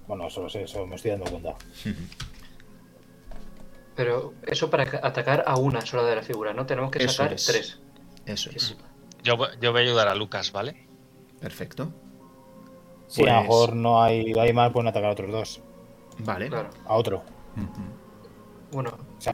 [0.07, 1.55] Bueno, eso lo sé, eso me estoy dando cuenta.
[3.95, 6.65] Pero eso para ca- atacar a una sola de la figura, ¿no?
[6.65, 7.45] Tenemos que Eso sacar es.
[7.45, 7.79] tres.
[8.25, 8.75] Eso es.
[9.23, 10.87] Yo, voy- yo voy a ayudar a Lucas, ¿vale?
[11.39, 11.91] Perfecto.
[13.07, 15.61] Sí, a lo Pues- mejor no hay, hay mal, pueden atacar a otros dos.
[16.19, 16.47] Vale.
[16.47, 16.69] Claro.
[16.85, 17.17] A otro.
[17.57, 17.81] Ujú.
[18.71, 19.33] Bueno, O sea,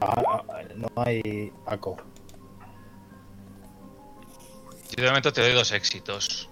[0.76, 1.96] no hay ACO.
[4.94, 6.50] Yo de momento te doy dos éxitos.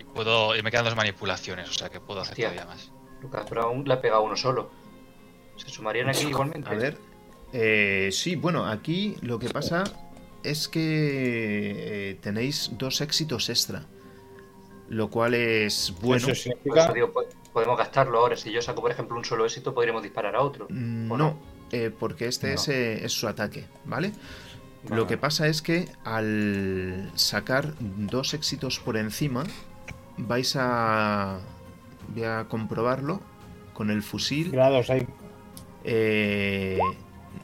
[0.00, 2.48] Y, puedo, y me quedan dos manipulaciones, o sea que puedo hacer Hostia.
[2.50, 2.90] todavía más.
[3.22, 4.70] Lucas, pero aún le ha pegado uno solo.
[5.56, 6.68] ¿Se sumarían aquí igualmente?
[6.68, 6.98] A ver.
[7.52, 9.84] eh, sí, bueno, aquí lo que pasa
[10.42, 13.84] es que eh, tenéis dos éxitos extra.
[14.88, 16.16] Lo cual es bueno.
[16.16, 16.92] Eso significa.
[16.92, 17.22] digo, po-
[17.52, 18.36] podemos gastarlo ahora.
[18.36, 20.66] Si yo saco, por ejemplo, un solo éxito, podríamos disparar a otro.
[20.70, 21.38] Mm, ¿o No,
[21.72, 22.54] eh, porque este No.
[22.54, 24.12] Es, eh, es su ataque, ¿vale?
[24.88, 29.44] Lo que pasa es que al sacar dos éxitos por encima,
[30.16, 31.38] vais a.
[32.08, 33.20] Voy a comprobarlo
[33.74, 34.50] con el fusil.
[34.50, 35.06] Grados hay.
[35.84, 36.78] Eh,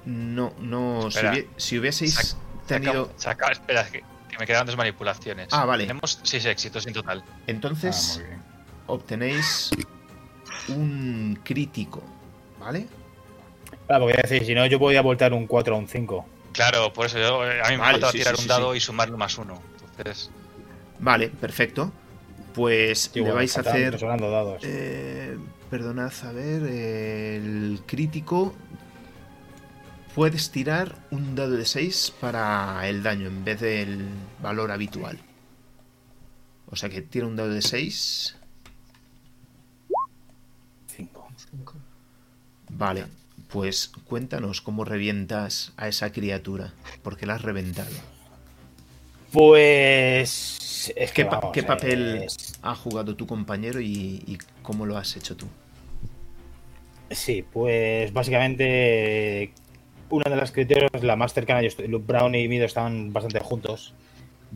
[0.07, 1.09] no, no.
[1.57, 3.11] Si, hubieseis Saca- tenido.
[3.16, 5.49] Saca- espera, que, que me quedan dos manipulaciones.
[5.53, 5.85] Ah, vale.
[5.85, 7.23] Tenemos seis éxitos en total.
[7.28, 8.41] Ah, Entonces bien.
[8.87, 9.70] obtenéis
[10.68, 12.02] un crítico,
[12.59, 12.86] ¿vale?
[13.86, 16.26] Claro, porque decir, si no, yo podía voltar un 4 a un 5.
[16.52, 18.78] Claro, por eso yo, a mí me Vale, faltaba sí, tirar sí, un dado sí.
[18.78, 19.60] y sumarle más uno.
[19.97, 20.30] Entonces,
[20.98, 21.93] Vale, perfecto.
[22.55, 23.98] Pues le vais a hacer.
[23.98, 24.62] Dados.
[24.64, 25.36] Eh,
[25.70, 26.62] perdonad, a ver.
[26.66, 28.55] eh, el crítico.
[30.14, 34.09] Puedes tirar un dado de 6 para el daño en vez del
[34.40, 35.18] valor habitual.
[36.70, 38.36] O sea que tira un dado de 6.
[40.86, 41.28] 5.
[42.78, 43.05] Vale,
[43.48, 46.73] pues cuéntanos cómo revientas a esa criatura.
[47.03, 47.90] Porque la has reventado.
[49.32, 50.93] Pues.
[50.97, 54.97] Es ¿Qué, que pa- qué papel es- ha jugado tu compañero y, y cómo lo
[54.97, 55.47] has hecho tú?
[57.11, 59.53] Sí, pues básicamente.
[60.09, 63.40] Una de las criaturas, la más cercana, yo estoy- Luke Brown y Mido estaban bastante
[63.40, 63.93] juntos.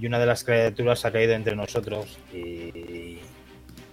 [0.01, 2.19] Y una de las criaturas ha caído entre nosotros.
[2.33, 3.10] Y.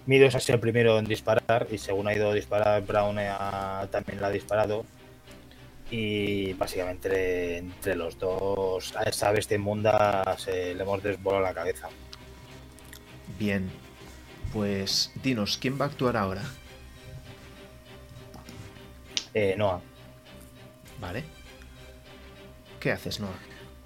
[0.08, 1.66] Mido ha sido el primero en disparar.
[1.70, 4.86] Y según ha ido a disparar, Brown ha- también la ha disparado.
[5.90, 11.88] Y básicamente entre los dos a esa bestia inmunda se le hemos desvolado la cabeza.
[13.38, 13.70] Bien.
[14.54, 16.42] Pues dinos, ¿quién va a actuar ahora?
[19.34, 19.80] Eh, Noah.
[21.02, 21.22] Vale.
[22.80, 23.38] ¿Qué haces, Noah?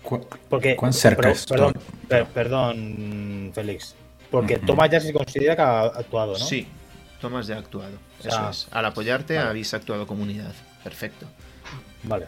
[0.04, 1.56] ¿Cu- Porque, ¿Cuán cerca estoy?
[1.56, 1.74] perdón,
[2.08, 3.96] per- perdón, Félix.
[4.32, 4.66] Porque Ujú.
[4.66, 6.38] Tomás ya se considera que ha actuado, ¿no?
[6.44, 6.66] Sí,
[7.20, 7.98] Tomás ya ha actuado.
[8.18, 8.68] O sea, Eso es.
[8.72, 9.48] Al apoyarte vale.
[9.50, 10.54] habéis actuado como unidad.
[10.82, 11.26] Perfecto.
[12.02, 12.26] Vale.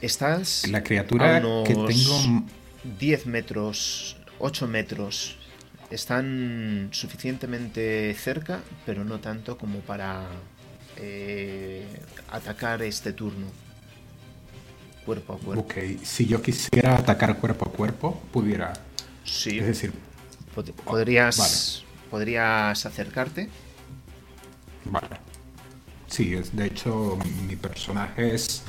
[0.00, 2.44] Estás La criatura a unos que tengo
[2.98, 5.36] 10 metros, 8 metros.
[5.90, 10.26] Están suficientemente cerca, pero no tanto como para
[10.96, 11.84] eh,
[12.30, 13.46] atacar este turno.
[15.04, 15.64] Cuerpo a cuerpo.
[15.64, 15.74] Ok,
[16.04, 18.72] si yo quisiera atacar cuerpo a cuerpo, pudiera.
[19.24, 19.92] Sí, Es decir,
[20.54, 23.48] pod- podrías, podrías acercarte.
[24.84, 25.20] vale.
[26.06, 28.64] Sí, es, de hecho, mi personaje es,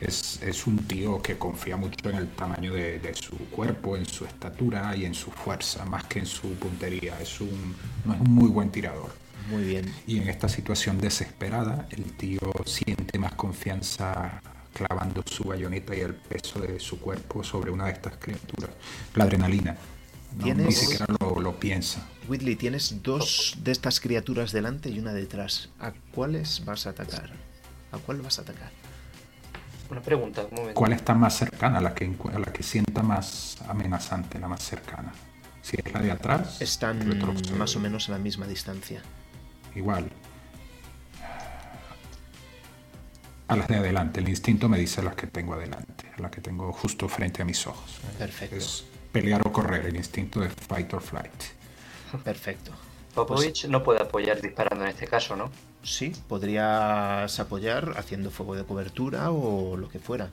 [0.00, 4.06] es, es un tío que confía mucho en el tamaño de, de su cuerpo, en
[4.06, 7.20] su estatura y en su fuerza, más que en su puntería.
[7.20, 9.12] Es un, no es un muy buen tirador.
[9.50, 9.94] Muy bien.
[10.06, 14.40] Y en esta situación desesperada, el tío siente más confianza
[14.72, 18.70] clavando su bayoneta y el peso de su cuerpo sobre una de estas criaturas.
[19.14, 19.76] La adrenalina.
[20.36, 22.06] No, ni ¿Tienes- siquiera lo, lo piensa.
[22.28, 25.70] Whitley, tienes dos de estas criaturas delante y una detrás.
[25.80, 27.30] ¿A cuáles vas a atacar?
[27.92, 28.70] ¿A cuál vas a atacar?
[29.88, 30.74] Una pregunta, un momento.
[30.74, 31.80] ¿Cuál está más cercana?
[31.80, 35.12] La que, la que sienta más amenazante, la más cercana.
[35.62, 37.18] Si es la de atrás, Están
[37.56, 39.00] más o menos a la misma distancia.
[39.74, 40.10] Igual.
[43.48, 44.20] A las de adelante.
[44.20, 47.44] El instinto me dice las que tengo adelante, a las que tengo justo frente a
[47.44, 47.98] mis ojos.
[48.18, 48.56] Perfecto.
[48.56, 48.84] Es
[49.20, 51.32] pelear o correr, el instinto de fight or flight.
[52.24, 52.72] Perfecto.
[53.14, 55.50] Popovich no puede apoyar disparando en este caso, ¿no?
[55.82, 60.28] Sí, podrías apoyar haciendo fuego de cobertura o lo que fuera.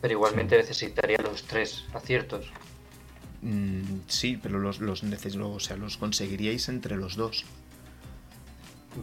[0.00, 2.46] Pero igualmente necesitaría los tres aciertos.
[3.42, 7.44] Mm, sí, pero los, los, neces- o sea, los conseguiríais entre los dos.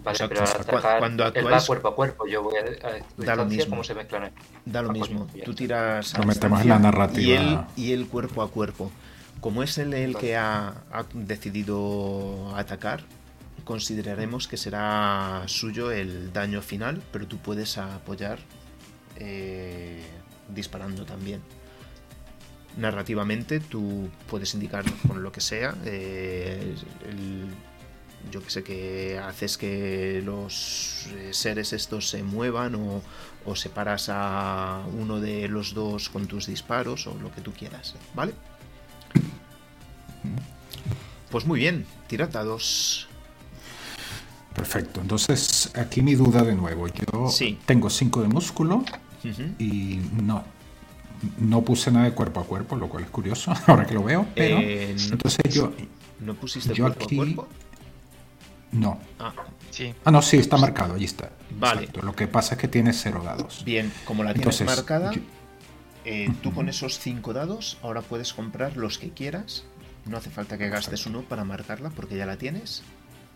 [0.01, 2.87] Vale, O sea, pero al cu- atacar, cuando va cuerpo a cuerpo, yo voy a,
[2.87, 3.69] a Da lo mismo.
[3.71, 4.31] ¿cómo se mezclan?
[4.65, 5.27] Da lo mismo.
[5.45, 7.21] Tú tiras a Lo metemos en la narrativa.
[7.21, 8.91] Y él, y él cuerpo a cuerpo.
[9.41, 13.03] Como es él el que ha, ha decidido atacar,
[13.65, 18.39] consideraremos que será suyo el daño final, pero tú puedes apoyar
[19.17, 20.01] eh,
[20.49, 21.41] disparando también.
[22.77, 25.75] Narrativamente tú puedes indicar con lo que sea.
[25.85, 26.73] eh,
[27.07, 27.47] el-
[28.31, 33.01] yo que sé que haces que los eh, seres estos se muevan o,
[33.45, 37.95] o separas a uno de los dos con tus disparos o lo que tú quieras,
[38.15, 38.33] ¿vale?
[41.29, 43.07] Pues muy bien, tirad dados.
[44.53, 45.01] Perfecto.
[45.01, 46.87] Entonces, aquí mi duda de nuevo.
[46.87, 47.57] Yo Sí.
[47.65, 48.83] tengo 5 de músculo
[49.57, 50.43] y no,
[51.39, 54.27] no puse nada de cuerpo a cuerpo, lo cual es curioso ahora que lo veo.
[54.35, 55.71] Pero Eh, no- entonces yo
[56.19, 57.47] ¿No pusiste Yo cuerpo aquí- a cuerpo?
[58.73, 58.99] No.
[59.19, 59.33] Ah,
[59.71, 61.31] Sí, Ah, no, sí, está marcado, allí está.
[61.57, 61.81] Vale.
[61.85, 62.03] Exacto.
[62.05, 63.63] Lo que pasa es que tiene cero dados.
[63.65, 65.21] bien, como la tienes Entonces, marcada, yo-
[66.05, 69.63] eh, tú con esos cinco dados ahora puedes comprar los que quieras.
[70.05, 72.83] No hace falta que gastes uno para marcarla porque ya la tienes,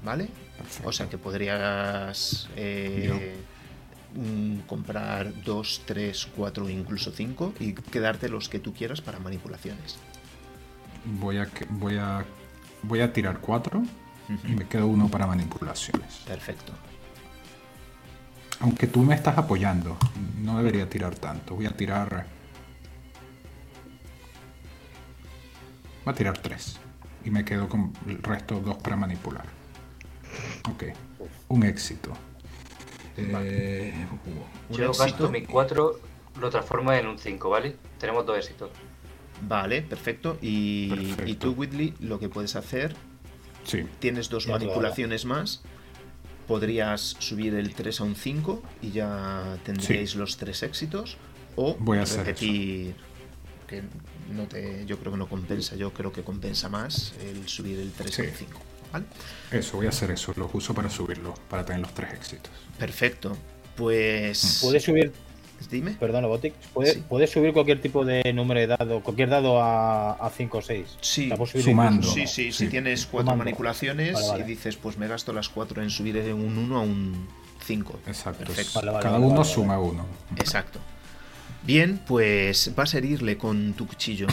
[0.04, 0.30] ¿vale?
[0.58, 0.90] Perfecto.
[0.90, 3.36] O sea que podrías eh,
[4.14, 9.96] mm, comprar dos, tres, cuatro, incluso cinco y quedarte los que tú quieras para manipulaciones.
[11.06, 12.26] voy a voy a
[12.84, 13.82] voy a tirar 4
[14.30, 16.18] y me quedo uno para manipulaciones.
[16.28, 16.74] Perfecto.
[18.60, 19.98] Aunque tú me estás apoyando,
[20.40, 21.56] no debería tirar tanto.
[21.56, 22.26] Voy a tirar.
[26.04, 26.80] Voy a tirar 3.
[27.26, 29.46] Y me quedo con el resto dos para manipular.
[30.70, 30.84] Ok.
[31.50, 32.12] Un éxito.
[33.18, 33.94] Eh,
[34.70, 35.04] Un Yo éxito.
[35.06, 36.00] gasto mi 4,
[36.40, 37.76] lo transformo en un 5, ¿vale?
[38.00, 38.70] Tenemos dos éxitos.
[39.48, 40.38] Vale, perfecto.
[40.42, 41.26] Y, Perfecto.
[41.28, 42.96] y tú, Whitley, lo que puedes hacer,
[43.68, 45.62] sí, tienes dos Ya, manipulaciones más.
[46.48, 51.18] Podrías subir el 3 a un 5 y ya tendríais los tres éxitos.
[51.58, 52.96] O Voy a hacer repetir.
[53.68, 53.84] Que
[54.34, 55.76] no te, yo creo que no compensa.
[55.76, 58.60] Yo creo que compensa más el subir el 3 a un 5.
[58.94, 59.06] ¿Vale?
[59.52, 60.34] eso, voy a hacer eso.
[60.38, 62.52] Los uso para subirlo, para tener los tres éxitos.
[62.80, 63.36] Perfecto.
[63.76, 64.60] Pues.
[64.62, 65.12] Puedes subir,
[65.70, 65.92] Dime.
[66.00, 67.04] perdón, Botic, puedes, Sí.
[67.10, 70.98] puedes subir cualquier tipo de número de dado, cualquier dado a 5 o 6.
[71.02, 71.30] Sí,
[71.62, 72.08] Sumando.
[72.08, 73.44] Sí, sí, si tienes cuatro Sumando.
[73.44, 74.44] manipulaciones Vale, vale.
[74.44, 77.28] y dices, pues me gasto las cuatro en subir de un 1 a un
[77.66, 78.00] 5.
[78.08, 78.46] Exacto.
[78.46, 78.72] Perfecto.
[78.76, 80.06] Vale, vale, Cada uno vale, suma uno.
[80.38, 80.80] Exacto.
[81.64, 84.28] Bien, pues vas a herirle con tu cuchillo.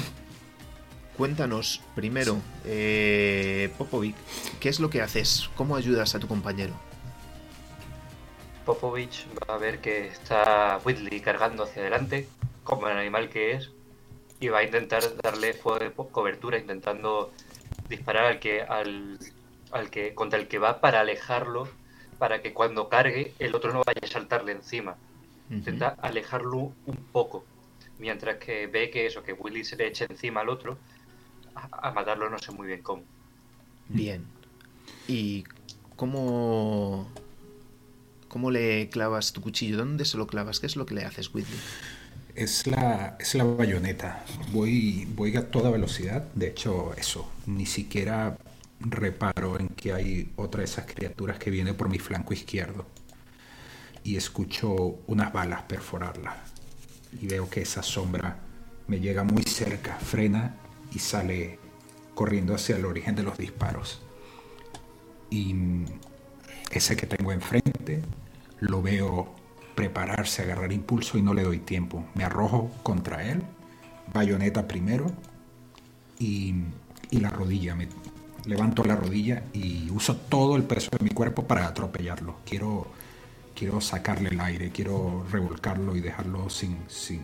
[1.16, 4.16] Cuéntanos primero, eh, Popovic,
[4.60, 5.48] ¿qué es lo que haces?
[5.54, 6.74] ¿Cómo ayudas a tu compañero?
[8.64, 12.28] Popovich va a ver que está Whitley cargando hacia adelante,
[12.62, 13.70] como el animal que es,
[14.40, 17.32] y va a intentar darle fuego de cobertura, intentando
[17.88, 19.18] disparar al que, al,
[19.70, 21.68] al que, contra el que va para alejarlo,
[22.18, 24.96] para que cuando cargue el otro no vaya a saltarle encima.
[25.50, 27.44] Intenta alejarlo un poco,
[27.98, 30.78] mientras que ve que eso, que Willy se le eche encima al otro,
[31.54, 33.02] a, a matarlo no sé muy bien cómo.
[33.88, 34.24] Bien.
[35.06, 35.44] ¿Y
[35.96, 37.10] cómo,
[38.34, 39.76] cómo le clavas tu cuchillo?
[39.76, 40.58] ¿Dónde se lo clavas?
[40.58, 41.56] ¿Qué es lo que le haces, Whitley?
[42.34, 44.24] Es la, es la bayoneta.
[44.50, 46.24] Voy, voy a toda velocidad.
[46.34, 47.30] De hecho, eso.
[47.46, 48.36] Ni siquiera
[48.80, 52.86] reparo en que hay otra de esas criaturas que viene por mi flanco izquierdo.
[54.02, 56.42] Y escucho unas balas perforarla.
[57.22, 58.40] Y veo que esa sombra
[58.88, 60.56] me llega muy cerca, frena
[60.92, 61.60] y sale
[62.16, 64.02] corriendo hacia el origen de los disparos.
[65.30, 65.54] Y
[66.72, 68.02] ese que tengo enfrente
[68.68, 69.34] lo veo
[69.74, 72.04] prepararse, agarrar impulso y no le doy tiempo.
[72.14, 73.42] Me arrojo contra él,
[74.12, 75.12] bayoneta primero
[76.18, 76.54] y,
[77.10, 77.74] y la rodilla.
[77.74, 77.88] Me
[78.46, 82.36] levanto la rodilla y uso todo el peso de mi cuerpo para atropellarlo.
[82.44, 82.86] Quiero,
[83.54, 87.22] quiero sacarle el aire, quiero revolcarlo y dejarlo sin, sin,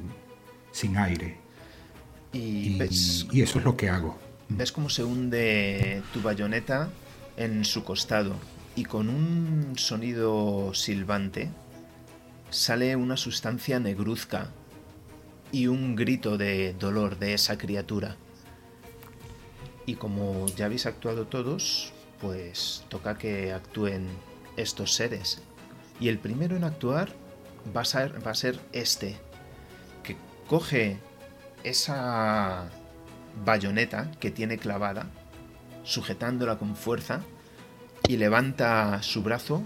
[0.73, 1.39] sin aire.
[2.33, 4.19] Y, Y, ves, y eso es lo que hago.
[4.49, 6.91] ves cómo se hunde tu bayoneta
[7.37, 8.35] en su costado
[8.81, 11.51] y con un sonido silbante
[12.48, 14.48] sale una sustancia negruzca
[15.52, 18.16] y un grito de dolor de esa criatura.
[19.85, 21.93] Y como ya habéis actuado todos,
[22.23, 24.09] pues toca que actúen
[24.57, 25.43] estos seres.
[26.01, 27.12] Y el primero en actuar
[27.77, 29.19] va a ser, va a ser este,
[30.02, 30.16] que
[30.48, 30.97] coge
[31.65, 32.70] esa
[33.44, 35.11] bayoneta que tiene clavada,
[35.82, 37.20] sujetándola con fuerza,
[38.11, 39.62] y levanta su brazo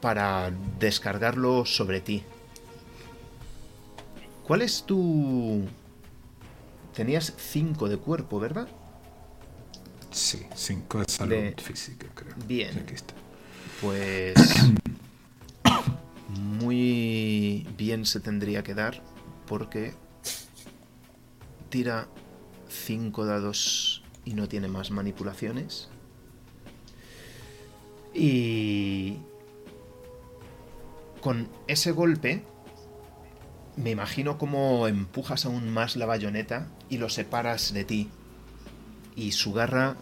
[0.00, 2.22] para descargarlo sobre ti.
[4.46, 5.64] ¿Cuál es tu...
[6.94, 8.68] Tenías 5 de cuerpo, ¿verdad?
[10.12, 12.34] Sí, 5 de salud De- física, creo.
[12.46, 12.72] Bien.
[12.72, 13.14] Sí, aquí está.
[13.80, 14.34] Pues...
[16.28, 19.02] Muy bien se tendría que dar
[19.48, 19.92] porque
[21.68, 22.06] tira
[22.68, 25.88] 5 dados y no tiene más manipulaciones.
[28.14, 29.18] Y
[31.20, 32.42] con ese golpe
[33.76, 38.10] me imagino cómo empujas aún más la bayoneta y lo separas de ti.
[39.14, 39.96] Y su garra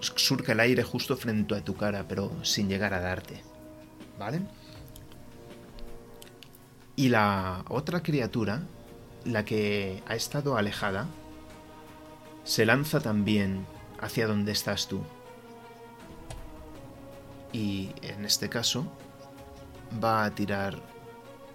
[0.00, 3.42] surca el aire justo frente a tu cara, pero sin llegar a darte.
[4.18, 4.42] ¿Vale?
[6.96, 8.62] Y la otra criatura,
[9.24, 11.08] la que ha estado alejada,
[12.44, 13.66] se lanza también
[14.00, 15.02] hacia donde estás tú.
[17.52, 18.86] Y en este caso
[20.02, 20.78] va a tirar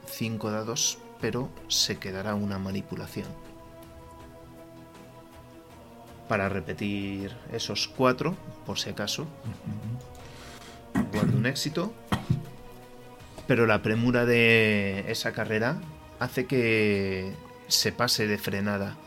[0.06, 3.28] 5 dados, pero se quedará una manipulación.
[6.28, 9.26] Para repetir esos 4, por si acaso.
[11.14, 11.94] Guardo un éxito.
[13.48, 15.80] Pero la premura de esa carrera
[16.19, 17.34] hace que
[17.68, 18.98] se pase de frenada.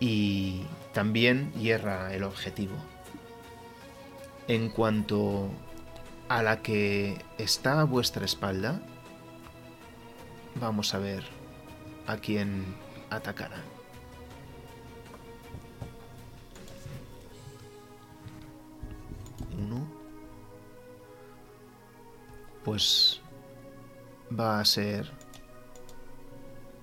[0.00, 0.62] Y
[0.94, 2.76] también hierra el objetivo.
[4.46, 5.50] En cuanto
[6.28, 8.80] a la que está a vuestra espalda,
[10.56, 11.24] vamos a ver
[12.06, 12.64] a quién
[13.10, 13.56] atacará.
[19.58, 19.86] Uno.
[22.64, 23.20] Pues
[24.38, 25.10] va a ser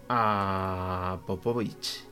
[0.10, 2.04] a Popovich.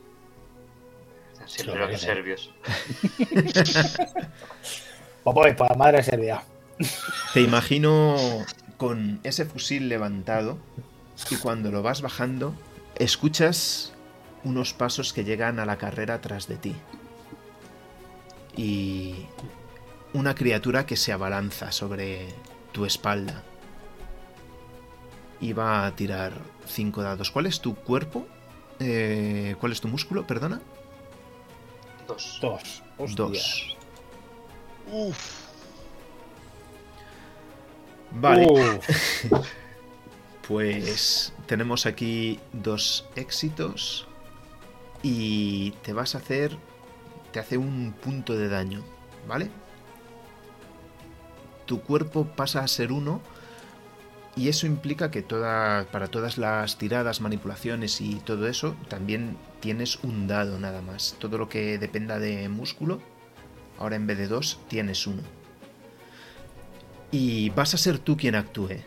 [1.46, 2.54] Siempre Claro, los que serbios.
[5.24, 6.42] Popoy, para madre serbia.
[7.32, 8.16] Te imagino
[8.76, 10.58] con ese fusil levantado
[11.30, 12.54] y cuando lo vas bajando,
[12.96, 13.92] escuchas
[14.42, 16.74] unos pasos que llegan a la carrera tras de ti.
[18.56, 19.26] Y
[20.12, 22.28] una criatura que se abalanza sobre
[22.72, 23.42] tu espalda.
[25.40, 26.32] Y va a tirar
[26.66, 27.30] cinco dados.
[27.30, 28.26] ¿Cuál es tu cuerpo?
[28.78, 30.26] Eh, ¿Cuál es tu músculo?
[30.26, 30.60] Perdona.
[32.06, 32.38] Dos.
[32.40, 32.82] Dos.
[32.98, 33.16] Hostias.
[33.16, 33.76] Dos.
[34.92, 35.43] Uf.
[38.14, 38.46] Vale.
[40.46, 44.06] Pues tenemos aquí dos éxitos
[45.02, 46.58] y te vas a hacer,
[47.32, 48.82] te hace un punto de daño,
[49.26, 49.50] ¿vale?
[51.64, 53.22] Tu cuerpo pasa a ser uno
[54.36, 59.96] y eso implica que toda, para todas las tiradas, manipulaciones y todo eso, también tienes
[60.02, 61.16] un dado nada más.
[61.18, 63.00] Todo lo que dependa de músculo,
[63.78, 65.22] ahora en vez de dos, tienes uno.
[67.16, 68.78] Y vas a ser tú quien actúe.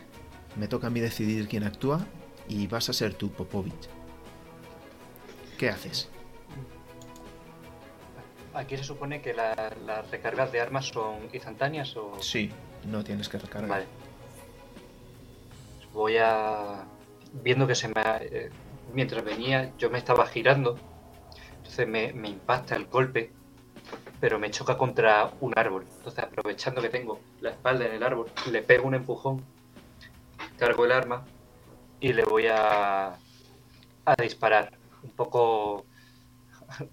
[0.56, 2.04] me toca a mí decidir quién actúa
[2.46, 3.88] y vas a ser tú, Popovich.
[5.56, 6.10] ¿Qué haces?
[8.52, 12.20] Aquí se supone que la- las recargas de armas son instantáneas o...
[12.20, 12.50] Sí,
[12.84, 13.70] no tienes que recargar.
[13.70, 13.86] Vale.
[15.94, 16.84] Voy a...
[17.32, 18.00] Viendo que se me...
[18.00, 18.50] ha- eh,
[18.92, 20.76] Mientras venía, yo me estaba girando.
[21.58, 23.32] Entonces me, me impacta el golpe.
[24.20, 25.84] Pero me choca contra un árbol.
[25.98, 29.42] Entonces, aprovechando que tengo la espalda en el árbol, le pego un empujón.
[30.58, 31.24] Cargo el arma.
[32.00, 33.16] Y le voy a...
[34.04, 34.76] A disparar.
[35.02, 35.86] Un poco...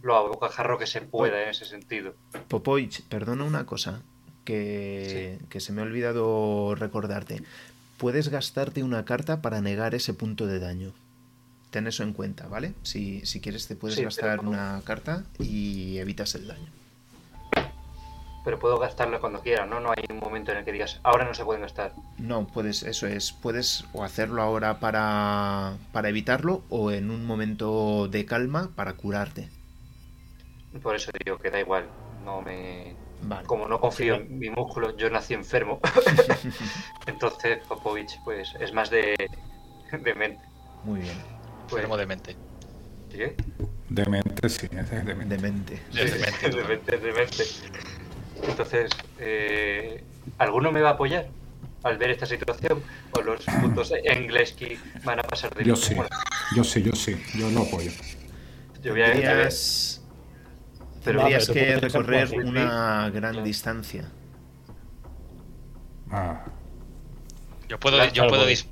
[0.01, 2.13] Lo abocajarro que se pueda en ese sentido.
[2.47, 4.01] Popovich, perdona una cosa
[4.45, 7.43] que, que se me ha olvidado recordarte.
[7.97, 10.93] Puedes gastarte una carta para negar ese punto de daño.
[11.71, 12.73] Ten eso en cuenta, ¿vale?
[12.83, 16.71] Si, si quieres te puedes Sí, gastar pero- una carta y evitas el daño.
[18.45, 19.79] Pero puedo gastarlo cuando quiera, ¿no?
[19.79, 21.93] No hay un momento en el que digas, ahora no se pueden gastar.
[22.19, 28.07] No, puedes, eso es, puedes o hacerlo ahora para, para evitarlo o en un momento
[28.07, 29.49] de calma para curarte.
[30.81, 31.87] Por eso digo que da igual.
[32.23, 32.95] No me.
[33.23, 33.47] Vale.
[33.47, 35.79] Como no confío en mi músculo, yo nací enfermo.
[37.07, 39.15] Entonces, Popovich, pues es más de,
[39.91, 40.43] de mente.
[40.83, 41.17] Muy bien.
[41.67, 42.35] Pues, Enfermo de mente.
[43.09, 43.35] ¿qué?
[43.89, 45.35] Demente, sí, es de demente.
[45.37, 45.81] Demente.
[45.95, 47.43] Es de mente, de mente, de mente.
[48.43, 48.89] Entonces,
[49.19, 50.03] eh,
[50.37, 51.27] ¿alguno me va a apoyar
[51.83, 52.81] al ver esta situación?
[53.11, 55.95] ¿O los puntos Engleski van a pasar de Yo sí,
[56.55, 57.91] yo sí, yo sí, yo lo apoyo.
[58.81, 60.01] yo voy a Tendrías,
[61.03, 63.45] Pero- tendrías Ah, pero que recorrer una gran Claro.
[63.45, 64.09] distancia.
[66.11, 66.43] Ah,
[67.67, 68.67] Yo puedo, Claro, yo puedo, dis-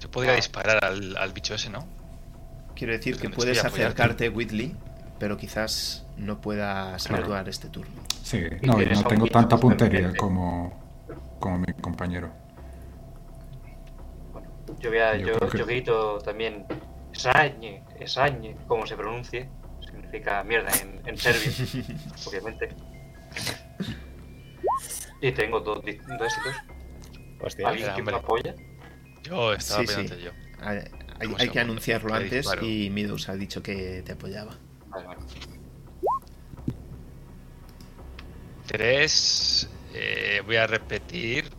[0.00, 1.86] yo puedo ir a disparar al, al bicho ese, ¿no?
[2.74, 4.74] Quiero decir que puedes acercarte, Whitley,
[5.18, 7.22] pero quizás no puedas Claro.
[7.24, 8.02] actuar este turno.
[8.22, 10.72] sí, no, y tienes no tengo tanta puntería como,
[11.40, 12.30] como mi compañero.
[14.32, 16.66] Bueno, yo, voy a, Yo yo, que- yo grito también
[17.12, 19.48] Esañe, Esañe, como se pronuncie.
[19.80, 21.50] Significa mierda en, en serbio,
[22.26, 22.68] obviamente.
[25.20, 26.56] Y tengo dos, dos éxitos.
[27.40, 27.68] Hostia.
[27.68, 28.54] ¿Alguien que me apoya?
[29.22, 30.16] Yo estaba Sí, sí.
[30.22, 30.30] yo.
[30.60, 30.84] Hay, hay-
[31.26, 32.64] ¿Cómo hay se que anunciarlo antes disparo.
[32.66, 34.54] y Midos ha dicho que te apoyaba.
[34.88, 35.20] Vale, vale.
[38.66, 39.68] Tres.
[39.94, 41.50] eh, voy a repetir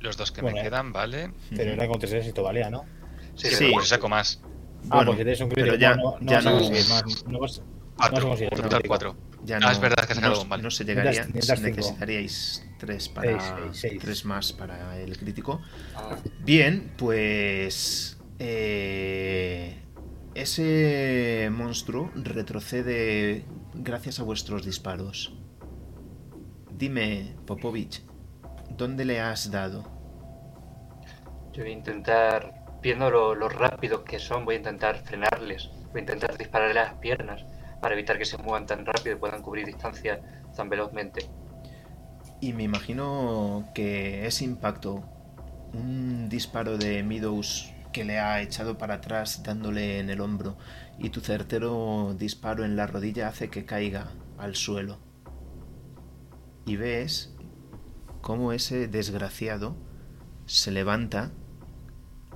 [0.00, 1.30] los dos que Bueno, me quedan, ¿vale?
[1.50, 2.84] Pero era con tres éxitos valía, ¿no?
[3.36, 3.56] Sí, Sí.
[3.60, 4.40] pero Pues saco más.
[4.44, 5.80] ah, Bueno, porque tienes un pero crítico.
[5.80, 6.60] ya- no, no ya no-.
[7.28, 7.62] No vas,
[7.96, 8.82] vas Total.
[9.44, 10.62] Ya Ah, no, es verdad que has no, sacado un, vale.
[10.62, 11.26] no se llegaría.
[11.26, 14.00] Necesitaríais tres para Seis, seis, seis.
[14.00, 15.60] tres más para el crítico.
[15.96, 19.76] Ah, Bien, pues eh,
[20.34, 23.44] ese monstruo retrocede
[23.74, 25.32] gracias a vuestros disparos.
[26.82, 28.02] Dime, Popovich,
[28.70, 29.84] ¿dónde le has dado?
[31.52, 35.70] yo voy a intentar, viendo lo, lo rápidos que son, voy a intentar frenarles.
[35.92, 37.44] Voy a intentar dispararle a las piernas
[37.80, 40.20] para evitar que se muevan tan rápido y puedan cubrir distancia
[40.56, 41.24] tan velozmente.
[42.40, 45.04] Y me imagino que ese impacto,
[45.74, 50.56] un disparo de Meadows que le ha echado para atrás dándole en el hombro
[50.98, 55.11] y tu certero disparo en la rodilla hace que caiga al suelo.
[56.64, 57.34] Y ves
[58.20, 59.76] cómo ese desgraciado
[60.46, 61.32] se levanta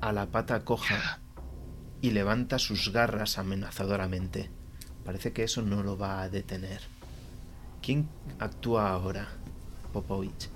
[0.00, 1.20] a la pata coja
[2.00, 4.50] y levanta sus garras amenazadoramente.
[5.04, 6.80] Parece que eso no lo va a detener.
[7.80, 8.08] ¿Quién
[8.38, 9.28] actúa ahora?
[9.92, 10.50] Popovich.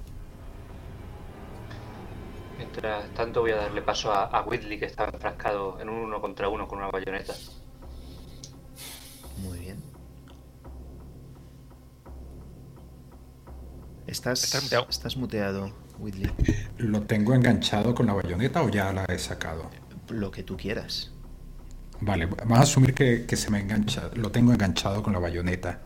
[2.59, 6.20] Mientras tanto voy a darle paso a, a Whitley que estaba enfrascado en un uno
[6.20, 7.32] contra uno con una bayoneta.
[9.38, 9.89] Muy bien.
[14.06, 14.86] Estás, Estás muteado.
[14.90, 16.31] estás muteado, Whitley.
[16.78, 19.70] ¿Lo tengo enganchado con la bayoneta o ya la he sacado?
[20.09, 21.12] Lo que tú quieras.
[22.01, 25.81] Vale, vamos a asumir que, que se me engancha, lo tengo enganchado con la bayoneta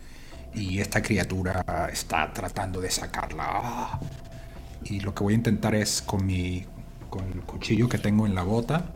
[0.54, 3.44] y esta criatura está tratando de sacarla.
[3.46, 4.00] ¡Ah!
[4.84, 6.64] Y lo que voy a intentar es con mi
[7.10, 8.86] con el cuchillo que tengo en la bota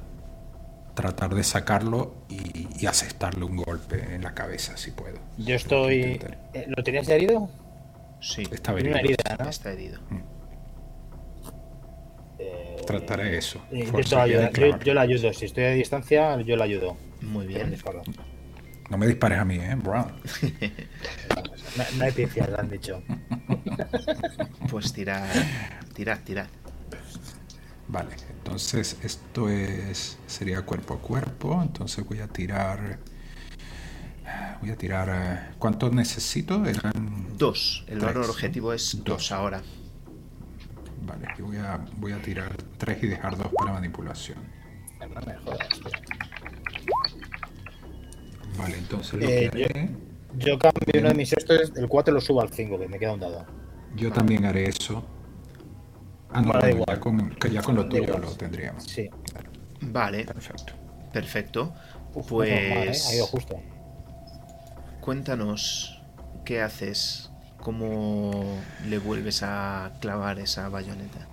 [0.95, 5.19] tratar de sacarlo y, y asestarle un golpe en la cabeza si puedo.
[5.37, 6.03] Yo estoy.
[6.03, 6.39] Intentaré.
[6.55, 7.49] eh, ¿Lo tenías herido?
[8.21, 9.17] Sí, Está Tiene una herido.
[9.25, 9.51] herida, ¿no?
[9.51, 10.01] está herido.
[12.39, 13.63] Eh, Trataré eso.
[13.71, 13.93] eh, yo,
[14.89, 15.33] lo la ayudo.
[15.33, 16.97] Si estoy a distancia, yo la ayudo.
[17.21, 17.77] Muy bien.
[18.91, 20.13] No me dispares a mí, ¿eh, Brown?
[21.77, 23.03] No, no hay pifias, han dicho.
[24.71, 25.25] Pues tirad,
[25.95, 26.47] tirad, tirad.
[27.89, 32.99] Vale, entonces esto es sería cuerpo a cuerpo, entonces voy a tirar
[34.61, 36.65] voy a tirar eh, ¿cuánto necesito?
[36.65, 37.85] Eran Dos.
[37.89, 39.33] El Tres, valor objetivo es dos Dos.
[39.33, 39.63] ahora.
[41.07, 44.39] Vale, y voy a voy a tirar 3 y dejar 2 para manipulación.
[45.01, 45.91] No me jodas, tío.
[48.59, 49.91] Vale, entonces lo Eh, que haré,
[50.37, 53.15] Yo cambio uno de mis estos, el 4 lo subo al 5, que me queda
[53.15, 53.47] un dado.
[53.97, 55.05] yo también haré eso.
[56.31, 56.97] Ah, no, Vale, bueno, igual.
[56.97, 58.21] ya, con, que ya con lo tuyo igual.
[58.23, 58.85] lo tendríamos.
[58.85, 59.09] Sí.
[59.81, 60.73] Vale, Perfecto.
[61.13, 61.75] perfecto.
[62.15, 62.85] Uf, no es normal, ¿eh?
[62.87, 63.57] Pues Ha ido justo.
[65.09, 65.99] Cuéntanos
[66.45, 67.31] qué haces,
[67.63, 68.61] cómo
[68.91, 71.27] le vuelves a clavar esa bayoneta.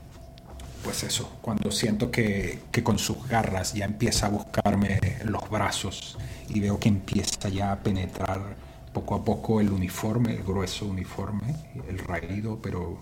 [0.81, 6.18] Pues eso, cuando siento que, que con sus garras ya empieza a buscarme los brazos
[6.47, 8.56] y veo que empieza ya a penetrar
[8.93, 11.53] poco a poco el uniforme, el grueso uniforme,
[11.89, 13.02] el raído pero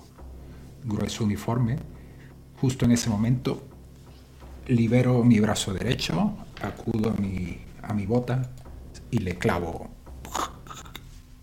[0.83, 1.77] grueso uniforme,
[2.59, 3.61] justo en ese momento
[4.65, 8.49] libero mi brazo derecho, acudo a mi, a mi bota
[9.11, 9.92] y le clavo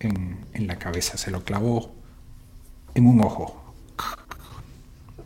[0.03, 1.93] en, la cabeza, se lo clavo
[2.93, 3.73] en un ojo.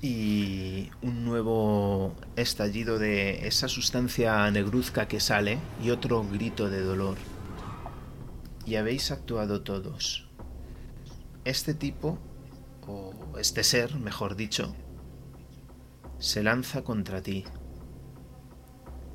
[0.02, 7.18] Y un nuevo estallido de esa sustancia negruzca que sale y otro grito de dolor.
[8.66, 10.28] Y habéis actuado todos.
[11.44, 12.18] Este tipo,
[12.88, 14.76] o este ser, mejor dicho,
[16.20, 17.46] se lanza contra ti.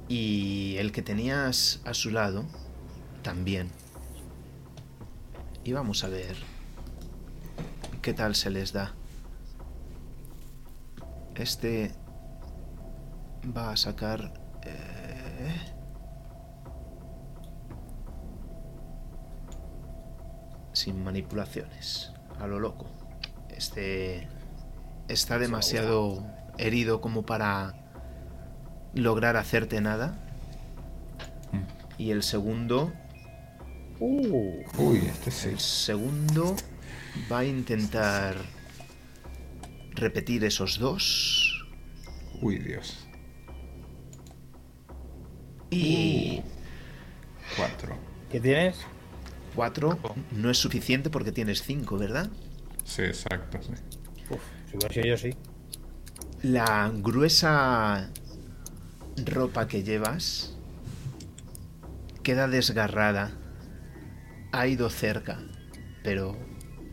[0.09, 2.45] Y el que tenías a su lado,
[3.23, 3.71] también.
[5.65, 6.37] Y vamos a ver
[8.03, 8.95] qué tal se les da.
[11.35, 11.95] Este
[13.57, 14.33] va a sacar...
[14.63, 15.21] eh,
[20.81, 22.87] sin manipulaciones, a lo loco.
[23.51, 24.29] Este
[25.09, 26.25] está demasiado
[26.57, 27.75] herido como para
[28.95, 30.15] lograr hacerte nada.
[31.99, 32.93] Y el segundo,
[34.01, 35.49] Uh, Uy, este sí.
[35.51, 36.57] el segundo
[37.31, 38.37] va a intentar
[39.93, 41.67] repetir esos dos.
[42.41, 43.07] Uy, Dios.
[45.71, 46.43] Y
[47.57, 47.97] Cuatro.
[48.31, 48.77] ¿Qué tienes?
[49.55, 49.99] cuatro
[50.31, 52.31] no es suficiente porque tienes cinco, ¿verdad?
[52.85, 53.73] Sí, exacto, sí.
[54.31, 54.41] Uf,
[54.71, 55.37] si hubiera sido yo, sí.
[56.43, 58.11] La gruesa
[59.27, 60.57] ropa que llevas
[62.23, 63.33] queda desgarrada.
[64.53, 65.39] Ha ido cerca,
[66.03, 66.37] pero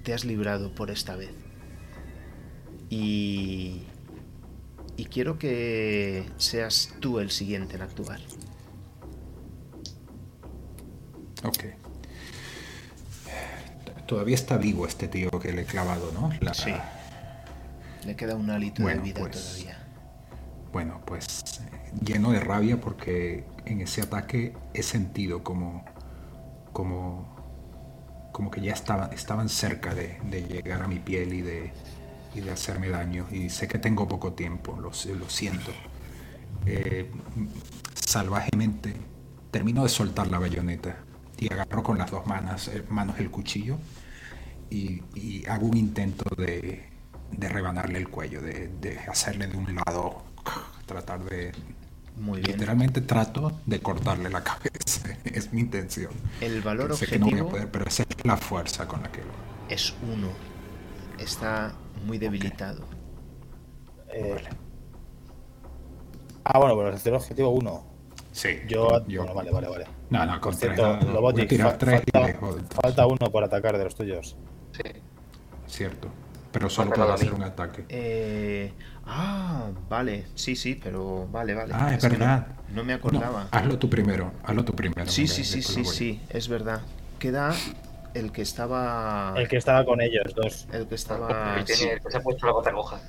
[0.04, 1.32] te has librado por esta vez.
[2.90, 3.84] Y...
[4.96, 8.20] Y quiero que seas tú el siguiente en actuar.
[11.44, 11.66] Ok.
[14.08, 16.32] Todavía está vivo este tío que le he clavado, ¿no?
[16.42, 16.74] La- Sí.
[18.06, 19.86] Le queda un hálito Bueno, de vida pues, todavía.
[20.72, 25.84] Bueno, pues eh, lleno de rabia porque en ese ataque he sentido como,
[26.72, 27.36] como,
[28.38, 31.74] como que ya estaba, estaban cerca de, de llegar a mi piel y de,
[32.36, 33.26] y de hacerme daño.
[33.32, 35.72] Y sé que tengo poco tiempo, lo, lo siento.
[36.68, 37.10] Eh,
[37.96, 38.94] salvajemente
[39.50, 40.98] termino de soltar la bayoneta
[41.40, 43.80] y agarro con las dos manos, eh, manos el cuchillo
[44.70, 46.92] y, y hago un intento de,
[47.32, 50.26] de rebanarle el cuello, de, de hacerle de un lado,
[50.86, 51.54] tratar de...
[52.18, 52.54] Muy bien.
[52.54, 56.12] Literalmente trato de cortarle la cabeza, es mi intención.
[56.42, 59.02] El valor sé que no voy a objetivo poder, pero esa es la fuerza con
[59.04, 59.68] la que lo hago.
[59.70, 60.30] es uno.
[61.20, 61.74] Está
[62.06, 62.86] muy debilitado.
[64.14, 64.50] Eh, Vale.
[66.44, 67.84] Ah, bueno, pero el objetivo 1.
[68.32, 69.86] Sí, Yo, yo- Bueno, vale, vale, vale.
[70.10, 73.44] No, no, con tres voy a Lobotic, tirar fa- tres y falta, falta uno por
[73.44, 74.38] atacar de los tuyos.
[74.72, 74.84] Sí.
[75.66, 76.08] Cierto.
[76.52, 77.14] Pero solo a mí.
[77.14, 77.86] hacer un ataque.
[77.90, 78.72] Eh,
[79.08, 81.74] ah, vale, sí, sí, pero vale, vale.
[81.76, 82.48] Ah, es verdad.
[82.74, 83.48] No, me No, acordaba.
[83.52, 85.10] hazlo tú primero, hazlo tú primero.
[85.10, 86.82] sí, sí, sí, sí, sí, es verdad.
[87.20, 87.54] Queda
[88.14, 89.34] el que estaba.
[89.38, 90.68] El que estaba con ellos, dos.
[90.72, 91.56] el que estaba.
[91.58, 93.00] El que, tiene, el que se ha puesto la bota coja.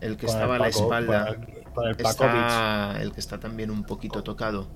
[0.00, 1.26] el que Con el estaba a la espalda.
[1.26, 2.34] Con el, con el Pakovic.
[2.34, 4.66] Está el que está también un poquito tocado.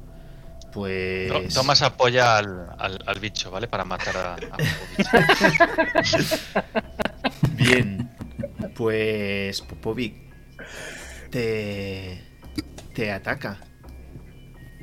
[0.73, 1.33] Pues.
[1.33, 3.67] To- Tomás apoya al, al- al bicho, ¿vale?
[3.69, 4.39] Para matar a, a.
[7.53, 8.11] Bien.
[8.77, 10.28] Pues Popovic
[11.31, 12.21] te,
[12.95, 13.59] te ataca.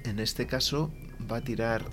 [0.04, 0.92] En este caso
[1.32, 1.84] va a tirar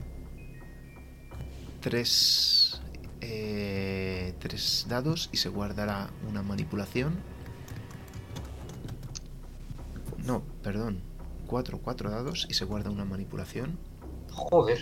[1.81, 2.81] tres,
[3.21, 7.19] eh, tres dados y se guardará una manipulación.
[10.19, 11.03] No, perdón.
[11.47, 13.79] Cuatro, cuatro dados y se guarda una manipulación.
[14.31, 14.79] Joder.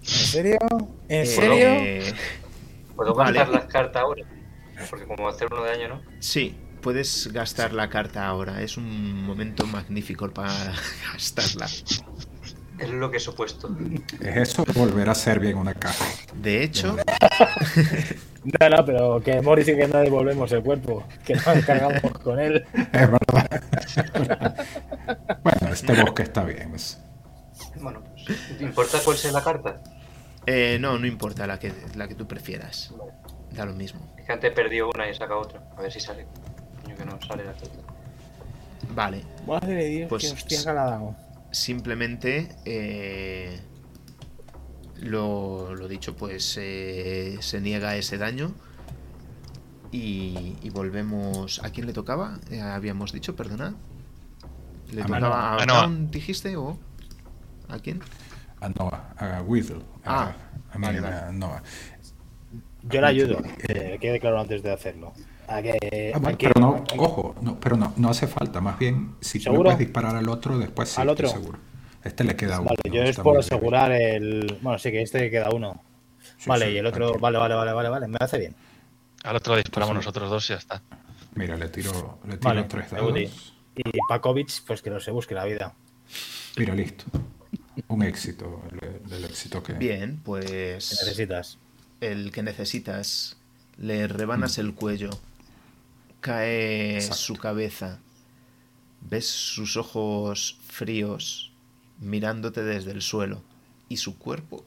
[0.00, 0.58] ¿En serio?
[1.08, 2.14] ¿En Eh, serio?
[2.96, 3.38] ¿Puedo Vale.
[3.38, 4.22] gastar las cartas ahora?
[4.90, 6.02] Porque como hacer uno de daño, ¿no?
[6.20, 8.60] Sí, puedes gastar la carta ahora.
[8.62, 10.72] Es un momento magnífico para
[11.12, 11.66] gastarla.
[12.78, 13.70] Es lo que he supuesto.
[14.20, 16.04] Es eso volver a Serbia en una caja.
[16.34, 16.96] De hecho,
[18.60, 22.38] No, no, pero que Morris dice que no devolvemos el cuerpo, que nos cargamos con
[22.38, 22.62] él.
[22.74, 24.54] Es verdad.
[25.42, 26.74] bueno, este bosque está bien.
[26.74, 26.98] es-
[27.80, 29.80] Bueno, pues, ¿te importa cuál sea la carta?
[30.46, 32.92] eh, no, no importa la que, la que tú prefieras.
[33.54, 34.00] Da lo mismo.
[34.18, 35.62] Es que antes he perdido una y he sacado otra.
[35.76, 36.26] A ver si sale.
[36.82, 37.54] Coño, que no sale la.
[38.94, 41.16] Vale, Madre de Dios, Pues- qué hostia que le ha dado.
[41.50, 43.60] simplemente eh,
[44.96, 48.52] lo, lo dicho, pues eh, se niega ese daño.
[49.92, 51.62] Y, y volvemos.
[51.62, 52.38] ¿A quién le tocaba?
[52.50, 53.74] Eh, habíamos dicho, perdona.
[54.92, 55.64] ¿Le A tocaba a.
[55.64, 56.56] Brown, dijiste?
[56.56, 56.78] ¿O
[57.68, 58.00] a quién?
[58.60, 59.82] A Noah, a Weasel.
[60.04, 60.34] Ah,
[60.70, 61.32] a, a mí, vale, a.
[61.32, 61.62] Noah.
[62.90, 65.12] Yo le ayudo, que quede claro antes de hacerlo.
[65.48, 68.60] A que, Ah, bueno, a que- pero no, ojo, no, pero no, no hace falta.
[68.60, 71.40] Más bien, si tú le puedes disparar al otro, después sí, ¿Al estoy otro?
[71.40, 71.58] seguro.
[72.02, 72.70] Este le queda uno.
[72.70, 74.58] Vale, yo es por asegurar el.
[74.60, 75.82] Bueno, sí, que este queda uno.
[76.38, 77.18] Sí, vale, sí, y el otro.
[77.18, 78.08] Vale, vale, vale, vale, vale.
[78.08, 78.54] Me hace bien.
[79.22, 79.96] Al otro disparamos Sí.
[79.98, 80.82] nosotros dos y ya está.
[81.34, 83.18] Mira, le tiro, le tiro Vale, tres dados.
[83.76, 85.74] Y Pakovic, pues que no se busque la vida.
[86.58, 87.04] Mira, listo.
[87.88, 89.72] Un éxito, el, el éxito que...
[89.72, 90.90] Bien, pues.
[91.02, 91.58] necesitas.
[92.12, 93.36] El que necesitas.
[93.76, 95.10] Le rebanas el cuello.
[96.20, 97.16] Cae Exacto.
[97.16, 97.98] su cabeza.
[99.00, 101.52] Ves sus ojos fríos
[102.00, 103.42] mirándote desde el suelo.
[103.88, 104.64] Y su cuerpo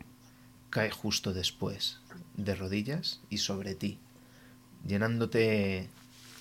[0.70, 2.00] cae justo después,
[2.36, 4.00] de rodillas y sobre ti,
[4.86, 5.90] llenándote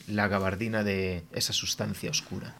[0.08, 2.54] la gabardina de esa sustancia oscura.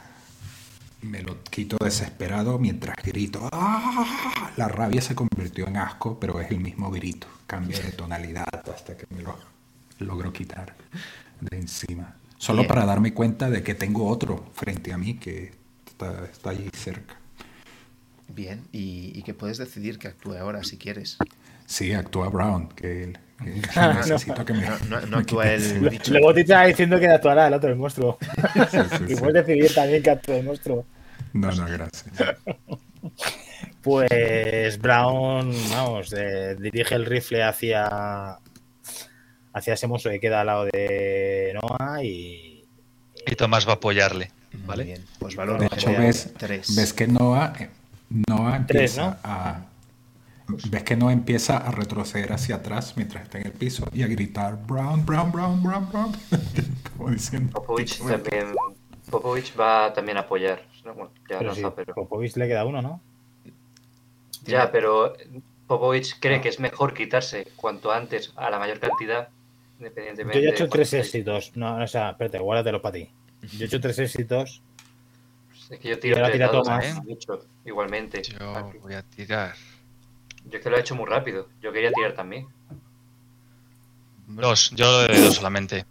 [1.03, 3.49] Me lo quito desesperado mientras grito.
[3.53, 4.51] ¡Ah!
[4.57, 7.27] La rabia se convirtió en asco, pero es el mismo grito.
[7.47, 9.37] Cambia de tonalidad hasta que me lo
[9.99, 10.75] logro quitar
[11.41, 12.17] de encima.
[12.39, 12.69] Solo Bien.
[12.69, 15.53] para darme cuenta de que tengo otro frente a mí que
[15.87, 17.17] está, está allí cerca.
[18.29, 21.17] Bien, y, y que puedes decidir que actúe ahora si quieres.
[21.67, 23.19] Sí, actúa Brown, que, él-
[23.75, 24.61] Ah, necesito que me...
[24.67, 25.89] No, no- no me actúa quite el encima.
[25.91, 26.13] bicho.
[26.13, 28.19] Luego te está diciendo que actuará el otro, el monstruo.
[28.21, 29.17] Sí, sí, Y sí.
[29.17, 30.85] puedes decidir también que actúe el monstruo.
[31.33, 32.07] No, no, gracias.
[33.83, 38.39] Pues Brown, vamos, eh, dirige el rifle hacia
[39.53, 42.65] hacia ese monstruo que queda al lado de Noah y
[43.27, 44.31] Y Tomás va a apoyarle.
[44.67, 44.85] ¿Vale?
[44.85, 46.75] bien, pues valor De hecho, ves, tres.
[46.75, 47.53] ves que Noah,
[48.29, 49.66] Noah Tres, a...
[50.49, 54.07] Ves que Noah empieza a retroceder hacia atrás mientras está en el piso y a
[54.07, 56.13] gritar Brown, Brown, Brown, Brown, Brown.
[56.97, 57.53] Como diciendo...
[57.53, 58.55] Popovich también,
[59.11, 60.63] Popovich va también a apoyar.
[60.85, 61.95] Bueno, ya pero no sí, está, pero...
[61.95, 63.01] Popovich le queda uno, ¿no?
[64.45, 65.15] Ya, pero
[65.67, 69.29] Popovich cree que es mejor quitarse cuanto antes a la mayor cantidad,
[69.79, 71.57] independientemente Yo ya he hecho tres éxitos.
[71.57, 73.11] No, o sea, espérate, guárdatelo para ti.
[73.43, 74.63] Yo he hecho tres éxitos.
[75.71, 76.85] Es que yo Y tiro ahora tres tira Tomás.
[76.85, 77.17] ¿eh?
[77.65, 78.23] Igualmente.
[78.23, 79.55] Yo voy a tirar.
[80.47, 81.49] Yo es que lo he hecho muy rápido.
[81.61, 82.47] Yo quería tirar también.
[84.29, 85.85] Dos, yo le doy dos solamente.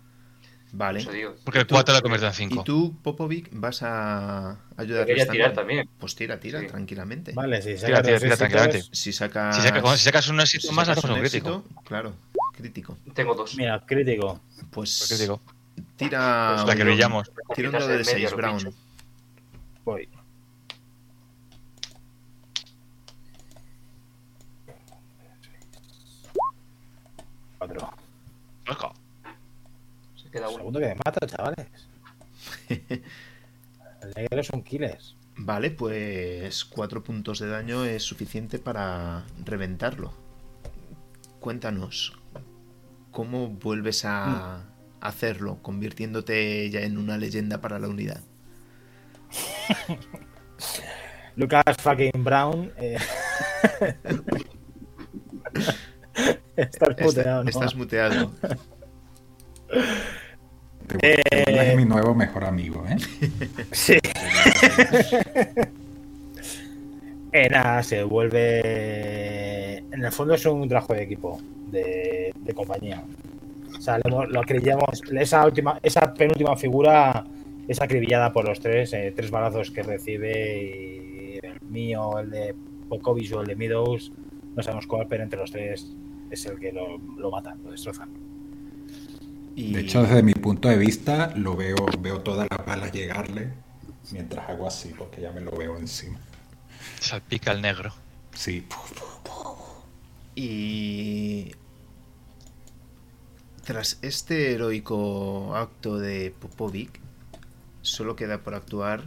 [0.71, 1.05] Vale.
[1.05, 1.35] Digo.
[1.45, 2.63] Porque el 4 lo convierto en Y 5.
[2.65, 5.89] tú, Popovic, vas a ayudar quería tirar también.
[5.97, 6.67] Pues tira, tira, Sí.
[6.67, 7.31] tranquilamente.
[7.31, 8.83] Vale, si Tira, sacas tira, tira tranquilamente.
[8.91, 11.49] Si sacas, Si sacas, si sacas un éxito si más, hacemos un un crítico.
[11.63, 12.13] éxito, claro,
[12.53, 12.97] crítico.
[13.13, 13.55] Tengo dos.
[13.55, 14.41] Mira, crítico.
[14.69, 15.39] Pues Pues crítico.
[15.95, 16.55] tira.
[16.55, 17.31] Pues la que brillamos.
[17.55, 18.73] Tira un dado de en medio 6, los Brown.
[19.85, 20.09] Voy.
[27.67, 27.89] Cuatro.
[28.69, 28.93] Ojo.
[30.15, 30.57] Se queda uno.
[30.57, 31.67] Segundo que me mata, chavales.
[34.15, 35.15] Negro son killers.
[35.37, 40.13] Vale, pues 4 puntos de daño es suficiente para reventarlo.
[41.39, 42.13] Cuéntanos,
[43.11, 44.63] ¿cómo vuelves a
[45.01, 48.21] hacerlo, convirtiéndote ya en una leyenda para la unidad?
[51.35, 52.71] Lucas fucking Brown.
[52.77, 52.97] eh,
[56.55, 57.49] Estás Está- muteado, ¿no?
[57.49, 58.31] Estás muteado.
[60.87, 62.97] Te, te vuelves mi nuevo mejor amigo, ¿eh?
[63.71, 63.97] Sí.
[67.37, 69.77] Eh, nada, se vuelve.
[69.79, 73.03] En el fondo es un trabajo de equipo, de, de compañía.
[73.77, 75.01] O sea, lo, lo acribillamos.
[75.11, 77.25] Esa, última, esa penúltima figura
[77.67, 78.93] es acribillada por los tres.
[78.93, 81.39] eh, tres balazos que recibe.
[81.41, 82.55] Y el mío, el de
[82.87, 84.13] Pokovic o el de Meadows.
[84.55, 85.91] No sabemos cuál, pero entre los tres
[86.29, 88.09] es el que lo, lo matan, lo destrozan.
[89.55, 93.53] Y De hecho, desde mi punto de vista, lo veo, veo todas las balas llegarle
[94.11, 96.19] mientras hago así, porque ya me lo veo encima.
[96.99, 97.93] Salpica el negro.
[98.33, 98.65] Sí.
[100.35, 101.53] Y
[103.63, 106.99] tras este heroico acto de Popovic,
[107.81, 109.05] solo queda por actuar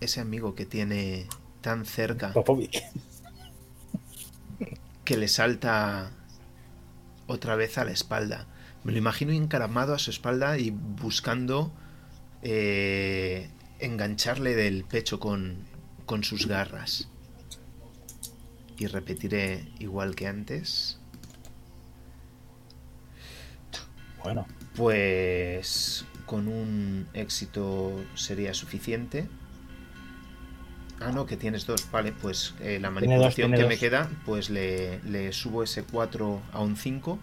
[0.00, 1.26] ese amigo que tiene
[1.60, 2.82] tan cerca Popovic.
[5.10, 6.12] Que le salta
[7.26, 8.46] otra vez a la espalda.
[8.84, 11.72] Me lo imagino encaramado a su espalda y buscando
[12.42, 13.50] eh,
[13.80, 15.64] engancharle del pecho con,
[16.06, 17.08] con sus garras.
[18.78, 21.00] Y repetiré igual que antes.
[24.22, 24.46] Bueno,
[24.76, 29.28] Pues con un éxito sería suficiente.
[31.00, 31.90] Ah, no, que tienes dos.
[31.90, 33.68] Vale, pues eh, la Tiene dos, manipulación tiene que dos.
[33.70, 37.18] me queda, pues le, le subo ese 4 a un 5.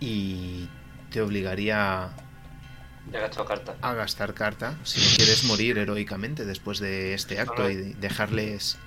[0.00, 0.68] Y
[1.10, 2.10] te obligaría
[3.12, 3.76] Ya he gastado carta.
[3.82, 8.78] a gastar carta si no quieres morir heroicamente después de este acto y dejarles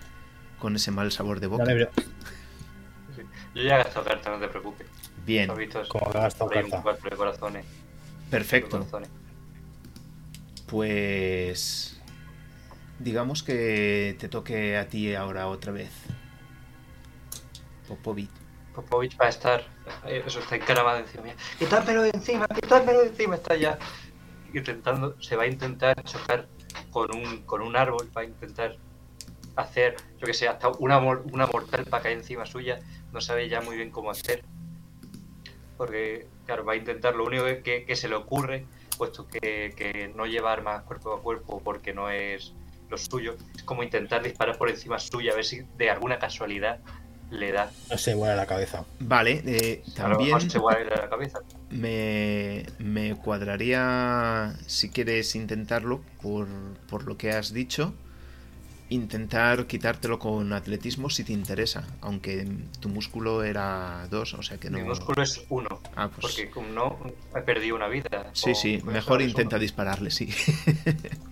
[0.59, 1.65] con ese mal sabor de boca.
[1.65, 1.89] veo.
[3.15, 3.21] Sí.
[3.55, 4.87] Yo ya he gastado carta, no te preocupes.
[5.25, 5.47] Bien.
[5.89, 6.81] Como gastado carta.
[6.81, 7.65] cuatro de corazones.
[7.65, 8.77] de perfecto.
[8.79, 9.09] corazones.
[10.67, 11.90] Pues
[13.03, 15.91] digamos que te toque a ti ahora otra vez.
[17.87, 18.29] Popovic.
[18.73, 19.63] Popovich va a estar.
[20.05, 21.35] eh, Eso está encaramado encima mía.
[21.59, 22.47] ¡Quitádmelo de encima!
[22.47, 23.35] ¡Quitádmelo de encima!
[23.35, 23.77] Está ya
[24.53, 25.21] intentando.
[25.21, 26.47] Se va a intentar chocar
[26.91, 28.09] con un, con un árbol.
[28.15, 28.77] Va a intentar
[29.55, 32.79] hacer, yo que sé, hasta una, una mortal para caer encima suya.
[33.11, 34.43] No sabe ya muy bien cómo hacer.
[35.77, 38.65] Porque, claro, va a intentar lo único que, se le ocurre,
[38.97, 42.53] puesto que no lleva armas cuerpo a cuerpo porque no es
[42.91, 46.79] lo suyo, es como intentar disparar por encima suya a ver si de alguna casualidad
[47.31, 47.71] le da.
[47.89, 48.83] No se vuela la cabeza.
[48.99, 51.39] Vale, eh, también se vuelve la cabeza.
[51.69, 56.47] me, me cuadraría, si quieres intentarlo, por,
[56.89, 57.93] por lo que has dicho,
[58.91, 62.45] intentar quitártelo con atletismo si te interesa, aunque
[62.81, 64.77] tu músculo era 2, o sea que no...
[64.79, 66.99] Mi músculo es uno, Ah, pues porque como no
[67.35, 68.29] he perdido una vida.
[68.33, 70.25] sí, sí, mejor intenta dispararle, sí.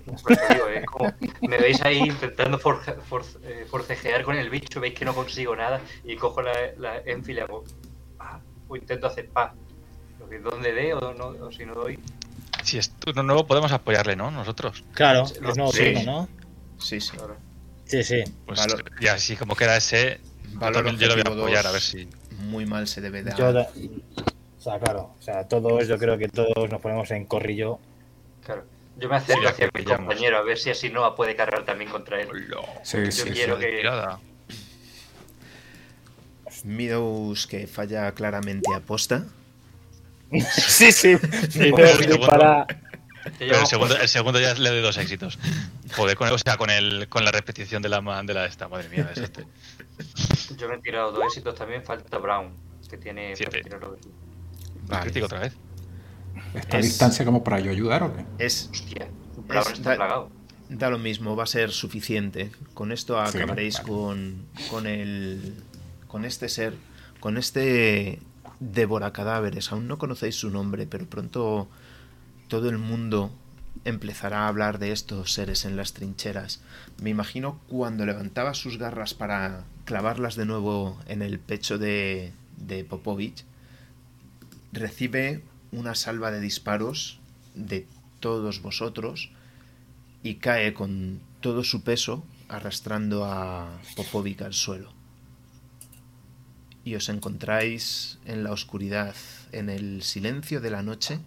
[0.06, 5.04] Digo, como- me veis ahí intentando forja- force- eh, forcejear con el bicho, veis que
[5.06, 7.64] no consigo nada y cojo la, la Enfield y hago
[8.18, 9.54] pa, o intento hacer pa.
[10.44, 12.00] ¿Dónde dé o, no, o si no doy?
[12.64, 14.30] Si es turno nuevo, podemos apoyarle, ¿no?
[14.32, 14.84] Nosotros.
[14.94, 15.94] Claro, es nuevo sí.
[15.94, 16.30] turno, ¿no?
[16.78, 17.18] Sí, sí.
[17.18, 17.36] Claro.
[17.90, 18.24] Sí, sí.
[18.46, 20.22] Pues Valor- y así como queda ese,
[20.54, 21.70] Valor yo lo voy a apoyar dos.
[21.70, 22.08] a ver si.
[22.44, 23.38] Muy mal se debe dar.
[23.38, 25.14] Yo O sea, claro.
[25.20, 27.80] O sea, todos, yo creo que todos nos ponemos en corrillo.
[28.46, 28.64] Claro.
[28.98, 30.08] Yo me acerco Sí, hacia mi pillamos.
[30.08, 32.28] compañero a ver si así Noah puede cargar también contra él.
[32.84, 33.30] Sí, Yo sí, sí.
[33.32, 34.20] quiero que- Tirada.
[36.64, 39.26] Meadows que falla claramente aposta.
[40.68, 41.18] sí, sí.
[41.50, 41.86] Segundo.
[41.98, 42.68] dispara.
[43.38, 45.38] Pero el segundo, el segundo ya le doy dos éxitos.
[45.96, 48.90] Joder, con, o sea, con, el, con la repetición de la, de la esta, madre
[48.90, 49.46] mía, de este.
[50.58, 52.54] Yo me he tirado dos éxitos también, falta Brown,
[52.90, 53.62] que tiene Siete.
[54.88, 55.04] Vale.
[55.04, 55.54] Crítico otra vez.
[56.54, 58.26] ¿Esta Es- distancia como para yo ayudar o qué?
[58.38, 59.08] Es, Hostia,
[59.48, 60.32] Brown Es- está da- plagado.
[60.70, 62.52] da lo mismo, va a ser suficiente.
[62.74, 63.88] Con esto Sí, acabaréis vale.
[63.90, 65.56] con, con el.
[66.08, 66.74] con este ser.
[67.20, 68.20] Con este
[68.60, 69.72] devora cadáveres.
[69.72, 71.68] Aún no conocéis su nombre, pero pronto
[72.48, 73.32] todo el mundo
[73.86, 76.62] empezará a hablar de estos seres en las trincheras.
[77.02, 82.84] Me imagino cuando levantaba sus garras para clavarlas de nuevo en el pecho de, de
[82.84, 83.46] Popovich,
[84.72, 87.20] recibe una salva de disparos
[87.56, 87.88] de
[88.20, 89.32] todos vosotros
[90.24, 94.92] y cae con todo su peso arrastrando a Popovic al suelo.
[96.84, 99.16] Y os encontráis en la oscuridad,
[99.52, 101.20] en el silencio de la noche,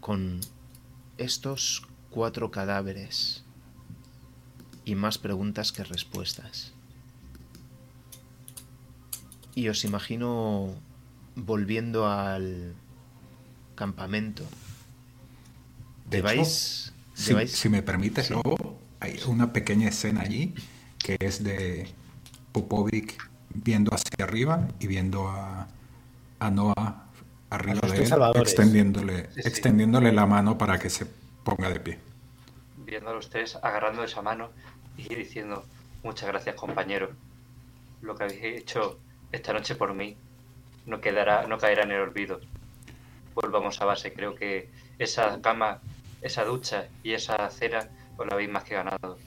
[0.00, 0.40] con
[1.18, 3.44] estos cuatro cadáveres
[4.84, 6.72] y más preguntas que respuestas.
[9.54, 10.72] Y os imagino
[11.34, 12.74] volviendo al
[13.74, 14.44] campamento.
[16.08, 16.26] De hecho.
[17.14, 20.54] Si, lleváis- si me permites, luego hay una pequeña escena allí
[20.98, 21.88] que es de
[22.52, 25.66] Popovic viendo hacia arriba y viendo a,
[26.38, 27.07] a Noah
[27.50, 29.48] arriba de él, extendiéndole, Sí, sí.
[29.48, 31.06] extendiéndole la mano para que se
[31.44, 31.98] ponga de pie.
[32.76, 34.50] viendo a los tres agarrando esa mano
[34.96, 35.64] y diciendo
[36.02, 37.10] muchas gracias compañero.
[38.00, 38.98] Lo que habéis hecho
[39.32, 40.16] esta noche por mí
[40.86, 42.40] no quedará no caerá en el olvido.
[43.34, 44.12] Volvamos a base.
[44.12, 45.80] Creo que esa cama
[46.22, 49.18] esa ducha y esa cena os la habéis más que ganado.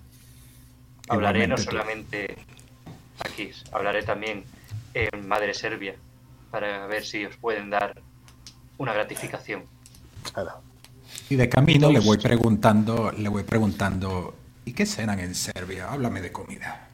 [1.08, 2.36] Hablaré no solamente
[3.20, 4.44] aquí hablaré también
[4.94, 5.96] en Madre Serbia
[6.50, 8.02] para ver si os pueden dar
[8.82, 9.66] una gratificación
[10.34, 10.62] Claro.
[11.30, 14.36] Y de camino le voy preguntando, le voy preguntando,
[14.66, 15.92] ¿y qué cenan en Serbia?
[15.92, 16.88] Háblame de comida.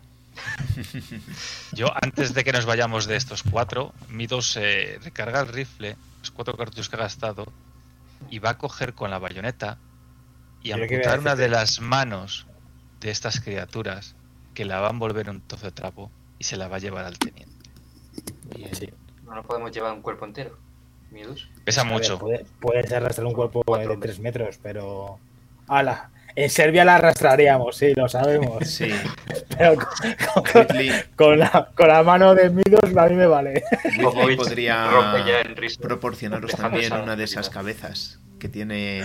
[1.73, 6.31] Yo, antes de que nos vayamos de estos cuatro, Midos eh, recarga el rifle, los
[6.31, 7.51] cuatro cartuchos que ha gastado,
[8.29, 9.77] y va a coger con la bayoneta
[10.63, 12.47] y amputar una de las manos
[12.99, 14.15] de estas criaturas
[14.53, 16.79] que la va a envolver en un trozo de trapo y se la va a
[16.79, 17.69] llevar al teniente.
[18.55, 18.75] Bien.
[18.75, 18.89] Sí.
[19.25, 20.57] No nos podemos llevar un cuerpo entero.
[21.11, 21.49] Miedos.
[21.63, 22.19] Pesa ver, mucho.
[22.19, 24.11] puede- puedes arrastrar un cuerpo Cuatro de hombres.
[24.15, 25.19] 3 metros, pero.
[25.67, 26.09] ¡Hala!
[26.35, 28.57] En Serbia la arrastraríamos, sí, lo sabemos.
[28.67, 28.89] Sí,
[29.57, 33.63] Pero con, con- Whitley, con la, con la mano de Midos a mí me vale.
[34.01, 34.87] Popovich podría
[35.81, 39.01] proporcionaros también una de esas cabezas que tiene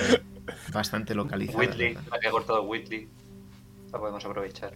[0.75, 1.59] bastante localizada.
[1.59, 3.09] Whitley, la que ha cortado Whitley.
[3.93, 4.73] La podemos aprovechar.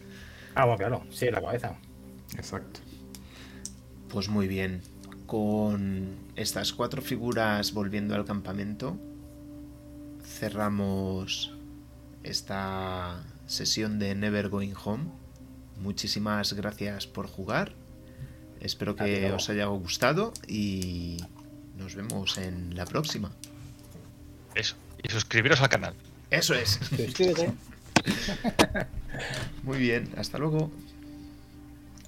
[0.54, 1.74] Ah, bueno, claro, sí, la cabeza.
[2.38, 2.80] Exacto.
[4.08, 4.80] Pues muy bien.
[5.26, 8.96] Con estas cuatro figuras volviendo al campamento,
[10.22, 11.52] cerramos
[12.22, 15.04] esta sesión de Never Going Home.
[15.78, 17.74] Muchísimas gracias por jugar.
[18.60, 21.18] Espero que os haya gustado y
[21.76, 23.30] nos vemos en la próxima.
[24.54, 24.76] Eso.
[25.02, 25.94] Y suscribiros al canal.
[26.30, 26.70] Eso es.
[26.96, 27.52] Suscríbete.
[29.62, 30.08] Muy bien.
[30.16, 30.70] Hasta luego.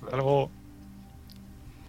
[0.03, 0.51] Hasta luego.